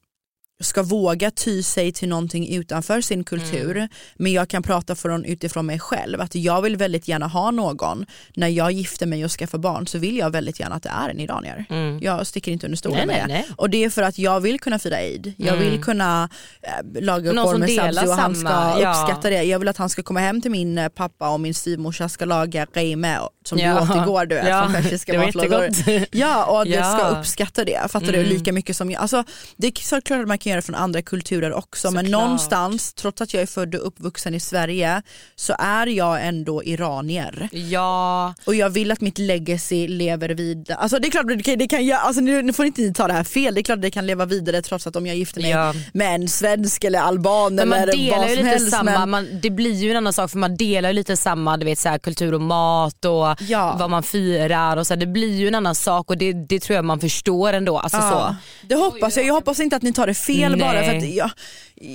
ska 0.61 0.83
våga 0.83 1.31
ty 1.31 1.63
sig 1.63 1.93
till 1.93 2.09
någonting 2.09 2.55
utanför 2.55 3.01
sin 3.01 3.25
kultur. 3.25 3.77
Mm. 3.77 3.89
Men 4.17 4.33
jag 4.33 4.49
kan 4.49 4.63
prata 4.63 4.95
från, 4.95 5.25
utifrån 5.25 5.67
mig 5.67 5.79
själv. 5.79 6.21
Att 6.21 6.35
jag 6.35 6.63
vill 6.63 6.77
väldigt 6.77 7.09
gärna 7.09 7.27
ha 7.27 7.51
någon. 7.51 8.07
När 8.35 8.49
jag 8.49 8.73
gifter 8.73 9.07
mig 9.07 9.25
och 9.25 9.31
skaffar 9.33 9.59
barn 9.59 9.87
så 9.87 9.99
vill 9.99 10.17
jag 10.17 10.31
väldigt 10.31 10.61
gärna 10.61 10.75
att 10.75 10.83
det 10.83 10.89
är 10.89 11.09
en 11.09 11.21
iranier. 11.21 11.65
Mm. 11.71 11.99
Jag 12.03 12.27
sticker 12.27 12.53
inte 12.53 12.67
under 12.67 12.77
stolen 12.77 13.07
med 13.07 13.29
det. 13.29 13.45
Och 13.57 13.71
det 13.71 13.85
är 13.85 13.91
för 13.91 14.03
att 14.03 14.19
jag 14.19 14.41
vill 14.41 14.61
kunna 14.61 14.79
fira 14.79 15.01
Eid. 15.01 15.33
Jag 15.37 15.57
Mm. 15.57 15.71
vill 15.71 15.83
kunna 15.83 16.29
äh, 16.63 17.03
laga 17.03 17.33
Någon 17.33 17.45
korv 17.47 17.59
med 17.61 17.71
sabzi 17.71 18.07
och 18.07 18.13
han 18.15 18.35
ska 18.35 18.49
ja. 18.81 18.91
uppskatta 18.91 19.31
det. 19.31 19.43
Jag 19.43 19.59
vill 19.59 19.69
att 19.69 19.77
han 19.77 19.89
ska 19.89 20.03
komma 20.03 20.21
hem 20.21 20.41
till 20.41 20.51
min 20.51 20.79
eh, 20.79 20.89
pappa 20.89 21.29
och 21.31 21.41
min 21.41 21.55
styvmorsa 21.55 22.09
ska 22.09 22.25
laga 22.25 22.67
reime 22.73 23.19
som 23.45 23.59
Ja. 23.59 23.75
du 23.75 23.81
åt 24.01 24.03
igår 24.07 24.27
du 24.27 24.35
vet. 24.35 24.49
Ja, 24.49 24.63
Från 24.63 24.83
persiska 24.83 25.19
matlådor. 25.27 25.69
Ja 26.11 26.45
och 26.45 26.65
det 26.65 26.71
Ja. 26.75 26.99
ska 26.99 27.09
uppskatta 27.09 27.65
det. 27.65 27.91
Fattar 27.91 28.13
du? 28.13 28.19
Mm. 28.19 28.29
Lika 28.31 28.53
mycket 28.53 28.77
som 28.77 28.91
jag. 28.91 29.01
Alltså, 29.03 29.25
det 29.57 29.67
är 29.67 29.73
såklart 29.83 30.21
att 30.21 30.29
man 30.29 30.39
kan 30.39 30.48
göra 30.49 30.57
det 30.61 30.63
från 30.67 30.75
andra 30.75 31.03
kulturer 31.03 31.53
också 31.53 31.91
men 31.91 32.05
Såklart. 32.05 32.21
någonstans, 32.23 32.93
trots 32.95 33.21
att 33.23 33.35
jag 33.35 33.43
är 33.43 33.47
född 33.47 33.75
och 33.75 33.87
uppvuxen 33.87 34.35
i 34.35 34.41
Sverige 34.41 35.03
så 35.37 35.55
är 35.59 35.87
jag 35.87 36.27
ändå 36.27 36.65
iranier. 36.65 37.49
Ja, 37.53 38.35
Och 38.45 38.55
jag 38.55 38.71
vill 38.71 38.93
att 38.93 39.01
mitt 39.01 39.19
legacy 39.19 39.89
lever 39.89 40.29
vidare. 40.29 40.77
Alltså 40.79 40.99
det 40.99 41.09
är 41.09 41.11
klart 41.11 41.29
det 41.29 41.43
kan, 41.43 41.59
det 41.59 41.69
kan 41.69 41.87
jag, 41.87 42.01
alltså 42.01 42.21
nu, 42.23 42.43
nu 42.43 42.53
får 42.53 42.67
inte 42.67 42.81
ni 42.81 42.95
ta 42.95 43.07
det 43.07 43.13
här 43.13 43.25
fel, 43.25 43.55
det 43.55 43.61
är 43.61 43.63
klart 43.63 43.83
det 43.83 43.91
kan 43.91 44.07
leva 44.07 44.25
vidare 44.27 44.63
trots 44.63 44.87
att 44.87 44.97
om 44.97 45.07
jag 45.07 45.17
gifter 45.17 45.41
mig 45.43 45.51
Ja. 45.51 45.75
med 45.93 46.15
en 46.15 46.29
svensk 46.29 46.85
eller 46.85 46.99
alban 46.99 47.55
men 47.55 47.69
man 47.69 47.79
eller 47.79 47.93
delar 47.93 48.19
vad 48.19 48.29
ju 48.31 48.37
som 48.37 48.45
lite 48.45 48.49
helst. 48.51 48.71
samma, 48.71 48.91
men, 48.99 49.11
man, 49.11 49.27
det 49.43 49.51
blir 49.51 49.73
ju 49.75 49.91
en 49.91 49.97
annan 49.97 50.13
sak 50.13 50.31
för 50.31 50.39
man 50.39 50.57
delar 50.57 50.89
ju 50.89 50.95
lite 50.95 51.17
samma 51.17 51.57
du 51.57 51.65
vet, 51.65 51.79
så 51.79 51.89
här, 51.89 51.99
kultur 51.99 52.35
och 52.35 52.41
mat 52.41 53.05
och 53.05 53.37
Ja. 53.49 53.77
vad 53.79 53.91
man 53.91 54.03
firar 54.03 54.77
och 54.77 54.87
så 54.87 54.95
här, 54.95 55.01
det 55.01 55.07
blir 55.07 55.35
ju 55.37 55.49
en 55.49 55.55
annan 55.55 55.75
sak 55.75 56.11
och 56.11 56.19
det, 56.19 56.33
det 56.33 56.61
tror 56.61 56.77
jag 56.77 56.85
man 56.85 57.01
förstår 57.01 57.53
ändå. 57.53 57.79
Alltså, 57.79 57.99
ja, 57.99 58.37
så. 58.63 58.67
det 58.67 58.75
hoppas 58.75 59.17
jag. 59.17 59.27
Jag 59.27 59.35
hoppas 59.35 59.61
inte 59.61 59.77
att 59.77 59.83
ni 59.83 59.93
tar 59.93 60.07
det 60.07 60.15
fel 60.15 60.38
Nej. 60.41 60.61
bara 60.61 60.83
för 60.85 60.97
att 60.97 61.15
jag, 61.15 61.31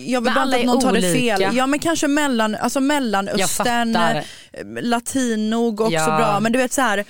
jag 0.05 0.21
vill 0.21 0.33
bara 0.33 0.43
att 0.43 0.65
någon 0.65 0.81
tar 0.81 0.91
det 0.93 1.11
olika. 1.11 1.37
fel. 1.37 1.55
Ja 1.55 1.67
men 1.67 1.79
kanske 1.79 2.07
mellan, 2.07 2.55
alltså 2.55 2.79
mellanöstern, 2.79 3.93
fattar. 3.93 4.23
latino 4.81 5.71
går 5.71 5.85
också 5.85 5.93
Ja. 5.95 6.17
bra 6.17 6.39
men 6.39 6.51
du 6.51 6.59
vet 6.59 6.73
så 6.73 6.81
här, 6.81 7.05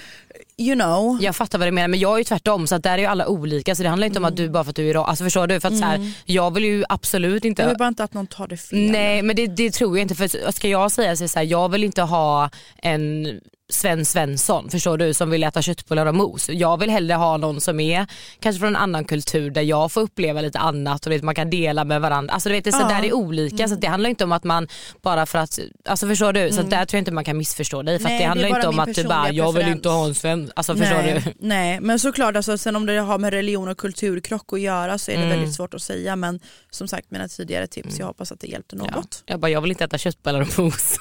you 0.57 0.75
know. 0.75 1.17
Jag 1.23 1.35
fattar 1.35 1.59
vad 1.59 1.67
du 1.67 1.71
menar 1.71 1.87
men 1.87 1.99
jag 1.99 2.13
är 2.13 2.17
ju 2.17 2.23
tvärtom 2.23 2.67
så 2.67 2.75
att 2.75 2.83
där 2.83 2.91
är 2.93 2.97
ju 2.97 3.05
alla 3.05 3.27
olika 3.27 3.75
så 3.75 3.83
det 3.83 3.89
handlar 3.89 4.07
inte 4.07 4.19
om 4.19 4.25
att 4.25 4.35
du 4.35 4.49
bara 4.49 4.63
för 4.63 4.69
att 4.69 4.75
du 4.75 4.85
är 4.85 4.89
iran, 4.89 5.05
alltså 5.05 5.23
förstår 5.23 5.47
du? 5.47 5.59
För 5.59 5.67
att 5.67 5.77
så 5.77 5.85
här, 5.85 6.11
jag 6.25 6.53
vill 6.53 6.63
ju 6.63 6.83
absolut 6.89 7.45
inte 7.45 7.61
Jag 7.61 7.69
vill 7.69 7.77
bara 7.77 7.87
inte 7.87 8.03
att 8.03 8.13
någon 8.13 8.27
tar 8.27 8.47
det 8.47 8.57
fel. 8.57 8.91
Nej 8.91 9.21
men 9.21 9.35
det, 9.35 9.47
det 9.47 9.71
tror 9.71 9.97
jag 9.97 10.01
inte 10.01 10.15
för 10.15 10.51
ska 10.51 10.67
jag 10.67 10.91
säga 10.91 11.15
så, 11.15 11.27
så 11.27 11.39
här, 11.39 11.45
jag 11.45 11.69
vill 11.69 11.83
inte 11.83 12.01
ha 12.01 12.49
en 12.77 13.39
Sven 13.73 14.05
Svensson 14.05 14.69
förstår 14.69 14.97
du 14.97 15.13
som 15.13 15.29
vill 15.29 15.43
äta 15.43 15.61
köttbullar 15.61 16.05
och 16.05 16.15
mos. 16.15 16.49
Jag 16.49 16.79
vill 16.79 16.89
hellre 16.89 17.13
ha 17.13 17.37
någon 17.37 17.61
som 17.61 17.79
är 17.79 18.07
kanske 18.39 18.59
från 18.59 18.69
en 18.69 18.75
annan 18.75 19.05
kultur 19.05 19.49
där 19.51 19.61
jag 19.61 19.91
får 19.91 20.01
uppleva 20.01 20.41
lite 20.41 20.59
annat 20.59 21.05
och 21.05 21.11
vet, 21.11 21.23
man 21.23 21.35
kan 21.35 21.49
dela 21.49 21.83
med 21.85 22.01
varandra. 22.01 22.33
Alltså 22.33 22.49
du 22.49 22.55
vet 22.55 22.63
det 22.63 22.69
är 22.69 22.71
så 22.71 22.79
Ja. 22.81 22.87
där 22.87 23.03
är 23.03 23.13
olika 23.13 23.67
så 23.67 23.73
att 23.73 23.81
det 23.81 23.87
handlar 23.87 24.09
inte 24.09 24.23
om 24.23 24.31
att 24.31 24.43
man 24.43 24.67
bara 25.01 25.25
för 25.25 25.39
att, 25.39 25.59
alltså 25.85 26.07
förstår 26.07 26.33
du? 26.33 26.51
Så 26.51 26.61
att 26.61 26.69
där 26.69 26.85
tror 26.85 26.97
jag 26.97 27.01
inte 27.01 27.11
man 27.11 27.23
kan 27.23 27.37
missförstå 27.37 27.81
dig 27.81 27.99
för 27.99 28.03
Nej, 28.09 28.17
det 28.17 28.23
det 28.23 28.27
handlar 28.27 28.49
bara 28.49 28.57
inte 28.57 28.67
om 28.67 28.79
att 28.79 28.93
du 28.95 29.03
bara 29.03 29.31
jag 29.31 29.45
vill 29.45 29.53
preferens." 29.53 29.75
inte 29.75 29.89
ha 29.89 30.05
en 30.05 30.15
sven, 30.15 30.51
alltså 30.55 30.75
förstår 30.75 30.95
nej, 30.97 31.21
du? 31.25 31.33
nej 31.47 31.79
men 31.81 31.99
såklart 31.99 32.35
alltså, 32.35 32.57
sen 32.57 32.75
om 32.75 32.85
det 32.85 32.97
har 32.99 33.17
med 33.17 33.33
religion 33.33 33.67
och 33.67 33.77
kulturkrock 33.77 34.53
att 34.53 34.61
göra 34.61 34.97
så 34.97 35.11
är 35.11 35.15
det 35.17 35.23
Mm. 35.23 35.37
väldigt 35.37 35.55
svårt 35.55 35.73
att 35.73 35.81
säga 35.81 36.15
men 36.15 36.39
som 36.71 36.87
sagt 36.87 37.11
mina 37.11 37.27
tidigare 37.27 37.67
tips 37.67 37.99
jag 37.99 38.05
hoppas 38.05 38.31
att 38.31 38.39
det 38.39 38.47
hjälpte 38.47 38.75
Ja. 38.79 38.95
något. 38.95 39.23
Jag 39.25 39.39
bara 39.39 39.51
jag 39.51 39.61
vill 39.61 39.71
inte 39.71 39.83
äta 39.83 39.97
köttbullar 39.97 40.41
och 40.41 40.59
mos. 40.59 40.99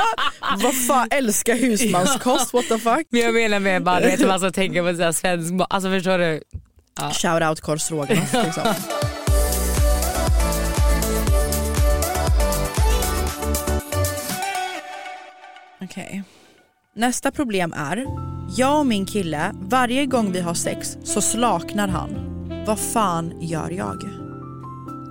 Vad 0.62 0.86
fan 0.86 1.08
älskar 1.10 1.54
husmanskost 2.12 2.52
what 2.54 2.68
the 2.68 2.78
fuck. 2.78 3.06
Men 3.10 3.20
jag 3.20 3.34
menar 3.34 3.60
med 3.60 3.82
bara 3.82 4.00
du 4.00 4.06
vet 4.06 4.26
man 4.26 4.38
ska 4.38 4.50
tänka 4.50 4.82
på 4.82 4.94
så 4.94 5.02
här 5.02 5.12
svensk 5.12 5.54
alltså 5.70 5.90
förstår 5.90 6.18
du? 6.18 6.42
Shout 7.12 7.42
out 7.42 7.60
korv 7.60 7.78
stroganoff 7.78 8.32
liksom. 8.32 8.74
Okej. 15.82 16.22
Nästa 16.96 17.30
problem 17.30 17.72
är, 17.76 18.06
jag 18.56 18.78
och 18.78 18.86
min 18.86 19.06
kille, 19.06 19.52
varje 19.54 20.06
gång 20.06 20.32
vi 20.32 20.40
har 20.40 20.54
sex 20.54 20.96
så 21.04 21.20
slaknar 21.20 21.88
han. 21.88 22.10
Vad 22.66 22.78
fan 22.80 23.32
gör 23.40 23.70
jag? 23.70 24.21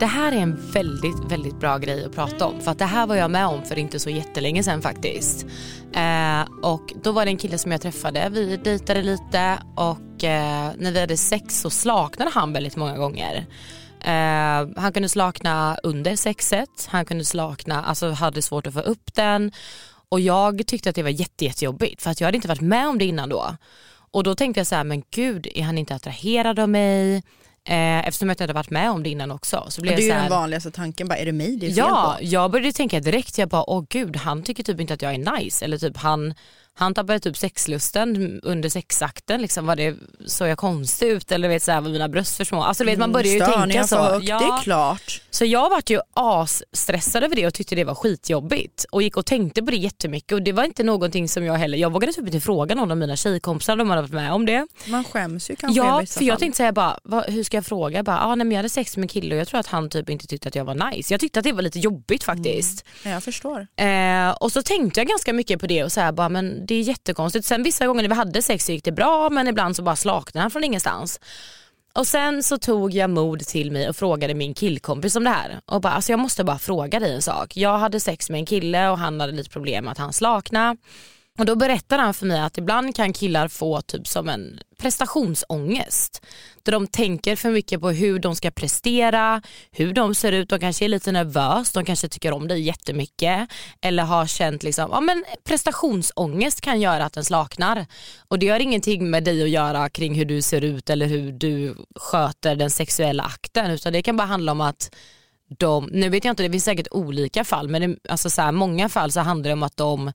Det 0.02 0.08
här 0.08 0.32
är 0.32 0.38
en 0.38 0.72
väldigt, 0.72 1.32
väldigt 1.32 1.60
bra 1.60 1.78
grej 1.78 2.06
att 2.06 2.16
prata 2.16 2.48
om. 2.48 2.62
För 2.62 2.72
att 2.72 2.80
det 2.80 2.86
här 2.86 3.08
var 3.08 3.16
jag 3.16 3.32
med 3.32 3.48
om 3.48 3.64
för 3.64 3.80
inte 3.80 4.00
så 4.00 4.10
jättelänge 4.10 4.64
sedan 4.64 4.82
faktiskt. 4.82 5.46
Eh, 5.94 6.42
och 6.62 6.94
då 7.04 7.12
var 7.12 7.26
det 7.26 7.32
en 7.32 7.38
kille 7.38 7.58
som 7.58 7.72
jag 7.72 7.82
träffade, 7.82 8.30
vi 8.30 8.58
dejtade 8.58 9.02
lite 9.02 9.58
och 9.76 10.24
eh, 10.24 10.72
när 10.78 10.92
vi 10.92 11.00
hade 11.00 11.18
sex 11.18 11.62
så 11.62 11.70
slaknade 11.70 12.32
han 12.34 12.54
väldigt 12.54 12.76
många 12.76 12.98
gånger. 12.98 13.46
Eh, 14.00 14.82
han 14.82 14.94
kunde 14.94 15.10
slakna 15.10 15.78
under 15.84 16.16
sexet, 16.16 16.88
han 16.88 17.06
kunde 17.06 17.26
slakna, 17.26 17.84
alltså 17.84 18.10
hade 18.12 18.42
svårt 18.42 18.68
att 18.68 18.74
få 18.74 18.82
upp 18.82 19.14
den. 19.14 19.52
Och 20.10 20.20
jag 20.20 20.68
tyckte 20.68 20.90
att 20.90 20.96
det 20.96 21.04
var 21.04 21.10
jätte, 21.10 21.46
jättejobbigt 21.46 22.02
för 22.02 22.10
att 22.10 22.22
jag 22.22 22.28
hade 22.28 22.36
inte 22.36 22.48
varit 22.48 22.62
med 22.62 22.88
om 22.88 22.98
det 22.98 23.06
innan 23.06 23.30
då. 23.30 23.56
Och 24.12 24.24
då 24.24 24.36
tänkte 24.36 24.60
jag 24.60 24.68
så 24.68 24.76
här, 24.76 24.84
men 24.84 25.04
gud 25.12 25.48
är 25.56 25.64
han 25.64 25.78
inte 25.78 25.96
attraherad 25.96 26.60
av 26.60 26.70
mig? 26.70 27.24
Eh, 27.70 28.08
eftersom 28.08 28.30
jag 28.30 28.34
inte 28.34 28.44
hade 28.44 28.54
varit 28.54 28.70
med 28.70 28.92
om 28.92 29.04
det 29.04 29.10
innan 29.10 29.32
också. 29.32 29.66
Så 29.70 29.82
blev 29.82 29.96
Det 29.96 30.02
är 30.02 30.06
ju 30.06 30.12
här, 30.12 30.22
den 30.22 30.30
vanligaste 30.30 30.72
tanken, 30.72 31.08
bara 31.08 31.18
är 31.18 31.26
det 31.26 31.32
mig 31.32 31.56
det 31.58 31.66
är 31.66 31.70
fel 31.70 31.78
Ja, 31.78 32.16
på? 32.20 32.26
jag 32.26 32.52
började 32.52 32.72
tänka 32.74 33.00
direkt, 33.00 33.38
jag 33.38 33.50
bara 33.50 33.70
åh 33.70 33.86
gud 33.90 34.16
han 34.16 34.44
tycker 34.44 34.64
typ 34.64 34.80
inte 34.80 34.94
att 34.94 35.02
jag 35.02 35.14
är 35.14 35.40
nice 35.40 35.66
eller 35.66 35.78
typ 35.78 35.98
han, 35.98 36.34
han 36.74 36.94
tappade 36.94 37.20
typ 37.20 37.38
sexlusten 37.38 38.40
under 38.44 38.70
sexakten, 38.70 39.42
liksom, 39.42 39.66
var 39.66 39.76
det, 39.76 39.96
såg 40.26 40.48
jag 40.48 40.58
konstig 40.58 41.08
ut 41.08 41.32
eller 41.32 41.50
vet, 41.50 41.64
så 41.64 41.72
här, 41.72 41.82
var 41.82 41.90
mina 41.90 42.10
bröst 42.10 42.38
för 42.38 42.44
små? 42.44 42.64
Alltså, 42.64 42.84
vet, 42.84 43.00
man 43.00 43.12
börjar 43.12 43.34
ju 43.34 43.40
Störningar 43.40 43.68
tänka 43.68 43.88
så. 43.88 43.96
för 43.96 44.12
högt, 44.14 44.26
det 44.26 44.32
är 44.34 44.62
klart. 44.64 45.22
Så 45.30 45.46
jag 45.46 45.70
vart 45.70 45.90
ju 45.90 46.00
asstressad 46.14 47.24
över 47.24 47.36
det 47.36 47.48
och 47.48 47.54
tyckte 47.54 47.76
det 47.76 47.84
var 47.84 47.96
skitjobbigt 47.96 48.86
och 48.92 49.02
gick 49.04 49.18
och 49.18 49.26
tänkte 49.26 49.62
på 49.64 49.72
det 49.72 49.78
jättemycket 49.78 50.32
och 50.32 50.42
det 50.42 50.52
var 50.52 50.64
inte 50.64 50.84
någonting 50.84 51.28
som 51.30 51.44
jag 51.46 51.54
heller, 51.54 51.78
jag 51.78 51.92
vågade 51.92 52.14
typ 52.14 52.26
inte 52.26 52.40
fråga 52.40 52.76
någon 52.76 52.92
av 52.92 52.98
mina 52.98 53.16
tjejkompisar 53.16 53.74
om 53.74 53.80
de 53.80 53.90
hade 53.90 54.02
varit 54.02 54.14
med 54.14 54.34
om 54.34 54.46
det. 54.46 54.68
Man 54.88 55.04
skäms 55.04 55.50
ju 55.50 55.56
kanske 55.56 55.78
Ja 55.80 56.06
för 56.08 56.24
jag 56.24 56.34
fall. 56.34 56.40
tänkte 56.40 56.58
säga 56.58 56.72
bara, 56.72 57.00
vad, 57.04 57.26
hur 57.26 57.44
ska 57.44 57.58
jag 57.58 57.66
fråga? 57.66 57.96
Jag, 57.98 58.06
bara, 58.06 58.20
ah, 58.20 58.36
nej, 58.36 58.46
men 58.46 58.52
jag 58.52 58.58
hade 58.60 58.70
sex 58.70 58.98
med 58.98 59.04
en 59.04 59.08
kille 59.08 59.36
och 59.36 59.42
jag 59.42 59.48
tror 59.48 59.60
att 59.60 59.68
han 59.68 59.90
typ 59.90 60.10
inte 60.10 60.28
tyckte 60.28 60.48
att 60.48 60.56
jag 60.56 60.66
var 60.66 60.92
nice. 60.92 61.14
Jag 61.14 61.20
tyckte 61.20 61.40
att 61.40 61.44
det 61.44 61.52
var 61.52 61.62
lite 61.62 61.80
jobbigt 61.80 62.24
faktiskt. 62.24 62.86
Ja, 63.04 63.10
jag 63.10 63.24
förstår. 63.24 63.68
Eh, 63.76 64.30
och 64.32 64.52
så 64.52 64.62
tänkte 64.64 65.00
jag 65.00 65.08
ganska 65.08 65.34
mycket 65.34 65.60
på 65.60 65.68
det 65.68 65.84
och 65.84 65.92
så 65.92 66.02
här, 66.02 66.12
bara, 66.12 66.30
men 66.30 66.66
det 66.72 66.76
är 66.76 66.82
jättekonstigt. 66.82 67.46
Sen 67.46 67.64
vissa 67.64 67.88
gånger 67.88 68.02
när 68.02 68.10
vi 68.10 68.16
hade 68.16 68.42
sex 68.42 68.66
så 68.66 68.72
gick 68.72 68.84
det 68.84 68.92
bra 68.92 69.30
men 69.30 69.48
ibland 69.48 69.76
så 69.76 69.84
bara 69.84 69.96
slaknade 69.96 70.42
han 70.42 70.52
från 70.52 70.64
ingenstans. 70.64 71.20
Och 71.94 72.08
sen 72.08 72.44
så 72.44 72.58
tog 72.58 72.94
jag 72.94 73.10
mod 73.10 73.40
till 73.40 73.72
mig 73.72 73.90
och 73.90 73.96
frågade 73.96 74.34
min 74.34 74.54
killkompis 74.54 75.16
om 75.16 75.24
det 75.24 75.30
här. 75.30 75.62
Och 75.66 75.82
bara, 75.82 75.94
alltså 75.94 76.12
jag 76.12 76.20
måste 76.20 76.44
bara 76.44 76.60
fråga 76.60 77.00
dig 77.00 77.14
en 77.14 77.22
sak. 77.22 77.58
Jag 77.58 77.78
hade 77.78 78.00
sex 78.00 78.30
med 78.30 78.40
en 78.40 78.46
kille 78.46 78.90
och 78.90 78.98
han 78.98 79.20
hade 79.20 79.34
lite 79.34 79.50
problem 79.50 79.86
med 79.86 79.92
att 79.92 79.98
han 79.98 80.14
slaknade. 80.14 80.78
Och 81.42 81.46
då 81.46 81.56
berättade 81.56 82.04
han 82.04 82.14
för 82.14 82.26
mig 82.26 82.40
att 82.40 82.58
ibland 82.58 82.96
kan 82.96 83.14
killar 83.14 83.48
få 83.48 83.82
typ 83.82 84.08
som 84.08 84.30
en 84.30 84.60
prestationsångest. 84.78 86.26
Där 86.64 86.72
de 86.72 86.88
tänker 86.88 87.36
för 87.36 87.52
mycket 87.52 87.82
på 87.82 87.90
hur 87.90 88.20
de 88.20 88.36
ska 88.36 88.52
prestera, 88.52 89.42
hur 89.72 89.94
de 89.94 90.16
ser 90.16 90.32
ut, 90.32 90.50
de 90.50 90.60
kanske 90.60 90.86
är 90.86 90.90
lite 90.90 91.12
nervös, 91.12 91.72
de 91.72 91.86
kanske 91.86 92.08
tycker 92.08 92.32
om 92.32 92.48
dig 92.48 92.62
jättemycket. 92.62 93.50
Eller 93.82 94.04
har 94.04 94.28
känt 94.28 94.64
liksom, 94.64 94.90
ja 94.92 95.02
men 95.02 95.24
prestationsångest 95.44 96.62
kan 96.62 96.82
göra 96.82 97.06
att 97.06 97.14
den 97.14 97.26
slaknar. 97.26 97.86
Och 98.28 98.40
det 98.40 98.50
har 98.50 98.60
ingenting 98.60 99.10
med 99.10 99.24
dig 99.24 99.44
att 99.44 99.50
göra 99.50 99.90
kring 99.90 100.16
hur 100.16 100.26
du 100.26 100.42
ser 100.42 100.64
ut 100.64 100.90
eller 100.90 101.06
hur 101.06 101.32
du 101.32 101.76
sköter 101.96 102.56
den 102.56 102.70
sexuella 102.70 103.24
akten 103.24 103.72
utan 103.72 103.94
det 103.94 104.02
kan 104.02 104.18
bara 104.18 104.28
handla 104.28 104.52
om 104.52 104.62
att 104.62 104.96
de, 105.58 105.90
nu 105.92 106.10
vet 106.10 106.26
jag 106.26 106.32
inte, 106.32 106.44
det 106.44 106.52
finns 106.52 106.64
säkert 106.64 106.88
olika 106.92 107.44
fall 107.44 107.70
men 107.70 107.82
det, 107.82 107.98
alltså 108.10 108.30
så 108.30 108.42
här, 108.42 108.52
många 108.52 108.90
fall 108.90 109.12
så 109.12 109.20
handlar 109.20 109.50
det 109.50 109.54
om 109.54 109.64
att 109.64 109.78
de 109.78 110.12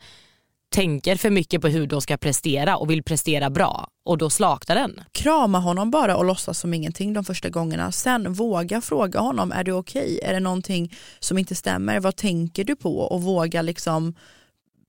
tänker 0.75 1.17
för 1.17 1.31
mycket 1.31 1.63
på 1.63 1.69
hur 1.69 1.87
de 1.87 2.01
ska 2.01 2.17
prestera 2.17 2.77
och 2.77 2.91
vill 2.91 3.03
prestera 3.03 3.51
bra 3.51 3.89
och 4.05 4.19
då 4.19 4.31
slaknar 4.31 4.77
den. 4.77 5.01
Krama 5.13 5.59
honom 5.59 5.91
bara 5.91 6.17
och 6.17 6.25
låtsas 6.25 6.59
som 6.59 6.75
ingenting 6.75 7.13
de 7.13 7.25
första 7.25 7.49
gångerna. 7.49 7.93
Sen 7.93 8.33
våga 8.33 8.81
fråga 8.81 9.21
honom, 9.21 9.53
är 9.53 9.65
du 9.65 9.73
okej? 9.73 10.21
Är 10.23 10.33
det 10.33 10.41
någonting 10.41 10.95
som 11.19 11.39
inte 11.39 11.55
stämmer? 11.55 12.01
Vad 12.01 12.17
tänker 12.17 12.65
du 12.65 12.77
på? 12.77 12.99
Och 12.99 13.23
våga 13.23 13.63
liksom 13.63 14.15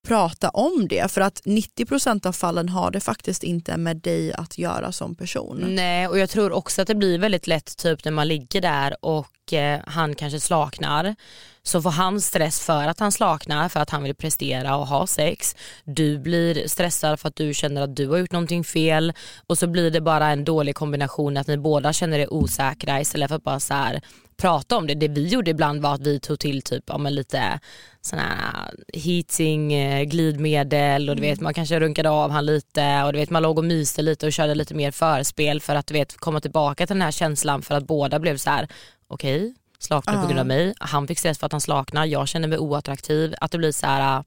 prata 0.08 0.50
om 0.50 0.88
det. 0.88 1.12
För 1.12 1.22
att 1.22 1.42
90% 1.46 2.28
av 2.28 2.32
fallen 2.32 2.70
har 2.70 2.92
det 2.92 3.00
faktiskt 3.00 3.44
inte 3.44 3.78
med 3.78 3.98
dig 3.98 4.34
att 4.34 4.58
göra 4.58 4.92
som 4.92 5.16
person. 5.16 5.64
Nej 5.68 6.08
och 6.08 6.20
jag 6.20 6.30
tror 6.30 6.52
också 6.52 6.82
att 6.82 6.88
det 6.88 6.96
blir 6.96 7.20
väldigt 7.20 7.48
lätt 7.48 7.78
typ 7.78 8.06
när 8.06 8.12
man 8.12 8.28
ligger 8.28 8.62
där 8.62 9.06
och 9.06 9.54
eh, 9.54 9.80
han 9.88 10.16
kanske 10.16 10.40
slaknar 10.40 11.16
så 11.64 11.82
får 11.82 11.90
han 11.90 12.22
stress 12.22 12.60
för 12.60 12.88
att 12.88 13.00
han 13.00 13.12
slaknar 13.12 13.70
för 13.70 13.80
att 13.80 13.90
han 13.90 14.04
vill 14.04 14.16
prestera 14.16 14.78
och 14.78 14.88
ha 14.88 15.08
sex. 15.08 15.56
Du 15.84 16.18
blir 16.18 16.68
stressad 16.68 17.20
för 17.20 17.28
att 17.28 17.36
du 17.36 17.54
känner 17.54 17.82
att 17.82 17.96
du 17.96 18.08
har 18.08 18.18
gjort 18.18 18.32
någonting 18.32 18.64
fel 18.64 19.14
och 19.48 19.58
så 19.58 19.68
blir 19.68 19.92
det 19.92 20.02
bara 20.02 20.28
en 20.28 20.46
dålig 20.46 20.76
kombination 20.76 21.38
att 21.38 21.48
ni 21.48 21.58
båda 21.58 21.94
känner 21.94 22.20
er 22.20 22.34
osäkra 22.34 23.02
istället 23.02 23.30
för 23.30 23.36
att 23.36 23.44
bara 23.44 23.60
så 23.60 23.74
här 23.74 24.02
prata 24.38 24.78
om 24.78 24.88
det. 24.88 24.96
Det 24.96 25.08
vi 25.08 25.28
gjorde 25.28 25.52
ibland 25.52 25.82
var 25.82 25.94
att 25.94 26.02
vi 26.02 26.20
tog 26.20 26.40
till 26.40 26.62
typ 26.62 26.84
ja, 26.88 26.98
lite 26.98 27.60
sån 28.08 28.20
här 28.20 28.74
heating, 28.94 29.74
eh, 29.74 30.04
glidmedel 30.04 31.10
och 31.10 31.16
du 31.16 31.22
vet 31.22 31.42
man 31.42 31.54
kanske 31.54 31.80
runkade 31.80 32.10
av 32.10 32.32
han 32.32 32.46
lite 32.46 33.04
och 33.04 33.14
du 33.14 33.20
vet 33.20 33.30
man 33.30 33.44
låg 33.44 33.58
och 33.58 33.66
myste 33.66 34.02
lite 34.02 34.26
och 34.26 34.34
körde 34.34 34.56
lite 34.56 34.74
mer 34.74 34.92
förspel 34.92 35.62
för 35.62 35.76
att 35.76 35.88
du 35.88 35.94
vet 35.94 36.18
komma 36.18 36.40
tillbaka 36.40 36.88
till 36.88 36.96
den 36.96 37.02
här 37.02 37.12
känslan 37.12 37.62
för 37.62 37.76
att 37.76 37.88
båda 37.88 38.20
blev 38.20 38.38
så 38.38 38.50
här 38.50 38.68
okej 39.08 39.56
slaknade 39.80 40.22
på 40.22 40.28
grund 40.28 40.40
av 40.40 40.46
mig, 40.46 40.74
han 40.80 41.08
fick 41.08 41.20
stress 41.20 41.40
för 41.40 41.46
att 41.46 41.52
han 41.52 41.62
slaknar, 41.62 42.06
jag 42.06 42.28
känner 42.28 42.48
mig 42.48 42.58
oattraktiv, 42.58 43.34
att 43.42 43.52
det 43.52 43.58
blir 43.58 43.72
så 43.72 43.88
här 43.88 44.24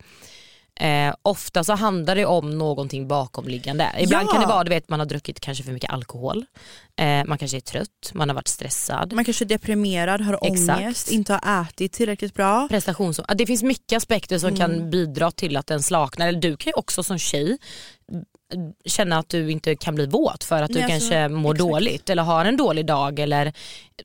Eh, 0.80 1.14
ofta 1.22 1.64
så 1.64 1.72
handlar 1.72 2.16
det 2.16 2.26
om 2.26 2.58
någonting 2.58 3.08
bakomliggande. 3.08 3.90
Ibland 3.98 4.28
Ja. 4.28 4.32
kan 4.32 4.40
det 4.40 4.46
vara 4.46 4.64
du 4.64 4.68
vet, 4.70 4.88
man 4.88 4.98
har 5.00 5.06
druckit 5.06 5.40
kanske 5.40 5.64
för 5.64 5.72
mycket 5.72 5.90
alkohol, 5.90 6.44
eh, 7.00 7.24
man 7.26 7.38
kanske 7.38 7.56
är 7.56 7.60
trött, 7.60 8.10
man 8.14 8.28
har 8.28 8.34
varit 8.34 8.48
stressad. 8.48 9.12
Man 9.12 9.24
kanske 9.24 9.44
är 9.44 9.46
deprimerad, 9.46 10.20
har 10.20 10.38
Exakt. 10.42 10.80
ångest, 10.80 11.10
inte 11.10 11.32
har 11.42 11.62
ätit 11.62 11.92
tillräckligt 11.92 12.34
bra. 12.34 12.68
prestations... 12.68 13.20
Det 13.34 13.46
finns 13.46 13.62
mycket 13.62 13.96
aspekter 13.96 14.38
som 14.38 14.56
kan 14.56 14.90
bidra 14.90 15.30
till 15.30 15.56
att 15.56 15.66
den 15.66 15.82
slaknar. 15.82 16.28
Eller 16.28 16.40
du 16.40 16.56
kan 16.56 16.70
ju 16.70 16.74
också 16.74 17.02
som 17.02 17.18
tjej 17.18 17.58
mm, 18.12 18.24
känna 18.84 19.18
att 19.18 19.28
du 19.28 19.50
inte 19.50 19.76
kan 19.76 19.94
bli 19.94 20.06
våt 20.06 20.44
för 20.44 20.62
att 20.62 20.68
du 20.72 20.74
Nej, 20.74 20.82
alltså, 20.92 21.10
kanske 21.10 21.28
mår 21.28 21.54
exakt. 21.54 21.68
dåligt 21.70 22.10
eller 22.10 22.22
har 22.22 22.44
en 22.44 22.56
dålig 22.56 22.86
dag 22.86 23.18
eller 23.18 23.52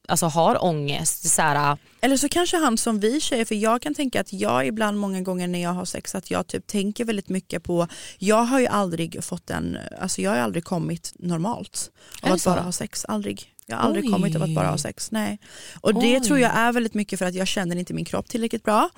alltså, 0.07 0.25
har 0.25 0.63
ångest. 0.63 1.29
Så 1.29 1.41
här, 1.41 1.77
Eller 2.01 2.17
så 2.17 2.29
kanske 2.29 2.57
han 2.57 2.77
som 2.77 2.99
vi 2.99 3.21
tjejer, 3.21 3.45
för 3.45 3.55
jag 3.55 3.81
kan 3.81 3.93
tänka 3.93 4.21
att 4.21 4.33
jag 4.33 4.67
ibland 4.67 4.97
många 4.97 5.21
gånger 5.21 5.47
när 5.47 5.63
jag 5.63 5.73
har 5.73 5.85
sex 5.85 6.15
att 6.15 6.31
jag 6.31 6.47
typ 6.47 6.67
tänker 6.67 7.05
väldigt 7.05 7.29
mycket 7.29 7.63
på, 7.63 7.87
jag 8.17 8.43
har 8.43 8.59
ju 8.59 8.67
aldrig 8.67 9.23
fått 9.23 9.49
en, 9.49 9.77
alltså 10.01 10.21
jag 10.21 10.31
har 10.31 10.37
aldrig 10.37 10.63
kommit 10.63 11.13
normalt 11.19 11.91
av 12.21 12.29
det 12.29 12.35
att 12.35 12.41
så? 12.41 12.49
bara 12.49 12.61
ha 12.61 12.71
sex, 12.71 13.05
aldrig. 13.05 13.51
Jag 13.67 13.77
har 13.77 13.83
aldrig 13.83 14.05
Oj. 14.05 14.11
kommit 14.11 14.35
av 14.35 14.43
att 14.43 14.55
bara 14.55 14.67
ha 14.67 14.77
sex, 14.77 15.11
nej. 15.11 15.39
Och 15.81 15.93
det 15.93 16.17
Oj. 16.17 16.19
tror 16.19 16.39
jag 16.39 16.51
är 16.57 16.71
väldigt 16.71 16.93
mycket 16.93 17.19
för 17.19 17.25
att 17.25 17.33
jag 17.35 17.47
känner 17.47 17.75
inte 17.75 17.93
min 17.93 18.05
kropp 18.05 18.27
tillräckligt 18.29 18.63
bra. 18.63 18.89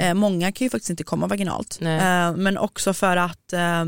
Eh, 0.00 0.14
många 0.14 0.52
kan 0.52 0.64
ju 0.64 0.70
faktiskt 0.70 0.90
inte 0.90 1.04
komma 1.04 1.26
vaginalt. 1.26 1.78
Eh, 1.82 2.36
men 2.36 2.58
också 2.58 2.94
för 2.94 3.16
att 3.16 3.52
eh, 3.52 3.84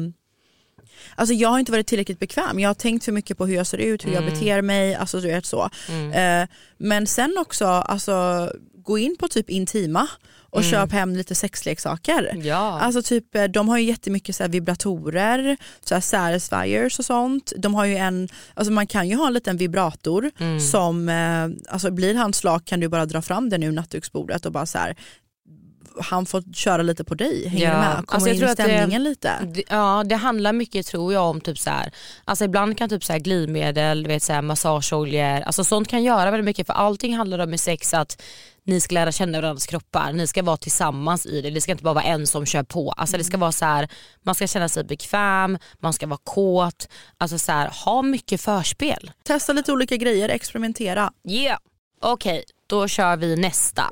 Alltså 1.17 1.35
jag 1.35 1.49
har 1.49 1.59
inte 1.59 1.73
varit 1.73 1.87
tillräckligt 1.87 2.19
bekväm. 2.19 2.61
Jag 2.61 2.69
har 2.69 2.75
tänkt 2.75 3.05
för 3.05 3.13
mycket 3.13 3.39
på 3.39 3.47
hur 3.47 3.55
jag 3.55 3.67
ser 3.67 3.79
ut, 3.79 4.07
hur 4.07 4.13
jag 4.13 4.23
Mm. 4.23 4.35
beter 4.35 4.63
mig. 4.63 4.95
Alltså 4.95 5.21
du 5.21 5.29
vet 5.29 5.47
så. 5.47 5.71
Eh, 6.15 6.49
men 6.79 7.07
sen 7.07 7.37
också, 7.39 7.67
alltså, 7.67 8.51
gå 8.85 8.99
in 8.99 9.17
på 9.19 9.29
typ 9.29 9.51
Intima 9.51 10.07
och 10.51 10.61
Mm. 10.61 10.71
köp 10.71 10.93
hem 10.93 11.17
lite 11.17 11.35
sexleksaker. 11.35 12.33
Ja. 12.45 12.81
Alltså 12.81 13.03
typ, 13.03 13.35
eh, 13.35 13.45
de 13.45 13.69
har 13.69 13.79
ju 13.79 13.85
jättemycket 13.85 14.37
så 14.37 14.43
här 14.43 14.51
vibratorer, 14.51 15.57
så 15.85 15.95
här 15.95 16.01
satisfiers 16.01 16.99
och 16.99 17.05
sånt. 17.05 17.53
De 17.57 17.75
har 17.75 17.85
ju 17.85 17.97
en, 17.97 18.29
alltså 18.55 18.73
man 18.73 18.87
kan 18.87 19.09
ju 19.09 19.17
ha 19.17 19.27
en 19.27 19.33
liten 19.33 19.57
vibrator 19.57 20.31
Mm. 20.39 20.61
som, 20.61 21.09
eh, 21.09 21.73
alltså 21.73 21.91
blir 21.91 22.15
han 22.15 22.33
slak 22.33 22.65
kan 22.65 22.81
du 22.81 22.89
bara 22.89 23.07
dra 23.07 23.23
fram 23.23 23.51
den 23.51 23.63
ur 23.63 23.73
nattduksbordet 23.73 24.47
och 24.47 24.53
bara 24.53 24.67
så 24.67 24.79
här. 24.79 24.97
Han 26.01 26.27
får 26.27 26.43
köra 26.55 26.83
lite 26.83 27.05
på 27.05 27.15
dig, 27.15 27.49
hänger 27.49 27.65
Ja, 27.65 27.71
du 27.73 27.77
med? 27.79 27.95
Komma 27.97 28.05
alltså 28.09 28.29
jag 28.29 28.35
in 28.35 28.39
tror 28.41 28.49
i 28.49 28.53
att 28.53 28.57
det- 28.57 28.63
stämningen 28.65 29.05
lite. 29.05 29.33
Det- 29.55 29.63
Ja 29.69 30.03
det 30.07 30.17
handlar 30.17 30.53
mycket 30.53 30.87
tror 30.87 31.13
jag 31.13 31.25
om 31.31 31.41
typ 31.41 31.59
så 31.59 31.71
här. 31.71 31.93
Alltså 32.25 32.45
ibland 32.45 32.79
kan 32.79 32.89
typ 32.89 33.05
så 33.05 33.13
här 33.13 33.21
glidmedel, 33.21 34.03
du 34.03 34.09
vet, 34.09 34.23
så 34.23 34.33
här 34.33 34.43
massageoljor, 34.43 35.41
alltså 35.41 35.65
sånt 35.65 35.89
kan 35.89 36.03
göra 36.03 36.31
väldigt 36.31 36.45
mycket 36.45 36.67
för 36.67 36.75
allting 36.75 37.17
handlar 37.17 37.39
om 37.39 37.55
i 37.55 37.59
sex 37.59 37.95
att 37.95 38.23
ni 38.67 38.81
ska 38.81 38.95
lära 38.95 39.13
känna 39.13 39.41
varandras 39.41 39.67
kroppar, 39.67 40.13
ni 40.13 40.27
ska 40.27 40.43
vara 40.43 40.57
tillsammans 40.57 41.27
i 41.27 41.41
det, 41.43 41.51
det 41.51 41.61
ska 41.61 41.73
inte 41.73 41.85
bara 41.85 41.95
vara 41.95 42.05
en 42.05 42.27
som 42.27 42.47
kör 42.47 42.63
på. 42.63 42.91
Alltså 42.91 43.17
det 43.19 43.25
ska 43.25 43.37
vara 43.37 43.53
så 43.53 43.65
här, 43.65 43.89
man 44.23 44.35
ska 44.35 44.47
känna 44.47 44.69
sig 44.69 44.85
bekväm, 44.85 45.59
man 45.81 45.93
ska 45.93 46.07
vara 46.07 46.21
kåt, 46.25 46.89
alltså 47.19 47.39
så 47.39 47.53
här, 47.53 47.73
ha 47.85 48.03
mycket 48.03 48.41
förspel. 48.41 49.11
Testa 49.25 49.53
lite 49.53 49.73
olika 49.73 49.97
grejer, 49.97 50.29
experimentera. 50.29 51.13
Yeah. 51.29 51.59
Okej, 52.03 52.45
då 52.67 52.89
kör 52.89 53.17
vi 53.17 53.37
nästa. 53.37 53.91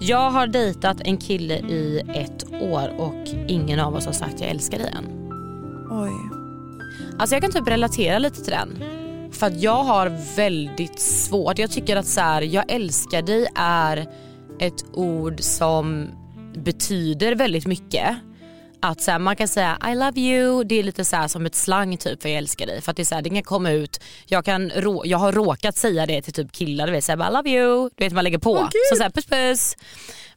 Jag 0.00 0.30
har 0.30 0.46
dejtat 0.46 1.00
en 1.00 1.16
kille 1.16 1.54
i 1.54 2.02
ett 2.14 2.44
år 2.52 3.00
och 3.00 3.28
ingen 3.48 3.80
av 3.80 3.94
oss 3.94 4.06
har 4.06 4.12
sagt 4.12 4.40
jag 4.40 4.50
älskar 4.50 4.78
dig 4.78 4.92
än. 4.96 5.04
Oj. 5.90 6.10
Alltså 7.18 7.34
jag 7.34 7.42
kan 7.42 7.52
typ 7.52 7.68
relatera 7.68 8.18
lite 8.18 8.42
till 8.44 8.52
den. 8.52 8.84
För 9.32 9.46
att 9.46 9.62
jag 9.62 9.84
har 9.84 10.36
väldigt 10.36 11.00
svårt, 11.00 11.58
jag 11.58 11.70
tycker 11.70 11.96
att 11.96 12.06
så 12.06 12.20
här, 12.20 12.42
jag 12.42 12.64
älskar 12.72 13.22
dig 13.22 13.46
är 13.54 14.06
ett 14.58 14.84
ord 14.92 15.40
som 15.40 16.08
betyder 16.54 17.34
väldigt 17.34 17.66
mycket. 17.66 18.16
Att 18.80 19.00
så 19.00 19.10
här, 19.10 19.18
man 19.18 19.36
kan 19.36 19.48
säga 19.48 19.78
I 19.92 19.94
love 19.94 20.20
you, 20.20 20.64
det 20.64 20.74
är 20.74 20.82
lite 20.82 21.04
så 21.04 21.16
här 21.16 21.28
som 21.28 21.46
ett 21.46 21.54
slang 21.54 21.96
typ 21.96 22.22
för 22.22 22.28
jag 22.28 22.38
älskar 22.38 22.66
dig. 22.66 22.80
För 22.80 22.90
att 22.90 22.96
det, 22.96 23.02
är 23.02 23.04
så 23.04 23.14
här, 23.14 23.22
det 23.22 23.30
kan 23.30 23.42
komma 23.42 23.70
ut, 23.70 24.00
jag, 24.26 24.44
kan, 24.44 24.70
rå- 24.70 25.02
jag 25.06 25.18
har 25.18 25.32
råkat 25.32 25.76
säga 25.76 26.06
det 26.06 26.22
till 26.22 26.32
typ 26.32 26.52
killar, 26.52 26.86
du 26.86 26.92
vet, 26.92 27.04
så 27.04 27.12
här, 27.16 27.30
I 27.30 27.32
love 27.32 27.50
you, 27.50 27.90
du 27.96 28.04
vet 28.04 28.12
man 28.12 28.24
lägger 28.24 28.38
på. 28.38 28.56
så 28.90 28.96
så 28.96 29.02
här, 29.02 29.10
puss 29.10 29.26
puss. 29.26 29.76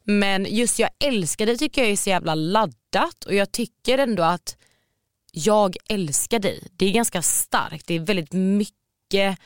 Men 0.03 0.45
just 0.49 0.79
jag 0.79 0.89
älskar 1.03 1.45
dig 1.45 1.57
tycker 1.57 1.81
jag 1.81 1.91
är 1.91 1.95
så 1.95 2.09
jävla 2.09 2.35
laddat 2.35 3.23
och 3.25 3.33
jag 3.35 3.51
tycker 3.51 3.97
ändå 3.97 4.23
att 4.23 4.57
jag 5.31 5.75
älskar 5.89 6.39
dig. 6.39 6.67
Det 6.71 6.85
är 6.85 6.91
ganska 6.91 7.21
starkt. 7.21 7.87
Det 7.87 7.93
är 7.93 7.99
väldigt 7.99 8.33
mycket 8.33 9.39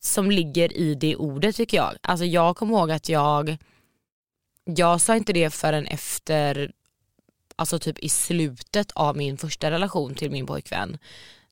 som 0.00 0.30
ligger 0.30 0.76
i 0.76 0.94
det 0.94 1.16
ordet 1.16 1.56
tycker 1.56 1.76
jag. 1.76 1.96
Alltså 2.02 2.24
jag 2.24 2.56
kommer 2.56 2.78
ihåg 2.78 2.90
att 2.90 3.08
jag, 3.08 3.56
jag 4.64 5.00
sa 5.00 5.16
inte 5.16 5.32
det 5.32 5.50
förrän 5.50 5.86
efter, 5.86 6.72
alltså 7.56 7.78
typ 7.78 7.98
i 7.98 8.08
slutet 8.08 8.92
av 8.94 9.16
min 9.16 9.38
första 9.38 9.70
relation 9.70 10.14
till 10.14 10.30
min 10.30 10.46
pojkvän. 10.46 10.98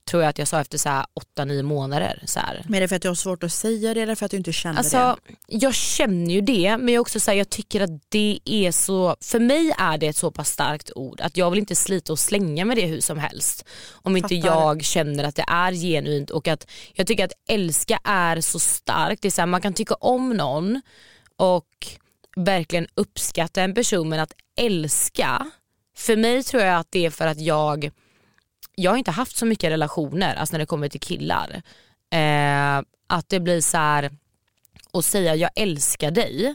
Tror 0.04 0.22
jag 0.22 0.30
att 0.30 0.38
jag 0.38 0.48
sa 0.48 0.60
efter 0.60 0.78
så 0.78 0.88
här 0.88 1.06
8-9 1.36 1.62
månader. 1.62 2.22
Så 2.26 2.40
här. 2.40 2.64
Men 2.68 2.74
är 2.74 2.80
det 2.80 2.88
för 2.88 2.96
att 2.96 3.02
du 3.02 3.08
har 3.08 3.14
svårt 3.14 3.42
att 3.42 3.52
säga 3.52 3.94
det 3.94 4.00
eller 4.00 4.14
för 4.14 4.24
att 4.24 4.30
du 4.30 4.36
inte 4.36 4.52
känner 4.52 4.78
Alltså, 4.78 5.16
jag 5.46 5.74
känner 5.74 6.34
ju 6.34 6.40
det 6.40 6.78
men 6.78 6.94
jag, 6.94 7.00
också 7.00 7.20
så 7.20 7.30
här, 7.30 7.38
jag 7.38 7.50
tycker 7.50 7.80
att 7.80 7.90
det 8.08 8.38
är 8.44 8.72
så, 8.72 9.16
för 9.20 9.40
mig 9.40 9.74
är 9.78 9.98
det 9.98 10.06
ett 10.06 10.16
så 10.16 10.30
pass 10.30 10.48
starkt 10.48 10.90
ord 10.94 11.20
att 11.20 11.36
jag 11.36 11.50
vill 11.50 11.58
inte 11.58 11.74
slita 11.74 12.12
och 12.12 12.18
slänga 12.18 12.64
med 12.64 12.76
det 12.76 12.86
hur 12.86 13.00
som 13.00 13.18
helst. 13.18 13.64
Om 13.92 14.16
inte 14.16 14.34
Fattar. 14.34 14.48
jag 14.48 14.84
känner 14.84 15.24
att 15.24 15.36
det 15.36 15.44
är 15.48 15.72
genuint 15.72 16.30
och 16.30 16.48
att 16.48 16.70
jag 16.94 17.06
tycker 17.06 17.24
att 17.24 17.32
älska 17.48 17.98
är 18.04 18.40
så 18.40 18.58
starkt. 18.58 19.22
Det 19.22 19.28
är 19.28 19.32
så 19.32 19.40
här, 19.40 19.46
man 19.46 19.60
kan 19.60 19.74
tycka 19.74 19.94
om 19.94 20.30
någon 20.30 20.82
och 21.36 21.86
verkligen 22.36 22.86
uppskatta 22.94 23.62
en 23.62 23.74
person 23.74 24.08
men 24.08 24.20
att 24.20 24.32
älska, 24.56 25.50
för 25.96 26.16
mig 26.16 26.42
tror 26.42 26.62
jag 26.62 26.78
att 26.78 26.90
det 26.90 27.06
är 27.06 27.10
för 27.10 27.26
att 27.26 27.40
jag 27.40 27.90
jag 28.74 28.90
har 28.90 28.98
inte 28.98 29.10
haft 29.10 29.36
så 29.36 29.46
mycket 29.46 29.70
relationer 29.70 30.34
alltså 30.34 30.54
när 30.54 30.58
det 30.58 30.66
kommer 30.66 30.88
till 30.88 31.00
killar. 31.00 31.62
Eh, 32.12 32.82
att 33.06 33.28
det 33.28 33.40
blir 33.40 33.60
så 33.60 33.76
här 33.76 34.10
att 34.92 35.04
säga 35.04 35.34
jag 35.34 35.50
älskar 35.56 36.10
dig. 36.10 36.54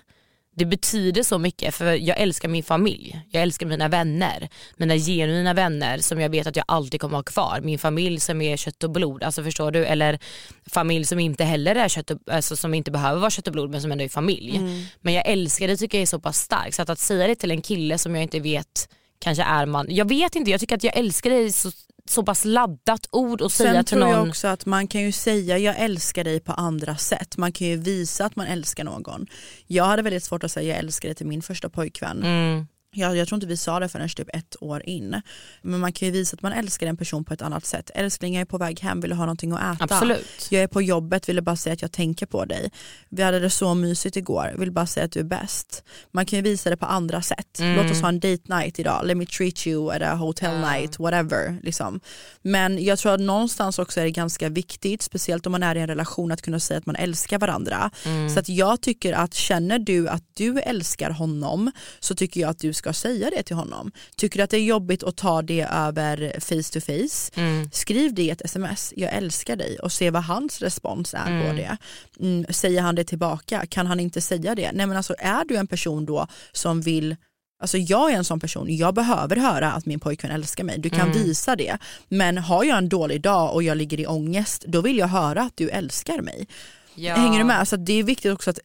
Det 0.55 0.65
betyder 0.65 1.23
så 1.23 1.37
mycket 1.37 1.75
för 1.75 1.85
jag 1.85 2.19
älskar 2.19 2.49
min 2.49 2.63
familj, 2.63 3.21
jag 3.31 3.43
älskar 3.43 3.65
mina 3.65 3.87
vänner, 3.87 4.49
mina 4.77 4.95
genuina 4.95 5.53
vänner 5.53 5.97
som 5.97 6.19
jag 6.19 6.29
vet 6.29 6.47
att 6.47 6.55
jag 6.55 6.65
alltid 6.67 7.01
kommer 7.01 7.15
ha 7.15 7.23
kvar. 7.23 7.59
Min 7.63 7.79
familj 7.79 8.19
som 8.19 8.41
är 8.41 8.57
kött 8.57 8.83
och 8.83 8.89
blod, 8.91 9.23
alltså 9.23 9.43
förstår 9.43 9.71
du? 9.71 9.85
Eller 9.85 10.19
familj 10.65 11.05
som 11.05 11.19
inte 11.19 11.43
heller 11.43 11.75
är 11.75 11.87
kött 11.87 12.11
och, 12.11 12.19
alltså 12.31 12.55
som 12.55 12.73
inte 12.73 12.91
behöver 12.91 13.19
vara 13.19 13.29
kött 13.29 13.47
och 13.47 13.53
blod 13.53 13.69
men 13.69 13.81
som 13.81 13.91
ändå 13.91 14.03
är 14.03 14.09
familj. 14.09 14.59
Men 15.01 15.13
jag 15.13 15.27
älskar 15.27 15.67
det 15.67 15.77
tycker 15.77 15.97
jag 15.97 16.01
är 16.01 16.07
så 16.07 16.19
pass 16.19 16.37
starkt 16.37 16.75
så 16.75 16.81
att, 16.81 16.89
att 16.89 16.99
säga 16.99 17.27
det 17.27 17.35
till 17.35 17.51
en 17.51 17.61
kille 17.61 17.97
som 17.97 18.15
jag 18.15 18.23
inte 18.23 18.39
vet 18.39 18.89
kanske 19.19 19.43
är 19.43 19.65
man, 19.65 19.85
jag 19.89 20.09
vet 20.09 20.35
inte, 20.35 20.51
jag 20.51 20.59
tycker 20.59 20.75
att 20.75 20.83
jag 20.83 20.97
älskar 20.97 21.29
dig 21.29 21.51
så, 21.51 21.71
så 22.05 22.23
pass 22.23 22.45
laddat 22.45 23.07
ord 23.11 23.41
och 23.41 23.51
säga 23.51 23.73
Sen 23.73 23.85
till 23.85 23.89
tror 23.89 23.99
någon. 23.99 24.09
jag 24.09 24.27
också 24.27 24.47
att 24.47 24.65
man 24.65 24.87
kan 24.87 25.01
ju 25.01 25.11
säga 25.11 25.57
jag 25.57 25.75
älskar 25.77 26.23
dig 26.23 26.39
på 26.39 26.51
andra 26.51 26.97
sätt. 26.97 27.37
Man 27.37 27.51
kan 27.51 27.67
ju 27.67 27.77
visa 27.77 28.25
att 28.25 28.35
man 28.35 28.47
älskar 28.47 28.83
någon. 28.83 29.27
Jag 29.67 29.85
hade 29.85 30.01
väldigt 30.01 30.23
svårt 30.23 30.43
att 30.43 30.51
säga 30.51 30.69
jag 30.69 30.77
älskar 30.77 31.09
dig 31.09 31.15
till 31.15 31.27
min 31.27 31.41
första 31.41 31.69
pojkvän. 31.69 32.23
Mm. 32.23 32.67
Jag, 32.91 33.17
jag 33.17 33.27
tror 33.27 33.37
inte 33.37 33.47
vi 33.47 33.57
sa 33.57 33.79
det 33.79 33.89
förrän 33.89 34.09
typ 34.09 34.29
ett 34.33 34.55
år 34.59 34.83
in. 34.85 35.21
Men 35.61 35.79
man 35.79 35.93
kan 35.93 36.05
ju 36.05 36.11
visa 36.11 36.35
att 36.35 36.41
man 36.41 36.51
älskar 36.51 36.87
en 36.87 36.97
person 36.97 37.25
på 37.25 37.33
ett 37.33 37.41
annat 37.41 37.65
sätt. 37.65 37.91
Älskling 37.95 38.33
jag 38.33 38.41
är 38.41 38.45
på 38.45 38.57
väg 38.57 38.79
hem, 38.79 39.01
vill 39.01 39.09
du 39.09 39.15
ha 39.15 39.25
någonting 39.25 39.51
att 39.51 39.75
äta? 39.75 39.95
Absolut. 39.95 40.47
Jag 40.49 40.63
är 40.63 40.67
på 40.67 40.81
jobbet, 40.81 41.29
vill 41.29 41.41
bara 41.41 41.55
säga 41.55 41.73
att 41.73 41.81
jag 41.81 41.91
tänker 41.91 42.25
på 42.25 42.45
dig. 42.45 42.71
Vi 43.09 43.23
hade 43.23 43.39
det 43.39 43.49
så 43.49 43.73
mysigt 43.73 44.17
igår, 44.17 44.53
vill 44.57 44.71
bara 44.71 44.87
säga 44.87 45.05
att 45.05 45.11
du 45.11 45.19
är 45.19 45.23
bäst. 45.23 45.83
Man 46.11 46.25
kan 46.25 46.37
ju 46.37 46.43
visa 46.43 46.69
det 46.69 46.77
på 46.77 46.85
andra 46.85 47.21
sätt. 47.21 47.59
Mm. 47.59 47.75
Låt 47.75 47.91
oss 47.91 48.01
ha 48.01 48.09
en 48.09 48.19
date 48.19 48.55
night 48.55 48.79
idag, 48.79 49.05
let 49.05 49.17
me 49.17 49.25
treat 49.25 49.67
you 49.67 49.91
at 49.91 50.01
a 50.01 50.15
hotel 50.15 50.59
night, 50.59 50.99
whatever. 50.99 51.59
Liksom. 51.63 51.99
Men 52.41 52.83
jag 52.83 52.99
tror 52.99 53.13
att 53.13 53.19
någonstans 53.19 53.79
också 53.79 53.99
är 53.99 54.03
det 54.03 54.11
ganska 54.11 54.49
viktigt, 54.49 55.01
speciellt 55.01 55.45
om 55.45 55.51
man 55.51 55.63
är 55.63 55.75
i 55.75 55.79
en 55.79 55.87
relation, 55.87 56.31
att 56.31 56.41
kunna 56.41 56.59
säga 56.59 56.77
att 56.77 56.85
man 56.85 56.95
älskar 56.95 57.39
varandra. 57.39 57.91
Mm. 58.05 58.29
Så 58.29 58.39
att 58.39 58.49
jag 58.49 58.81
tycker 58.81 59.13
att 59.13 59.33
känner 59.33 59.79
du 59.79 60.09
att 60.09 60.23
du 60.33 60.59
älskar 60.59 61.09
honom 61.09 61.71
så 61.99 62.15
tycker 62.15 62.41
jag 62.41 62.49
att 62.49 62.59
du 62.59 62.73
ska 62.73 62.86
säga 62.95 63.29
det 63.29 63.43
till 63.43 63.55
honom. 63.55 63.91
Tycker 64.15 64.37
du 64.37 64.43
att 64.43 64.49
det 64.49 64.57
är 64.57 64.63
jobbigt 64.63 65.03
att 65.03 65.15
ta 65.17 65.41
det 65.41 65.61
över 65.61 66.39
face 66.39 66.73
to 66.73 66.79
face, 66.85 67.31
Mm. 67.41 67.69
skriv 67.73 68.13
det 68.13 68.21
i 68.21 68.29
ett 68.29 68.41
sms, 68.41 68.93
jag 68.95 69.13
älskar 69.13 69.55
dig 69.55 69.79
och 69.79 69.91
se 69.91 70.09
vad 70.09 70.23
hans 70.23 70.61
respons 70.61 71.13
är 71.13 71.25
på 71.25 71.47
Mm. 71.49 71.55
det. 71.55 71.77
Mm, 72.19 72.45
säger 72.49 72.81
han 72.81 72.95
det 72.95 73.03
tillbaka? 73.03 73.65
Kan 73.65 73.87
han 73.87 73.99
inte 73.99 74.21
säga 74.21 74.55
det? 74.55 74.71
Nej 74.71 74.85
men 74.87 74.97
alltså 74.97 75.15
är 75.19 75.45
du 75.45 75.55
en 75.55 75.67
person 75.67 76.05
då 76.05 76.27
som 76.51 76.81
vill 76.81 77.15
Alltså 77.59 77.77
jag 77.77 78.11
är 78.11 78.15
en 78.17 78.23
sån 78.25 78.39
person, 78.39 78.75
jag 78.75 78.93
behöver 78.93 79.35
höra 79.35 79.71
att 79.71 79.85
min 79.85 79.99
pojkvän 79.99 80.31
älskar 80.31 80.63
mig. 80.63 80.79
Du 80.79 80.89
kan 80.89 80.99
Mm. 81.11 81.13
visa 81.13 81.55
det. 81.55 81.77
Men 82.09 82.37
har 82.37 82.63
jag 82.63 82.77
en 82.77 82.89
dålig 82.89 83.21
dag 83.21 83.53
och 83.53 83.63
jag 83.63 83.77
ligger 83.77 83.99
i 83.99 84.07
ångest, 84.07 84.63
då 84.67 84.81
vill 84.81 84.97
jag 84.97 85.07
höra 85.07 85.41
att 85.41 85.57
du 85.57 85.69
älskar 85.69 86.21
mig. 86.21 86.47
Ja. 86.95 87.15
Hänger 87.15 87.37
du 87.39 87.43
med? 87.45 87.67
Så 87.67 87.75
det 87.75 87.93
är 87.93 88.03
viktigt 88.03 88.33
också 88.33 88.49
att 88.49 88.59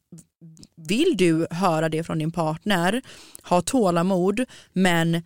vill 0.77 1.17
du 1.17 1.47
höra 1.51 1.89
det 1.89 2.05
från 2.05 2.19
din 2.19 2.33
partner, 2.33 3.03
ha 3.43 3.61
tålamod 3.63 4.45
men 4.73 5.23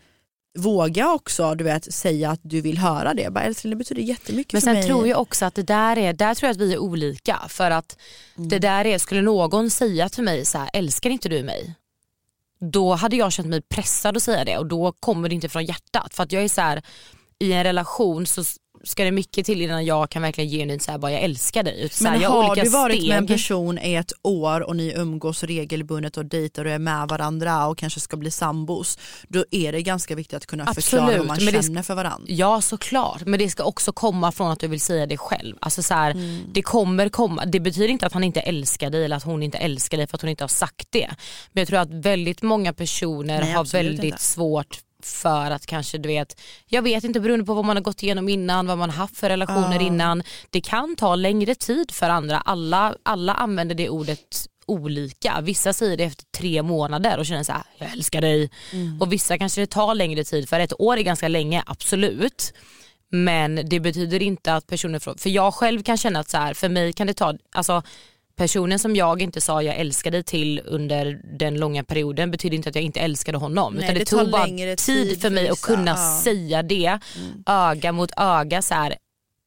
våga 0.58 1.12
också 1.12 1.54
du 1.54 1.64
vet, 1.64 1.94
säga 1.94 2.30
att 2.30 2.40
du 2.42 2.60
vill 2.60 2.78
höra 2.78 3.14
det. 3.14 3.32
Bara, 3.32 3.44
älskling 3.44 3.70
det 3.70 3.76
betyder 3.76 4.02
jättemycket 4.02 4.52
Men 4.52 4.60
för 4.62 4.66
sen 4.66 4.74
mig. 4.74 4.86
tror 4.86 5.08
jag 5.08 5.20
också 5.20 5.44
att 5.44 5.54
det 5.54 5.62
där 5.62 5.98
är, 5.98 6.12
där 6.12 6.34
tror 6.34 6.46
jag 6.48 6.54
att 6.54 6.60
vi 6.60 6.72
är 6.72 6.78
olika 6.78 7.40
för 7.48 7.70
att 7.70 7.98
Mm. 8.36 8.48
det 8.48 8.58
där 8.58 8.84
är, 8.86 8.98
skulle 8.98 9.22
någon 9.22 9.70
säga 9.70 10.08
till 10.08 10.24
mig 10.24 10.44
så 10.44 10.58
här, 10.58 10.70
älskar 10.72 11.10
inte 11.10 11.28
du 11.28 11.42
mig? 11.42 11.74
Då 12.60 12.94
hade 12.94 13.16
jag 13.16 13.32
känt 13.32 13.48
mig 13.48 13.62
pressad 13.62 14.16
att 14.16 14.22
säga 14.22 14.44
det 14.44 14.58
och 14.58 14.66
då 14.66 14.92
kommer 14.92 15.28
det 15.28 15.34
inte 15.34 15.48
från 15.48 15.64
hjärtat 15.64 16.14
för 16.14 16.22
att 16.22 16.32
jag 16.32 16.44
är 16.44 16.48
så 16.48 16.60
här, 16.60 16.82
i 17.38 17.52
en 17.52 17.64
relation 17.64 18.26
så 18.26 18.44
ska 18.86 19.04
det 19.04 19.10
mycket 19.12 19.46
till 19.46 19.62
innan 19.62 19.84
jag 19.84 20.10
kan 20.10 20.22
verkligen 20.22 20.50
genuint 20.50 20.82
säga 20.82 20.98
bara 20.98 21.12
jag 21.12 21.20
älskar 21.22 21.62
dig. 21.62 21.82
Utan 21.82 22.06
här, 22.06 22.12
Men 22.12 22.22
jag 22.22 22.30
har 22.30 22.56
du 22.56 22.68
varit 22.68 22.96
steg. 22.96 23.08
med 23.08 23.18
en 23.18 23.26
person 23.26 23.78
i 23.78 23.94
ett 23.94 24.12
år 24.22 24.60
och 24.60 24.76
ni 24.76 24.92
umgås 24.96 25.42
regelbundet 25.44 26.16
och 26.16 26.24
dejtar 26.26 26.64
och 26.64 26.70
är 26.70 26.78
med 26.78 27.08
varandra 27.08 27.66
och 27.66 27.78
kanske 27.78 28.00
ska 28.00 28.16
bli 28.16 28.30
sambos, 28.30 28.98
då 29.28 29.44
är 29.50 29.72
det 29.72 29.82
ganska 29.82 30.14
viktigt 30.14 30.36
att 30.36 30.46
kunna 30.46 30.74
förklara 30.74 31.02
Absolut, 31.04 31.18
vad 31.18 31.26
man 31.26 31.44
men 31.44 31.54
det 31.54 31.62
känner 31.62 31.82
för 31.82 31.94
varandra. 31.94 32.26
Ja 32.28 32.60
såklart, 32.60 33.22
men 33.26 33.38
det 33.38 33.50
ska 33.50 33.64
också 33.64 33.92
komma 33.92 34.32
från 34.32 34.50
att 34.50 34.60
du 34.60 34.66
vill 34.68 34.80
säga 34.80 35.06
det 35.06 35.16
själv. 35.16 35.56
Alltså 35.60 35.82
så 35.82 35.94
här, 35.94 36.10
Mm. 36.10 36.40
det 36.52 36.62
kommer 36.62 37.08
komma, 37.08 37.44
det 37.44 37.60
betyder 37.60 37.88
inte 37.88 38.06
att 38.06 38.12
han 38.12 38.24
inte 38.24 38.40
älskar 38.40 38.90
dig 38.90 39.04
eller 39.04 39.16
att 39.16 39.22
hon 39.24 39.42
inte 39.42 39.58
älskar 39.58 39.98
dig 39.98 40.06
för 40.06 40.16
att 40.16 40.20
hon 40.22 40.30
inte 40.30 40.44
har 40.44 40.48
sagt 40.48 40.86
det. 40.90 41.08
Men 41.52 41.60
jag 41.60 41.68
tror 41.68 41.78
att 41.78 41.90
väldigt 41.90 42.42
många 42.42 42.72
personer 42.72 43.40
Nej, 43.40 43.52
har 43.52 43.64
väldigt 43.64 44.04
inte. 44.04 44.18
svårt 44.22 44.78
för 45.06 45.50
att 45.50 45.66
kanske 45.66 45.98
du 45.98 46.08
vet, 46.08 46.40
jag 46.66 46.82
vet 46.82 47.04
inte 47.04 47.20
beroende 47.20 47.44
på 47.44 47.54
vad 47.54 47.64
man 47.64 47.76
har 47.76 47.82
gått 47.82 48.02
igenom 48.02 48.28
innan, 48.28 48.66
vad 48.66 48.78
man 48.78 48.90
har 48.90 48.96
haft 48.96 49.16
för 49.16 49.28
relationer 49.28 49.82
innan. 49.82 50.22
Det 50.50 50.60
kan 50.60 50.96
ta 50.96 51.14
längre 51.14 51.54
tid 51.54 51.90
för 51.90 52.08
andra, 52.10 52.38
alla, 52.38 52.96
alla 53.02 53.34
använder 53.34 53.74
det 53.74 53.88
ordet 53.88 54.48
olika. 54.66 55.40
Vissa 55.42 55.72
säger 55.72 55.96
det 55.96 56.04
efter 56.04 56.24
tre 56.38 56.62
månader 56.62 57.18
och 57.18 57.26
känner 57.26 57.42
så 57.42 57.52
här, 57.52 57.62
jag 57.78 57.92
älskar 57.92 58.20
dig. 58.20 58.50
Mm. 58.72 59.00
Och 59.00 59.12
vissa 59.12 59.38
kanske 59.38 59.60
det 59.60 59.66
tar 59.66 59.94
längre 59.94 60.24
tid 60.24 60.48
för 60.48 60.60
ett 60.60 60.80
år 60.80 60.96
är 60.96 61.02
ganska 61.02 61.28
länge, 61.28 61.62
absolut. 61.66 62.52
Men 63.10 63.68
det 63.68 63.80
betyder 63.80 64.22
inte 64.22 64.54
att 64.54 64.66
personen, 64.66 65.00
för 65.00 65.28
jag 65.28 65.54
själv 65.54 65.82
kan 65.82 65.96
känna 65.96 66.20
att 66.20 66.28
så 66.28 66.36
här, 66.36 66.54
för 66.54 66.68
mig 66.68 66.92
kan 66.92 67.06
det 67.06 67.14
ta, 67.14 67.34
alltså 67.52 67.82
personen 68.36 68.78
som 68.78 68.96
jag 68.96 69.22
inte 69.22 69.40
sa 69.40 69.62
jag 69.62 69.76
älskar 69.76 70.10
dig 70.10 70.22
till 70.22 70.60
under 70.64 71.20
den 71.38 71.54
långa 71.58 71.84
perioden 71.84 72.30
betyder 72.30 72.56
inte 72.56 72.68
att 72.68 72.74
jag 72.74 72.84
inte 72.84 73.00
älskade 73.00 73.38
honom. 73.38 73.74
Nej, 73.74 73.84
utan 73.84 73.94
det, 73.94 74.00
det 74.00 74.04
tog 74.06 74.30
bara 74.30 74.46
tid, 74.46 74.78
tid 74.78 75.20
för 75.20 75.30
mig 75.30 75.48
att 75.48 75.60
kunna 75.60 75.90
ja. 75.90 75.96
Mm. 76.10 76.20
säga 76.22 76.62
det 76.62 76.98
öga 77.46 77.92
mot 77.92 78.10
öga 78.16 78.62
så 78.62 78.74
här, 78.74 78.96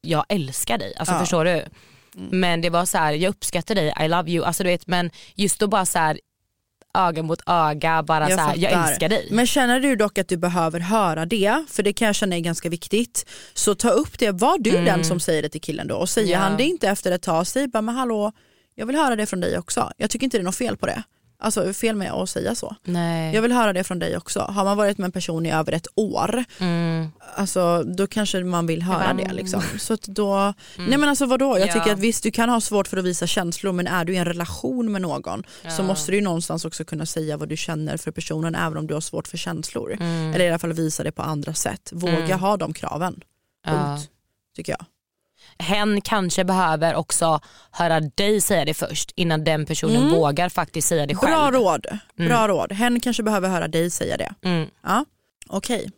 jag 0.00 0.24
älskar 0.28 0.78
dig. 0.78 0.94
Alltså 0.96 1.14
Ja. 1.14 1.20
förstår 1.20 1.44
du? 1.44 1.50
Mm. 1.50 2.40
Men 2.40 2.60
det 2.60 2.70
var 2.70 2.84
så 2.84 2.98
här, 2.98 3.12
jag 3.12 3.30
uppskattar 3.30 3.74
dig, 3.74 3.94
I 4.04 4.08
love 4.08 4.30
you. 4.30 4.44
Alltså 4.44 4.62
du 4.62 4.68
vet 4.68 4.86
men 4.86 5.10
just 5.34 5.58
då 5.60 5.66
bara 5.66 5.86
så 5.86 5.98
här 5.98 6.20
öga 6.94 7.22
mot 7.22 7.40
öga, 7.46 8.02
bara 8.02 8.28
så 8.28 8.36
här, 8.36 8.56
jag 8.56 8.72
älskar 8.72 9.08
dig. 9.08 9.28
Men 9.30 9.46
känner 9.46 9.80
du 9.80 9.96
dock 9.96 10.18
att 10.18 10.28
du 10.28 10.36
behöver 10.36 10.80
höra 10.80 11.26
det, 11.26 11.64
för 11.68 11.82
det 11.82 11.92
kan 11.92 12.06
jag 12.06 12.14
känna 12.14 12.36
är 12.36 12.40
ganska 12.40 12.68
viktigt, 12.68 13.26
så 13.54 13.74
ta 13.74 13.90
upp 13.90 14.18
det. 14.18 14.30
Var 14.30 14.58
du 14.58 14.70
den 14.70 15.04
som 15.04 15.20
säger 15.20 15.42
det 15.42 15.48
till 15.48 15.60
killen 15.60 15.88
då? 15.88 15.94
Och 15.96 16.08
säger 16.08 16.28
Mm. 16.28 16.42
Ja. 16.42 16.48
han 16.48 16.56
det 16.56 16.64
inte 16.64 16.88
efter 16.88 17.12
ett 17.12 17.22
tag, 17.22 17.46
säg 17.46 17.68
bara 17.68 17.82
men 17.82 17.94
hallå, 17.94 18.32
jag 18.74 18.86
vill 18.86 18.96
höra 18.96 19.16
det 19.16 19.26
från 19.26 19.40
dig 19.40 19.58
också. 19.58 19.92
Jag 19.96 20.10
tycker 20.10 20.24
inte 20.24 20.38
det 20.38 20.42
är 20.42 20.44
något 20.44 20.56
fel 20.56 20.76
på 20.76 20.86
det. 20.86 21.02
Alltså 21.42 21.72
fel 21.72 21.96
med 21.96 22.12
att 22.12 22.30
säga 22.30 22.54
så. 22.54 22.76
Nej. 22.84 23.34
Jag 23.34 23.42
vill 23.42 23.52
höra 23.52 23.72
det 23.72 23.84
från 23.84 23.98
dig 23.98 24.16
också. 24.16 24.40
Har 24.40 24.64
man 24.64 24.76
varit 24.76 24.98
med 24.98 25.04
en 25.04 25.12
person 25.12 25.46
i 25.46 25.52
över 25.52 25.72
ett 25.72 25.86
år, 25.94 26.44
Mm. 26.60 27.08
alltså, 27.34 27.82
då 27.82 28.06
kanske 28.06 28.44
man 28.44 28.66
vill 28.66 28.82
höra 28.82 29.12
det. 29.14 29.32
Liksom. 29.32 29.62
Så 29.78 29.94
att 29.94 30.02
då, 30.02 30.54
nej 30.78 30.98
men 30.98 31.08
alltså 31.08 31.26
vadå, 31.26 31.46
jag 31.46 31.56
Mm. 31.56 31.68
Ja. 31.68 31.74
tycker 31.74 31.92
att 31.92 31.98
visst 31.98 32.22
du 32.22 32.30
kan 32.30 32.48
ha 32.48 32.60
svårt 32.60 32.88
för 32.88 32.96
att 32.96 33.04
visa 33.04 33.26
känslor 33.26 33.72
men 33.72 33.86
är 33.86 34.04
du 34.04 34.12
i 34.14 34.16
en 34.16 34.24
relation 34.24 34.92
med 34.92 35.02
någon 35.02 35.42
så 35.62 35.68
Ja. 35.68 35.82
måste 35.82 36.12
du 36.12 36.16
ju 36.16 36.22
någonstans 36.22 36.64
också 36.64 36.84
kunna 36.84 37.06
säga 37.06 37.36
vad 37.36 37.48
du 37.48 37.56
känner 37.56 37.96
för 37.96 38.10
personen 38.10 38.54
även 38.54 38.76
om 38.78 38.86
du 38.86 38.94
har 38.94 39.00
svårt 39.00 39.28
för 39.28 39.36
känslor. 39.36 39.92
Mm. 40.00 40.34
Eller 40.34 40.44
i 40.44 40.48
alla 40.48 40.58
fall 40.58 40.72
visa 40.72 41.02
det 41.02 41.12
på 41.12 41.22
andra 41.22 41.54
sätt. 41.54 41.90
Våga 41.94 42.16
Mm. 42.24 42.38
ha 42.40 42.56
de 42.56 42.72
kraven. 42.72 43.20
Ja. 43.66 43.72
Punkt. 43.72 44.10
Tycker 44.56 44.72
jag. 44.72 44.84
Hen 45.58 46.00
kanske 46.00 46.44
behöver 46.44 46.94
också 46.94 47.40
höra 47.70 48.00
dig 48.00 48.40
säga 48.40 48.64
det 48.64 48.74
först 48.74 49.12
innan 49.16 49.44
den 49.44 49.66
personen 49.66 49.96
Mm. 49.96 50.10
vågar 50.14 50.48
faktiskt 50.48 50.88
säga 50.88 51.06
det 51.06 51.14
själv. 51.14 51.32
Bra 51.32 51.50
råd. 51.50 51.86
Bra 52.16 52.48
råd. 52.48 52.72
Hen 52.72 53.00
kanske 53.00 53.22
behöver 53.22 53.48
höra 53.48 53.68
dig 53.68 53.90
säga 53.90 54.16
det. 54.16 54.34
Mm. 54.48 54.68
Ja, 54.82 55.04
okej. 55.48 55.90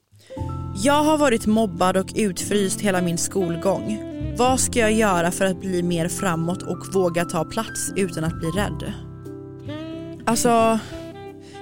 Jag 0.85 1.05
har 1.05 1.19
varit 1.19 1.47
mobbad 1.47 1.97
och 1.97 2.13
utfryst 2.17 2.81
hela 2.81 3.01
min 3.01 3.19
skolgång. 3.19 3.99
Vad 4.37 4.61
ska 4.61 4.79
jag 4.79 4.93
göra 4.93 5.31
för 5.31 5.45
att 5.45 5.61
bli 5.61 5.83
mer 5.83 6.09
framåt 6.09 6.63
och 6.63 6.95
våga 6.95 7.25
ta 7.25 7.45
plats 7.45 7.93
utan 7.97 8.25
att 8.25 8.39
bli 8.41 8.49
rädd? 8.49 8.93
Alltså, 10.27 10.79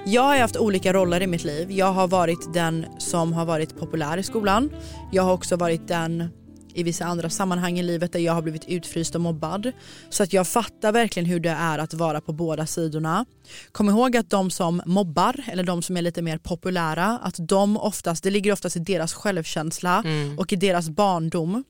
jag 0.05 0.21
har 0.21 0.37
haft 0.37 0.57
olika 0.57 0.93
roller 0.93 1.21
i 1.21 1.27
mitt 1.27 1.43
liv. 1.43 1.71
Jag 1.71 1.91
har 1.93 2.07
varit 2.07 2.53
den 2.53 2.85
som 2.97 3.33
har 3.33 3.45
varit 3.45 3.79
populär 3.79 4.17
i 4.17 4.23
skolan. 4.23 4.69
Jag 5.11 5.23
har 5.23 5.33
också 5.33 5.55
varit 5.55 5.87
den 5.87 6.29
i 6.73 6.83
vissa 6.83 7.05
andra 7.05 7.29
sammanhang 7.29 7.79
i 7.79 7.83
livet 7.83 8.13
där 8.13 8.19
jag 8.19 8.33
har 8.33 8.41
blivit 8.41 8.65
utfryst 8.65 9.15
och 9.15 9.21
mobbad. 9.21 9.71
Så 10.09 10.23
att 10.23 10.33
jag 10.33 10.47
fattar 10.47 10.91
verkligen 10.91 11.25
hur 11.25 11.39
det 11.39 11.49
är 11.49 11.79
att 11.79 11.93
vara 11.93 12.21
på 12.21 12.33
båda 12.33 12.65
sidorna. 12.65 13.25
Kom 13.71 13.89
ihåg 13.89 14.17
att 14.17 14.29
de 14.29 14.51
som 14.51 14.81
mobbar 14.85 15.35
eller 15.47 15.63
de 15.63 15.81
som 15.81 15.97
är 15.97 16.01
lite 16.01 16.21
mer 16.21 16.37
populära, 16.37 17.19
att 17.23 17.35
de 17.37 17.77
oftast, 17.77 18.23
det 18.23 18.29
ligger 18.29 18.51
oftast 18.51 18.75
i 18.75 18.79
deras 18.79 19.13
självkänsla 19.13 20.03
och 20.37 20.53
i 20.53 20.55
deras 20.55 20.89
barndom. 20.89 21.63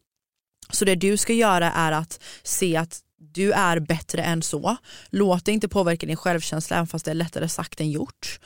Så 0.71 0.85
det 0.85 0.95
du 0.95 1.17
ska 1.17 1.33
göra 1.33 1.71
är 1.71 1.91
att 1.91 2.23
se 2.43 2.77
att 2.77 2.99
du 3.33 3.51
är 3.51 3.79
bättre 3.79 4.23
än 4.23 4.41
så. 4.41 4.77
Låt 5.09 5.45
det 5.45 5.51
inte 5.51 5.67
påverka 5.67 6.07
din 6.07 6.15
självkänsla 6.15 6.75
även 6.75 6.87
fast 6.87 7.05
det 7.05 7.11
är 7.11 7.15
lättare 7.15 7.49
sagt 7.49 7.79
än 7.79 7.91
gjort. 7.91 8.39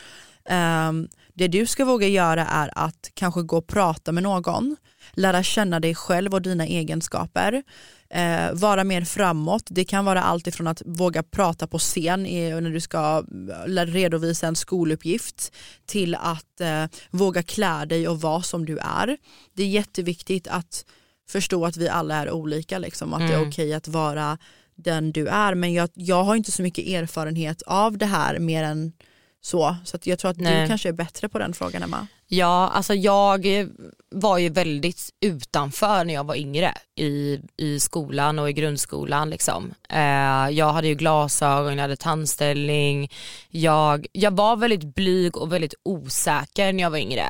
Ehm, 0.50 1.08
det 1.36 1.48
du 1.48 1.66
ska 1.66 1.86
våga 1.86 2.08
göra 2.08 2.46
är 2.46 2.70
att 2.76 3.12
kanske 3.14 3.42
gå 3.42 3.58
och 3.58 3.68
prata 3.68 4.12
med 4.12 4.24
någon, 4.24 4.76
lära 5.14 5.44
känna 5.44 5.80
dig 5.80 5.96
själv 5.96 6.34
och 6.34 6.42
dina 6.42 6.66
egenskaper, 6.66 7.64
eh, 8.10 8.54
vara 8.54 8.84
mer 8.84 9.06
framåt. 9.06 9.64
Det 9.70 9.86
kan 9.86 10.06
vara 10.06 10.24
allt 10.24 10.48
ifrån 10.48 10.68
att 10.68 10.82
våga 10.86 11.24
prata 11.24 11.68
på 11.68 11.80
scen 11.80 12.26
i, 12.26 12.62
när 12.62 12.70
du 12.70 12.80
ska 12.80 13.24
eh, 13.68 13.86
redovisa 13.86 14.48
en 14.48 14.56
skoluppgift 14.56 15.54
till 15.86 16.16
att 16.16 16.62
eh, 16.62 16.86
våga 17.12 17.44
klä 17.44 17.86
dig 17.86 18.08
och 18.08 18.22
vara 18.22 18.42
som 18.42 18.66
du 18.66 18.78
är. 18.78 19.18
Det 19.54 19.64
är 19.64 19.68
jätteviktigt 19.68 20.48
att 20.48 20.86
förstå 21.30 21.66
att 21.66 21.78
vi 21.78 21.90
alla 21.90 22.16
är 22.16 22.32
olika, 22.32 22.80
liksom, 22.80 23.14
att 23.14 23.20
det 23.20 23.34
är 23.34 23.38
Mm. 23.38 23.50
okej 23.50 23.74
att 23.74 23.88
vara 23.88 24.38
den 24.76 25.12
du 25.12 25.28
är. 25.28 25.56
Men 25.56 25.74
jag, 25.74 25.90
jag 25.94 26.24
har 26.24 26.36
inte 26.36 26.52
så 26.52 26.62
mycket 26.62 26.88
erfarenhet 26.88 27.62
av 27.62 27.98
det 27.98 28.06
här 28.06 28.40
mer 28.40 28.64
än 28.64 28.94
så. 29.46 29.76
Så 29.84 29.98
jag 30.04 30.20
tror 30.20 30.32
att 30.32 30.38
du 30.38 30.44
Nej. 30.44 30.68
kanske 30.68 30.90
är 30.90 30.94
bättre 30.94 31.30
på 31.30 31.40
den 31.40 31.54
frågan 31.54 31.84
Emma. 31.84 32.08
Ja, 32.28 32.72
alltså 32.74 32.94
jag 32.94 33.48
var 34.10 34.38
ju 34.38 34.50
väldigt 34.50 35.10
utanför 35.22 36.04
när 36.04 36.14
jag 36.14 36.24
var 36.24 36.36
yngre 36.36 36.74
i, 36.96 37.40
i 37.58 37.80
skolan 37.80 38.40
och 38.40 38.50
i 38.50 38.54
grundskolan. 38.54 39.30
Liksom. 39.30 39.74
Eh, 39.90 40.50
jag 40.50 40.74
hade 40.74 40.88
ju 40.88 40.96
glasögon, 40.96 41.74
jag 41.74 41.82
hade 41.82 41.96
tandställning. 41.96 43.12
Jag, 43.50 44.08
jag 44.12 44.32
var 44.32 44.56
väldigt 44.56 44.96
blyg 44.96 45.38
och 45.38 45.54
väldigt 45.54 45.74
osäker 45.84 46.74
när 46.74 46.84
jag 46.84 46.90
var 46.90 46.98
yngre. 46.98 47.28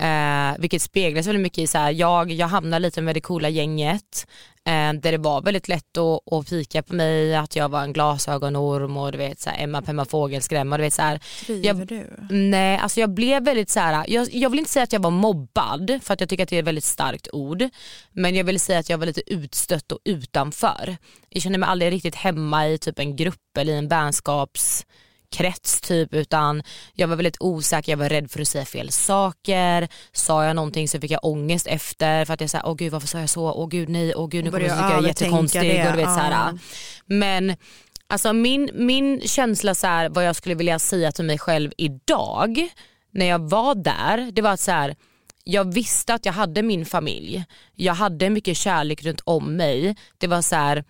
Eh, 0.00 0.58
vilket 0.58 0.82
speglas 0.82 1.26
väldigt 1.26 1.42
mycket 1.42 1.58
i 1.58 1.66
så 1.66 1.78
här, 1.78 1.90
jag, 1.90 2.32
jag 2.32 2.46
hamnade 2.46 2.82
lite 2.82 3.02
med 3.02 3.16
det 3.16 3.20
coola 3.20 3.48
gänget 3.48 4.26
där 5.00 5.12
det 5.12 5.18
var 5.18 5.42
väldigt 5.42 5.68
lätt 5.68 5.96
att, 5.96 6.32
att 6.32 6.48
fika 6.48 6.82
på 6.82 6.94
mig 6.94 7.34
att 7.34 7.56
jag 7.56 7.68
var 7.68 7.82
en 7.82 7.92
glasögonorm 7.92 8.96
och 8.96 9.12
du 9.12 9.18
vet 9.18 9.40
så 9.40 9.50
här, 9.50 9.64
Emma 9.64 9.82
Pemma 9.82 10.04
Fågelskrämma. 10.04 10.76
Du 10.76 10.82
vet, 10.82 10.94
så 10.94 11.02
här, 11.02 11.20
Driver 11.46 11.66
jag, 11.66 11.86
du? 11.86 12.06
Nej, 12.30 12.78
alltså 12.78 13.00
jag 13.00 13.10
blev 13.10 13.44
väldigt 13.44 13.70
så 13.70 13.80
här. 13.80 14.04
Jag, 14.08 14.28
jag 14.34 14.50
vill 14.50 14.58
inte 14.58 14.70
säga 14.70 14.82
att 14.82 14.92
jag 14.92 15.00
var 15.00 15.10
mobbad 15.10 15.98
för 16.02 16.14
att 16.14 16.20
jag 16.20 16.28
tycker 16.28 16.42
att 16.42 16.48
det 16.48 16.56
är 16.56 16.60
ett 16.60 16.66
väldigt 16.66 16.84
starkt 16.84 17.28
ord. 17.32 17.68
Men 18.12 18.34
jag 18.34 18.44
vill 18.44 18.60
säga 18.60 18.78
att 18.78 18.90
jag 18.90 18.98
var 18.98 19.06
lite 19.06 19.32
utstött 19.32 19.92
och 19.92 19.98
utanför. 20.04 20.96
Jag 21.28 21.42
kände 21.42 21.58
mig 21.58 21.68
aldrig 21.68 21.92
riktigt 21.92 22.14
hemma 22.14 22.68
i 22.68 22.78
typ 22.78 22.98
en 22.98 23.16
grupp 23.16 23.56
eller 23.58 23.72
i 23.72 23.76
en 23.76 23.88
vänskapskrets 25.30 25.80
typ 25.80 26.14
utan 26.14 26.62
jag 26.94 27.08
var 27.08 27.16
väldigt 27.16 27.36
osäker, 27.40 27.92
jag 27.92 27.96
var 27.96 28.08
rädd 28.08 28.30
för 28.30 28.40
att 28.40 28.48
säga 28.48 28.64
fel 28.64 28.90
saker. 28.92 29.88
Sa 30.12 30.44
jag 30.44 30.56
någonting 30.56 30.88
så 30.88 31.00
fick 31.00 31.10
jag 31.10 31.24
ångest 31.24 31.66
efter 31.66 32.24
för 32.24 32.34
att 32.34 32.40
jag 32.40 32.50
sa 32.50 32.60
åh 32.64 32.74
gud 32.74 32.92
varför 32.92 33.08
sa 33.08 33.18
jag 33.20 33.30
så, 33.30 33.52
åh 33.52 33.68
gud 33.68 33.88
nej, 33.88 34.14
åh 34.14 34.28
gud 34.28 34.44
nu 34.44 34.50
kommer 34.50 34.64
jag 34.64 34.76
tycka 34.76 34.90
jag 34.90 35.04
är 35.04 35.08
jättekonstig. 35.08 35.62
det, 35.62 35.86
Och 35.86 35.92
du 35.92 35.96
vet, 35.96 36.14
så 36.14 36.20
här, 36.20 36.58
men 37.06 37.56
alltså 38.08 38.32
min, 38.32 38.70
min 38.74 39.20
känsla 39.20 39.74
så 39.74 39.86
här, 39.86 40.08
vad 40.08 40.24
jag 40.24 40.36
skulle 40.36 40.54
vilja 40.54 40.78
säga 40.78 41.12
till 41.12 41.24
mig 41.24 41.38
själv 41.38 41.72
idag 41.76 42.68
när 43.12 43.26
jag 43.26 43.50
var 43.50 43.74
där, 43.74 44.30
det 44.32 44.42
var 44.42 44.50
att 44.52 44.60
så 44.60 44.70
här, 44.70 44.96
jag 45.44 45.74
visste 45.74 46.14
att 46.14 46.26
jag 46.26 46.32
hade 46.32 46.62
min 46.62 46.86
familj. 46.86 47.44
Jag 47.74 47.94
hade 47.94 48.30
mycket 48.30 48.56
kärlek 48.56 49.02
runt 49.02 49.20
om 49.24 49.56
mig. 49.56 49.96
Det 50.18 50.26
var 50.26 50.42
så 50.42 50.56
här, 50.56 50.84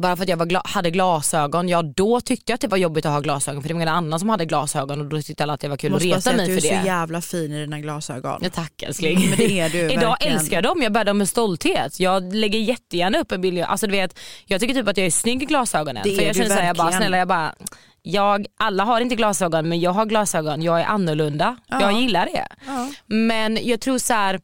bara 0.00 0.16
för 0.16 0.22
att 0.22 0.28
jag 0.28 0.36
var 0.36 0.46
gla- 0.46 0.66
hade 0.68 0.90
glasögon, 0.90 1.68
ja 1.68 1.82
då 1.82 2.20
tyckte 2.20 2.52
jag 2.52 2.54
att 2.54 2.60
det 2.60 2.68
var 2.68 2.78
jobbigt 2.78 3.06
att 3.06 3.12
ha 3.12 3.20
glasögon 3.20 3.62
för 3.62 3.68
det 3.68 3.74
var 3.74 3.78
ingen 3.80 3.94
annan 3.94 4.20
som 4.20 4.28
hade 4.28 4.44
glasögon 4.44 5.00
och 5.00 5.06
då 5.06 5.22
tyckte 5.22 5.42
alla 5.42 5.52
att 5.52 5.60
det 5.60 5.68
var 5.68 5.76
kul 5.76 5.88
att 5.88 5.92
Måste 5.92 6.08
bara 6.08 6.16
reta 6.16 6.20
säga 6.20 6.32
att 6.32 6.36
mig 6.36 6.46
du 6.46 6.52
är 6.56 6.60
för 6.60 6.68
så 6.68 6.74
det. 6.74 6.86
jävla 6.86 7.20
fin 7.20 7.52
i 7.52 7.58
dina 7.60 7.80
glasögon. 7.80 8.40
Ja, 8.42 8.50
tack 8.50 8.82
älskling. 8.82 9.28
Men 9.28 9.38
det 9.38 9.60
är 9.60 9.68
du 9.68 9.78
Idag 9.92 10.08
verkligen. 10.10 10.34
älskar 10.36 10.56
jag 10.56 10.64
dem, 10.64 10.82
jag 10.82 10.92
bär 10.92 11.04
dem 11.04 11.18
med 11.18 11.28
stolthet. 11.28 12.00
Jag 12.00 12.34
lägger 12.34 12.58
jättegärna 12.58 13.18
upp 13.18 13.32
en 13.32 13.40
bild. 13.40 13.58
Alltså, 13.62 13.86
du 13.86 13.92
vet, 13.92 14.18
jag 14.46 14.60
tycker 14.60 14.74
typ 14.74 14.88
att 14.88 14.96
jag 14.96 15.06
är 15.06 15.10
snygg 15.10 15.42
i 15.42 15.46
glasögonen. 15.46 16.02
Det 16.04 16.14
för 16.14 16.22
är 16.22 16.26
jag 16.26 16.36
känner 16.36 16.48
såhär, 16.48 16.66
jag 16.66 16.76
bara, 16.76 16.92
snälla 16.92 17.16
jag 17.18 17.28
bara, 17.28 17.54
jag, 18.02 18.46
alla 18.56 18.84
har 18.84 19.00
inte 19.00 19.14
glasögon 19.14 19.68
men 19.68 19.80
jag 19.80 19.90
har 19.90 20.06
glasögon, 20.06 20.62
jag 20.62 20.80
är 20.80 20.84
annorlunda. 20.84 21.56
Ja. 21.68 21.80
Jag 21.80 21.92
gillar 22.00 22.26
det. 22.26 22.46
Ja. 22.66 22.88
Men 23.06 23.58
jag 23.62 23.80
tror 23.80 23.98
så 23.98 24.12
här, 24.12 24.40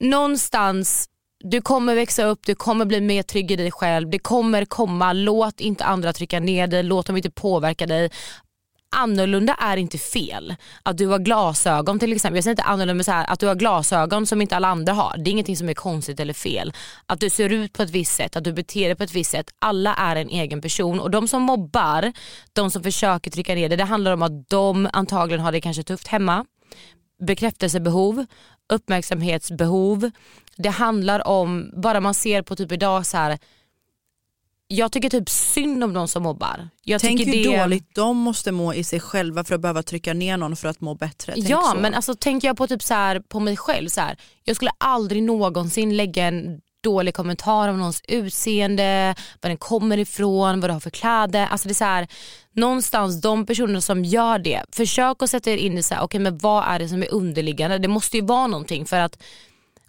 någonstans 0.00 1.08
du 1.44 1.60
kommer 1.60 1.94
växa 1.94 2.24
upp, 2.24 2.46
du 2.46 2.54
kommer 2.54 2.84
bli 2.84 3.00
mer 3.00 3.22
trygg 3.22 3.50
i 3.50 3.56
dig 3.56 3.70
själv. 3.70 4.10
Det 4.10 4.18
kommer 4.18 4.64
komma, 4.64 5.12
låt 5.12 5.60
inte 5.60 5.84
andra 5.84 6.12
trycka 6.12 6.40
ner 6.40 6.66
dig, 6.66 6.82
låt 6.82 7.06
dem 7.06 7.16
inte 7.16 7.30
påverka 7.30 7.86
dig. 7.86 8.10
Annorlunda 8.96 9.54
är 9.54 9.76
inte 9.76 9.98
fel. 9.98 10.56
Att 10.82 10.98
du 10.98 11.06
har 11.06 11.18
glasögon 11.18 11.98
till 11.98 12.12
exempel, 12.12 12.36
jag 12.36 12.44
säger 12.44 12.52
inte 12.52 12.62
annorlunda 12.62 12.94
men 12.94 13.04
så 13.04 13.12
här, 13.12 13.30
att 13.30 13.40
du 13.40 13.46
har 13.46 13.54
glasögon 13.54 14.26
som 14.26 14.40
inte 14.42 14.56
alla 14.56 14.68
andra 14.68 14.92
har. 14.92 15.16
Det 15.18 15.30
är 15.30 15.32
ingenting 15.32 15.56
som 15.56 15.68
är 15.68 15.74
konstigt 15.74 16.20
eller 16.20 16.34
fel. 16.34 16.72
Att 17.06 17.20
du 17.20 17.30
ser 17.30 17.52
ut 17.52 17.72
på 17.72 17.82
ett 17.82 17.90
visst 17.90 18.14
sätt, 18.14 18.36
att 18.36 18.44
du 18.44 18.52
beter 18.52 18.86
dig 18.86 18.94
på 18.94 19.04
ett 19.04 19.14
visst 19.14 19.30
sätt. 19.30 19.50
Alla 19.58 19.94
är 19.94 20.16
en 20.16 20.28
egen 20.28 20.60
person 20.60 21.00
och 21.00 21.10
de 21.10 21.28
som 21.28 21.42
mobbar, 21.42 22.12
de 22.52 22.70
som 22.70 22.82
försöker 22.82 23.30
trycka 23.30 23.54
ner 23.54 23.68
det, 23.68 23.76
det 23.76 23.84
handlar 23.84 24.12
om 24.12 24.22
att 24.22 24.48
de 24.48 24.88
antagligen 24.92 25.40
har 25.40 25.52
det 25.52 25.60
kanske 25.60 25.82
tufft 25.82 26.08
hemma 26.08 26.44
bekräftelsebehov, 27.20 28.26
uppmärksamhetsbehov. 28.72 30.10
Det 30.58 30.68
handlar 30.68 31.28
om, 31.28 31.70
bara 31.82 32.00
man 32.00 32.14
ser 32.14 32.42
på 32.42 32.56
typ 32.56 32.72
idag 32.72 33.06
så 33.06 33.16
här. 33.16 33.38
jag 34.68 34.92
tycker 34.92 35.08
typ 35.08 35.28
synd 35.28 35.84
om 35.84 35.92
de 35.92 36.08
som 36.08 36.22
mobbar. 36.22 36.68
Jag 36.82 37.00
Tänk 37.00 37.20
hur 37.20 37.32
det... 37.32 37.58
dåligt 37.60 37.94
de 37.94 38.16
måste 38.16 38.52
må 38.52 38.74
i 38.74 38.84
sig 38.84 39.00
själva 39.00 39.44
för 39.44 39.54
att 39.54 39.60
behöva 39.60 39.82
trycka 39.82 40.14
ner 40.14 40.36
någon 40.36 40.56
för 40.56 40.68
att 40.68 40.80
må 40.80 40.94
bättre. 40.94 41.32
Tänk 41.32 41.48
ja 41.48 41.72
så. 41.74 41.80
men 41.80 41.94
alltså 41.94 42.14
tänker 42.14 42.48
jag 42.48 42.56
på 42.56 42.66
typ 42.66 42.82
så 42.82 42.94
här, 42.94 43.20
på 43.20 43.40
mig 43.40 43.56
själv 43.56 43.88
så 43.88 44.00
här. 44.00 44.16
jag 44.44 44.56
skulle 44.56 44.70
aldrig 44.78 45.22
någonsin 45.22 45.96
lägga 45.96 46.26
en 46.26 46.60
dålig 46.80 47.14
kommentar 47.14 47.68
om 47.68 47.78
någons 47.78 48.02
utseende, 48.08 49.14
var 49.40 49.48
den 49.48 49.56
kommer 49.56 49.98
ifrån, 49.98 50.60
vad 50.60 50.70
du 50.70 50.72
har 50.72 50.80
för 50.80 50.90
kläder. 50.90 51.46
Alltså 51.46 51.68
det 51.68 51.72
är 51.72 51.74
så 51.74 51.84
här, 51.84 52.08
någonstans 52.52 53.20
de 53.20 53.46
personer 53.46 53.80
som 53.80 54.04
gör 54.04 54.38
det, 54.38 54.62
försök 54.72 55.22
att 55.22 55.30
sätta 55.30 55.50
er 55.50 55.56
in 55.56 55.78
i 55.78 55.82
så 55.82 55.94
här, 55.94 56.02
okay, 56.02 56.20
men 56.20 56.38
vad 56.38 56.64
är 56.64 56.78
det 56.78 56.88
som 56.88 57.02
är 57.02 57.12
underliggande. 57.12 57.78
Det 57.78 57.88
måste 57.88 58.16
ju 58.16 58.24
vara 58.24 58.46
någonting 58.46 58.86
för 58.86 59.00
att 59.00 59.22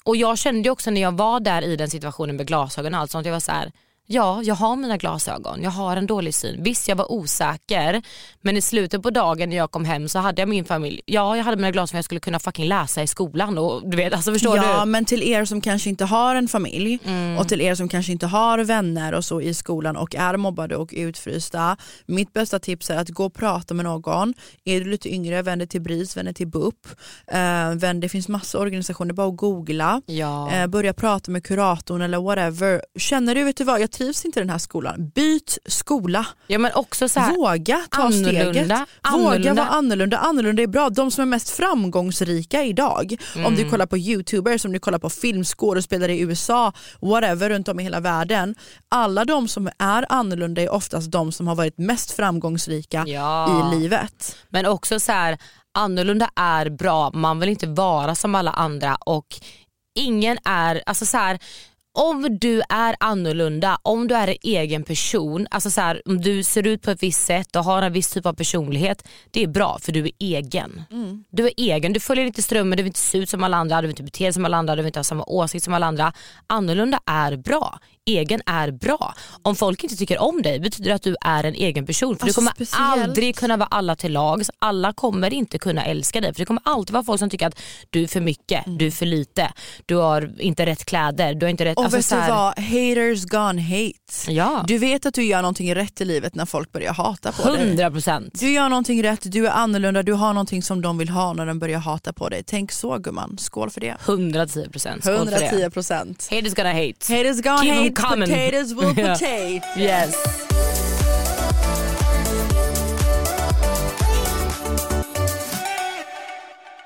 och 0.10 0.16
jag 0.16 0.38
kände 0.38 0.62
ju 0.62 0.70
också 0.70 0.92
när 0.92 1.02
jag 1.02 1.18
var 1.18 1.40
där 1.40 1.62
i 1.62 1.76
den 1.76 1.90
situationen 1.90 2.36
med 2.36 2.48
glasögon 2.48 2.94
och 2.94 3.00
allt 3.00 3.12
sånt, 3.12 3.26
jag 3.26 3.34
var 3.34 3.40
så 3.40 3.52
här, 3.52 3.72
Ja, 4.12 4.42
jag 4.44 4.56
har 4.56 4.76
mina 4.76 4.98
glasögon, 4.98 5.64
jag 5.64 5.72
har 5.72 5.98
en 5.98 6.08
dålig 6.08 6.34
syn. 6.34 6.64
Visst, 6.64 6.88
jag 6.88 6.96
var 6.96 7.12
osäker 7.12 8.02
men 8.42 8.58
i 8.58 8.62
slutet 8.62 9.04
på 9.04 9.10
dagen 9.10 9.50
när 9.50 9.58
jag 9.58 9.72
kom 9.72 9.86
hem 9.86 10.10
så 10.10 10.20
hade 10.20 10.42
jag 10.42 10.50
min 10.50 10.66
familj. 10.66 11.02
Ja, 11.06 11.38
jag 11.38 11.44
hade 11.44 11.58
mina 11.58 11.72
glasögon 11.72 11.98
jag 11.98 12.06
skulle 12.06 12.20
kunna 12.20 12.40
fucking 12.40 12.66
läsa 12.68 13.04
i 13.04 13.08
skolan. 13.08 13.58
Och, 13.58 13.90
du 13.90 13.98
vet, 13.98 14.14
alltså, 14.14 14.34
förstår 14.34 14.58
ja, 14.58 14.80
du? 14.80 14.92
men 14.92 15.06
till 15.06 15.24
er 15.24 15.46
som 15.46 15.62
kanske 15.62 15.90
inte 15.90 16.06
har 16.06 16.36
en 16.36 16.48
familj 16.48 17.00
Mm. 17.06 17.38
och 17.38 17.48
till 17.48 17.62
er 17.62 17.76
som 17.76 17.90
kanske 17.90 18.12
inte 18.12 18.28
har 18.28 18.60
vänner 18.60 19.14
och 19.14 19.26
så 19.26 19.42
i 19.42 19.54
skolan 19.54 19.98
och 19.98 20.16
är 20.16 20.38
mobbade 20.38 20.76
och 20.76 20.90
utfrysta. 20.94 21.78
Mitt 22.06 22.34
bästa 22.34 22.60
tips 22.60 22.90
är 22.90 22.98
att 22.98 23.10
gå 23.10 23.26
och 23.26 23.34
prata 23.34 23.74
med 23.74 23.86
någon. 23.86 24.34
Är 24.66 24.80
du 24.80 24.90
lite 24.92 25.14
yngre, 25.14 25.42
vänd 25.42 25.62
dig 25.62 25.68
till 25.68 25.82
BRIS, 25.82 26.18
vänd 26.18 26.28
dig 26.28 26.34
till 26.34 26.48
BUP. 26.48 26.88
Eh, 27.28 27.72
vänd, 27.76 28.02
det 28.02 28.10
finns 28.10 28.28
massa 28.28 28.60
organisationer, 28.60 29.14
bara 29.14 29.28
att 29.28 29.38
googla. 29.38 30.02
Ja. 30.06 30.52
Eh, 30.52 30.68
börja 30.68 30.94
prata 30.94 31.32
med 31.32 31.44
kuratorn 31.44 32.02
eller 32.02 32.22
whatever. 32.22 32.82
Känner 33.00 33.36
du, 33.36 33.44
vet 33.44 33.58
du 33.58 33.64
vad, 33.64 33.82
jag 33.82 33.92
trivs 34.00 34.26
inte 34.26 34.40
i 34.40 34.42
den 34.42 34.50
här 34.50 34.58
skolan. 34.58 35.10
Byt 35.16 35.58
skola. 35.66 36.26
ja, 36.48 36.60
men 36.60 36.72
också 36.74 37.10
så 37.10 37.20
här, 37.20 37.36
Våga 37.36 37.82
ta 37.92 38.02
annorlunda, 38.04 38.30
steget. 38.30 38.64
Våga 38.64 38.86
annorlunda. 39.02 39.54
vara 39.54 39.68
annorlunda. 39.68 40.18
Annorlunda 40.18 40.62
är 40.64 40.68
bra. 40.68 40.90
De 40.90 41.12
som 41.12 41.22
är 41.22 41.26
mest 41.26 41.50
framgångsrika 41.50 42.64
idag, 42.64 43.16
om 43.36 43.42
Mm. 43.42 43.56
du 43.56 43.70
kollar 43.70 43.86
på 43.86 43.98
youtubers, 43.98 44.66
om 44.66 44.72
du 44.74 44.80
kollar 44.80 45.00
på 45.00 45.10
filmskådespelare 45.10 46.14
i 46.14 46.20
USA, 46.22 46.74
whatever 47.02 47.50
runt 47.50 47.68
om 47.68 47.80
i 47.80 47.84
hela 47.84 48.00
världen. 48.00 48.56
Alla 48.90 49.26
de 49.26 49.48
som 49.48 49.70
är 49.80 50.06
annorlunda 50.10 50.62
är 50.62 50.70
oftast 50.70 51.12
de 51.12 51.32
som 51.32 51.48
har 51.48 51.56
varit 51.56 51.78
mest 51.78 52.12
framgångsrika 52.12 53.04
Ja. 53.08 53.72
i 53.74 53.80
livet. 53.80 54.38
Men 54.50 54.66
också 54.66 55.00
så 55.00 55.12
här, 55.12 55.38
annorlunda 55.78 56.30
är 56.36 56.70
bra, 56.70 57.12
man 57.14 57.40
vill 57.40 57.50
inte 57.50 57.68
vara 57.68 58.16
som 58.16 58.36
alla 58.36 58.52
andra 58.52 58.96
och 58.96 59.26
ingen 60.00 60.38
är, 60.46 60.84
alltså 60.86 61.06
så 61.06 61.18
här, 61.18 61.40
om 61.98 62.38
du 62.42 62.62
är 62.70 62.96
annorlunda, 63.00 63.78
om 63.82 64.08
du 64.08 64.16
är 64.16 64.28
en 64.28 64.36
egen 64.44 64.84
person, 64.84 65.48
alltså 65.52 65.72
så 65.72 65.82
här, 65.82 66.02
om 66.06 66.22
du 66.22 66.44
ser 66.44 66.68
ut 66.68 66.82
på 66.82 66.92
ett 66.92 67.04
visst 67.04 67.26
sätt 67.26 67.56
och 67.56 67.64
har 67.64 67.82
en 67.82 67.94
viss 67.94 68.10
typ 68.12 68.26
av 68.26 68.34
personlighet, 68.34 69.08
det 69.32 69.44
är 69.44 69.48
bra 69.48 69.78
för 69.82 69.92
du 69.92 70.06
är 70.06 70.12
egen. 70.20 70.82
Du 71.32 71.46
är 71.48 71.52
egen, 71.58 71.94
du 71.94 72.00
följer 72.00 72.26
inte 72.26 72.42
strömmen, 72.42 72.78
du 72.78 72.84
vill 72.84 72.88
inte 72.90 73.00
se 73.00 73.18
ut 73.18 73.30
som 73.30 73.44
alla 73.44 73.58
andra, 73.58 73.82
du 73.82 73.88
vill 73.88 73.92
inte 73.92 74.04
bete 74.04 74.24
dig 74.24 74.34
som 74.34 74.46
alla 74.46 74.58
andra, 74.58 74.76
du 74.76 74.82
vill 74.82 74.88
inte 74.88 75.00
ha 75.00 75.04
samma 75.04 75.24
åsikt 75.28 75.64
som 75.66 75.74
alla 75.74 75.86
andra. 75.86 76.14
Annorlunda 76.48 77.00
är 77.06 77.36
bra, 77.38 77.80
egen 78.06 78.42
är 78.46 78.72
bra. 78.72 79.14
Om 79.42 79.56
folk 79.56 79.84
inte 79.84 79.96
tycker 79.96 80.20
om 80.22 80.42
dig 80.42 80.60
betyder 80.60 80.90
det 80.90 80.96
att 80.96 81.04
du 81.04 81.16
är 81.22 81.44
en 81.44 81.54
egen 81.54 81.86
person. 81.86 82.18
För 82.18 82.26
Alltså, 82.26 82.42
du 82.42 82.46
kommer 82.46 82.52
speciellt- 82.66 83.04
aldrig 83.04 83.36
kunna 83.36 83.58
vara 83.58 83.68
alla 83.72 83.96
till 83.96 84.12
lags, 84.14 84.52
alla 84.60 84.94
kommer 84.94 85.34
inte 85.34 85.60
kunna 85.60 85.86
älska 85.86 86.22
dig. 86.22 86.34
För 86.34 86.40
det 86.40 86.46
kommer 86.46 86.62
alltid 86.66 86.94
vara 86.94 87.04
folk 87.04 87.20
som 87.20 87.30
tycker 87.30 87.48
att 87.48 87.60
du 87.90 88.04
är 88.04 88.08
för 88.08 88.22
mycket, 88.22 88.64
du 88.68 88.88
är 88.88 88.92
för 88.92 89.06
lite, 89.06 89.52
du 89.86 89.96
har 89.96 90.42
inte 90.42 90.66
rätt 90.66 90.86
kläder, 90.86 91.34
du 91.34 91.46
har 91.46 91.50
inte 91.52 91.66
rätt... 91.66 91.79
Och 91.80 91.84
alltså 91.86 91.98
vet 91.98 92.10
du 92.10 92.16
här- 92.16 92.30
vad, 92.32 92.60
haters 92.60 93.26
gone 93.26 93.62
hate. 93.62 94.32
Ja. 94.32 94.64
Du 94.68 94.78
vet 94.78 95.06
att 95.06 95.14
du 95.14 95.24
gör 95.24 95.42
någonting 95.42 95.76
rätt 95.76 96.02
i 96.02 96.06
livet 96.06 96.36
när 96.36 96.46
folk 96.46 96.72
börjar 96.72 96.94
hata 96.94 97.32
på 97.32 97.56
dig. 97.56 97.68
100 97.68 97.92
procent. 97.92 98.40
Du 98.40 98.52
gör 98.52 98.70
någonting 98.70 99.04
rätt, 99.04 99.20
du 99.32 99.48
är 99.48 99.52
annorlunda, 99.52 100.04
du 100.04 100.14
har 100.14 100.34
någonting 100.34 100.64
som 100.64 100.82
de 100.82 100.98
vill 100.98 101.10
ha 101.10 101.34
när 101.34 101.46
de 101.46 101.60
börjar 101.60 101.80
hata 101.80 102.14
på 102.14 102.30
dig. 102.30 102.44
Tänk 102.48 102.72
så 102.72 102.98
gumman, 102.98 103.38
skål 103.40 103.70
för 103.70 103.82
det. 103.82 103.96
110 104.06 104.70
procent. 104.72 105.06
110 105.06 105.70
procent. 105.70 106.28
Haters 106.32 106.54
gonna 106.54 106.74
hate. 106.74 107.16
Haters 107.18 107.42
gone 107.42 107.64
Keep 107.64 107.98
hate, 108.00 108.16
potatoes 108.26 108.72
will 108.72 108.96
potate. 108.96 109.62
Yes. 109.78 110.16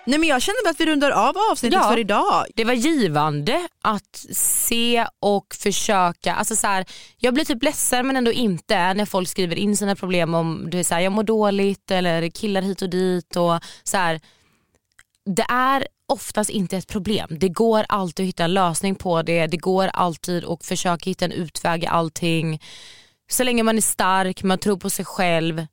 Nej 0.06 0.20
men 0.20 0.30
jag 0.30 0.42
känner 0.42 0.70
att 0.70 0.80
vi 0.80 0.86
rundar 0.86 1.12
av 1.12 1.36
avsnittet 1.52 1.80
Ja. 1.84 1.90
för 1.90 2.00
idag. 2.00 2.46
Det 2.56 2.64
var 2.64 2.74
givande 2.74 3.68
att 3.82 4.26
se 4.38 5.06
och 5.20 5.56
försöka. 5.60 6.36
Alltså 6.36 6.56
så 6.56 6.68
här, 6.68 6.86
jag 7.18 7.34
blir 7.34 7.46
typ 7.46 7.64
ledsen 7.64 8.08
men 8.08 8.16
ändå 8.18 8.32
inte 8.32 8.94
när 8.94 9.06
folk 9.06 9.30
skriver 9.30 9.56
in 9.56 9.78
sina 9.78 9.96
problem 9.96 10.34
om 10.34 10.68
du 10.70 10.80
är 10.80 10.84
så 10.84 10.94
här, 10.94 11.02
jag 11.02 11.12
mår 11.12 11.24
dåligt 11.24 11.92
eller 11.92 12.30
killar 12.30 12.62
hit 12.62 12.82
och 12.82 12.90
dit. 12.90 13.36
Och 13.36 13.60
så 13.84 13.98
här, 13.98 14.22
det 15.36 15.46
är 15.50 15.88
oftast 16.08 16.50
inte 16.50 16.78
ett 16.78 16.88
problem. 16.88 17.28
Det 17.40 17.50
går 17.50 17.86
alltid 17.90 18.24
att 18.24 18.28
hitta 18.28 18.44
en 18.44 18.54
lösning 18.54 18.96
på 18.96 19.22
det. 19.22 19.48
Det 19.48 19.58
går 19.58 19.88
alltid 19.94 20.46
att 20.46 20.66
försöka 20.66 21.10
hitta 21.10 21.26
en 21.26 21.32
utväg 21.32 21.84
i 21.84 21.88
allting. 21.88 22.62
Så 23.32 23.44
länge 23.44 23.64
man 23.64 23.78
är 23.78 23.82
stark, 23.82 24.44
man 24.44 24.58
tror 24.58 24.78
på 24.78 24.90
sig 24.90 25.06
själv. 25.06 25.66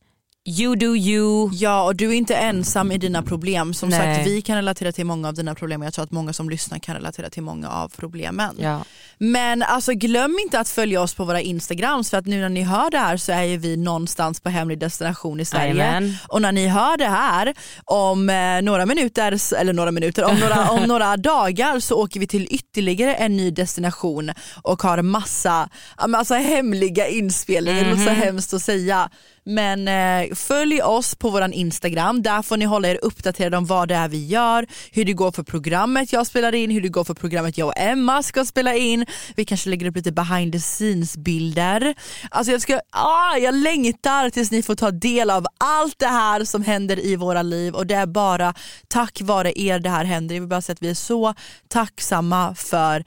You 0.48 0.76
do 0.76 0.96
you. 0.96 1.50
Ja 1.52 1.84
och 1.84 1.96
du 1.96 2.08
är 2.08 2.12
inte 2.12 2.34
ensam 2.34 2.92
i 2.92 2.98
dina 2.98 3.22
problem. 3.22 3.74
Som 3.74 3.88
Nej. 3.88 4.16
sagt 4.16 4.26
vi 4.26 4.42
kan 4.42 4.56
relatera 4.56 4.92
till 4.92 5.06
många 5.06 5.28
av 5.28 5.34
dina 5.34 5.54
problem. 5.54 5.82
Jag 5.82 5.94
tror 5.94 6.04
att 6.04 6.10
många 6.10 6.32
som 6.32 6.50
lyssnar 6.50 6.78
kan 6.78 6.94
relatera 6.94 7.30
till 7.30 7.42
många 7.42 7.70
av 7.70 7.88
problemen. 7.88 8.56
Ja. 8.58 8.84
Men 9.18 9.62
alltså 9.62 9.92
glöm 9.92 10.38
inte 10.42 10.60
att 10.60 10.68
följa 10.68 11.02
oss 11.02 11.14
på 11.14 11.24
våra 11.24 11.40
instagrams 11.40 12.10
för 12.10 12.18
att 12.18 12.26
nu 12.26 12.40
när 12.40 12.48
ni 12.48 12.62
hör 12.62 12.90
det 12.90 12.98
här 12.98 13.16
så 13.16 13.32
är 13.32 13.42
ju 13.42 13.56
vi 13.56 13.76
någonstans 13.76 14.40
på 14.40 14.48
hemlig 14.48 14.78
destination 14.78 15.40
i 15.40 15.44
Sverige. 15.44 15.74
Jajamän. 15.74 16.16
Och 16.28 16.42
när 16.42 16.52
ni 16.52 16.66
hör 16.66 16.96
det 16.96 17.08
här 17.08 17.54
om 17.84 18.30
eh, 18.30 18.62
några 18.62 18.86
minuter, 18.86 19.54
eller 19.56 19.72
några 19.72 19.90
minuter, 19.90 20.24
om 20.24 20.36
några, 20.36 20.70
om 20.70 20.82
några 20.82 21.16
dagar 21.36 21.80
så 21.80 22.02
åker 22.02 22.20
vi 22.20 22.26
till 22.26 22.46
ytterligare 22.50 23.14
en 23.14 23.36
ny 23.36 23.50
destination 23.50 24.30
och 24.62 24.82
har 24.82 25.02
massa 25.02 25.68
alltså, 25.96 26.34
hemliga 26.34 27.08
inspelningar, 27.08 27.84
det 27.84 27.90
låter 27.90 28.04
så 28.04 28.10
hemskt 28.10 28.54
att 28.54 28.62
säga. 28.62 29.10
Men 29.50 29.88
eh, 29.88 30.34
följ 30.34 30.82
oss 30.82 31.14
på 31.14 31.30
våran 31.30 31.52
Instagram, 31.52 32.22
där 32.22 32.42
får 32.42 32.56
ni 32.56 32.64
hålla 32.64 32.88
er 32.88 32.98
uppdaterade 33.02 33.56
om 33.56 33.66
vad 33.66 33.88
det 33.88 33.94
är 33.94 34.08
vi 34.08 34.26
gör, 34.26 34.66
hur 34.92 35.04
det 35.04 35.12
går 35.12 35.32
för 35.32 35.42
programmet 35.42 36.12
jag 36.12 36.26
spelar 36.26 36.54
in, 36.54 36.70
hur 36.70 36.80
det 36.80 36.88
går 36.88 37.04
för 37.04 37.14
programmet 37.14 37.58
jag 37.58 37.68
och 37.68 37.78
Emma 37.78 38.22
ska 38.22 38.44
spela 38.44 38.74
in. 38.74 39.06
Vi 39.36 39.44
kanske 39.44 39.70
lägger 39.70 39.86
upp 39.86 39.96
lite 39.96 40.12
behind 40.12 40.52
the 40.52 40.58
scenes 40.60 41.16
bilder. 41.16 41.94
Alltså 42.30 42.52
jag, 42.52 42.60
ska, 42.60 42.80
ah, 42.90 43.36
jag 43.36 43.54
längtar 43.54 44.30
tills 44.30 44.50
ni 44.50 44.62
får 44.62 44.74
ta 44.74 44.90
del 44.90 45.30
av 45.30 45.46
allt 45.58 45.98
det 45.98 46.06
här 46.06 46.44
som 46.44 46.62
händer 46.62 47.06
i 47.06 47.16
våra 47.16 47.42
liv 47.42 47.74
och 47.74 47.86
det 47.86 47.94
är 47.94 48.06
bara 48.06 48.54
tack 48.88 49.20
vare 49.20 49.60
er 49.60 49.78
det 49.78 49.90
här 49.90 50.04
händer. 50.04 50.34
Jag 50.34 50.42
vill 50.42 50.48
bara 50.48 50.62
säga 50.62 50.74
att 50.74 50.82
vi 50.82 50.90
är 50.90 50.94
så 50.94 51.34
tacksamma 51.68 52.54
för 52.54 53.04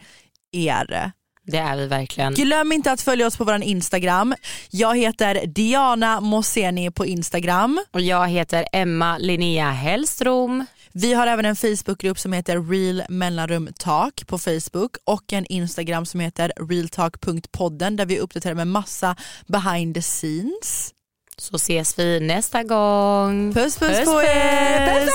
er. 0.51 1.11
Det 1.45 1.57
är 1.57 1.75
vi 1.75 1.87
verkligen. 1.87 2.33
Glöm 2.33 2.71
inte 2.71 2.91
att 2.91 3.01
följa 3.01 3.27
oss 3.27 3.37
på 3.37 3.43
vår 3.43 3.63
Instagram. 3.63 4.35
Jag 4.69 4.97
heter 4.97 5.45
Diana 5.45 6.19
Moseni 6.19 6.91
på 6.91 7.05
Instagram. 7.05 7.79
Och 7.91 8.01
jag 8.01 8.27
heter 8.27 8.67
Emma 8.71 9.17
Linnea 9.17 9.71
Hellström. 9.71 10.65
Vi 10.91 11.13
har 11.13 11.27
även 11.27 11.45
en 11.45 11.55
Facebookgrupp 11.55 12.19
som 12.19 12.33
heter 12.33 12.69
Real 12.71 13.03
mellanrum 13.09 13.69
talk 13.79 14.27
på 14.27 14.37
Facebook 14.37 14.95
och 15.03 15.33
en 15.33 15.45
Instagram 15.45 16.05
som 16.05 16.19
heter 16.19 16.53
realtalk.podden 16.69 17.95
där 17.95 18.05
vi 18.05 18.19
uppdaterar 18.19 18.53
med 18.55 18.67
massa 18.67 19.15
behind 19.47 19.95
the 19.95 20.01
scenes. 20.01 20.93
Så 21.37 21.55
ses 21.55 21.99
vi 21.99 22.19
nästa 22.19 22.63
gång. 22.63 23.53
Puss 23.53 23.77
puss, 23.77 23.97
Puss, 23.97 24.05
på 24.05 24.21
er! 24.21 24.99
puss. 24.99 25.13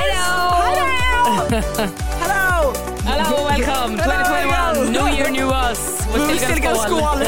Hej 0.00 0.14
då! 0.14 0.56
Hallå! 2.20 2.72
Hello, 3.06 3.48
welcome 3.48 3.96
2021, 3.96 4.65
new 4.90 5.08
year, 5.08 5.30
new 5.30 5.52
us. 5.52 5.78
Ska 6.42 6.54
ligga 6.54 6.74
skål! 6.74 7.18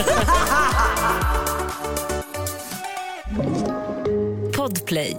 Podplay. 4.57 5.17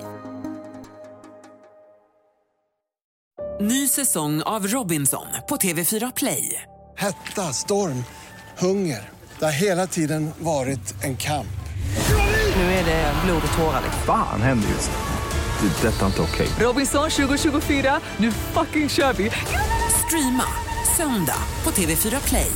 Ny 3.62 3.88
säsong 3.88 4.42
av 4.42 4.68
Robinson 4.68 5.26
på 5.50 5.56
TV4 5.56 6.12
Play. 6.16 6.62
Hetta, 6.98 7.54
storm, 7.54 8.04
hunger. 8.58 9.10
Det 9.40 9.46
har 9.46 9.52
hela 9.52 9.88
tiden 9.88 10.32
varit 10.40 11.04
en 11.04 11.18
kamp. 11.18 11.48
Nu 12.56 12.62
är 12.62 12.86
det 12.86 13.14
blod 13.26 13.42
och 13.52 13.58
tårar. 13.58 13.82
Fan 14.06 14.42
händer 14.42 14.70
just 14.70 14.92
nu. 14.92 14.98
Det. 15.62 15.68
är 15.88 15.92
Detta 15.92 16.02
är 16.02 16.06
inte 16.08 16.22
okej. 16.22 16.48
Robinson 16.60 17.10
2024, 17.10 18.00
nu 18.18 18.32
fucking 18.32 18.90
kör 18.90 19.14
vi! 19.14 19.32
Streama 20.06 20.44
söndag 21.00 21.44
på 21.64 21.72
TV4 21.72 22.28
Play. 22.28 22.52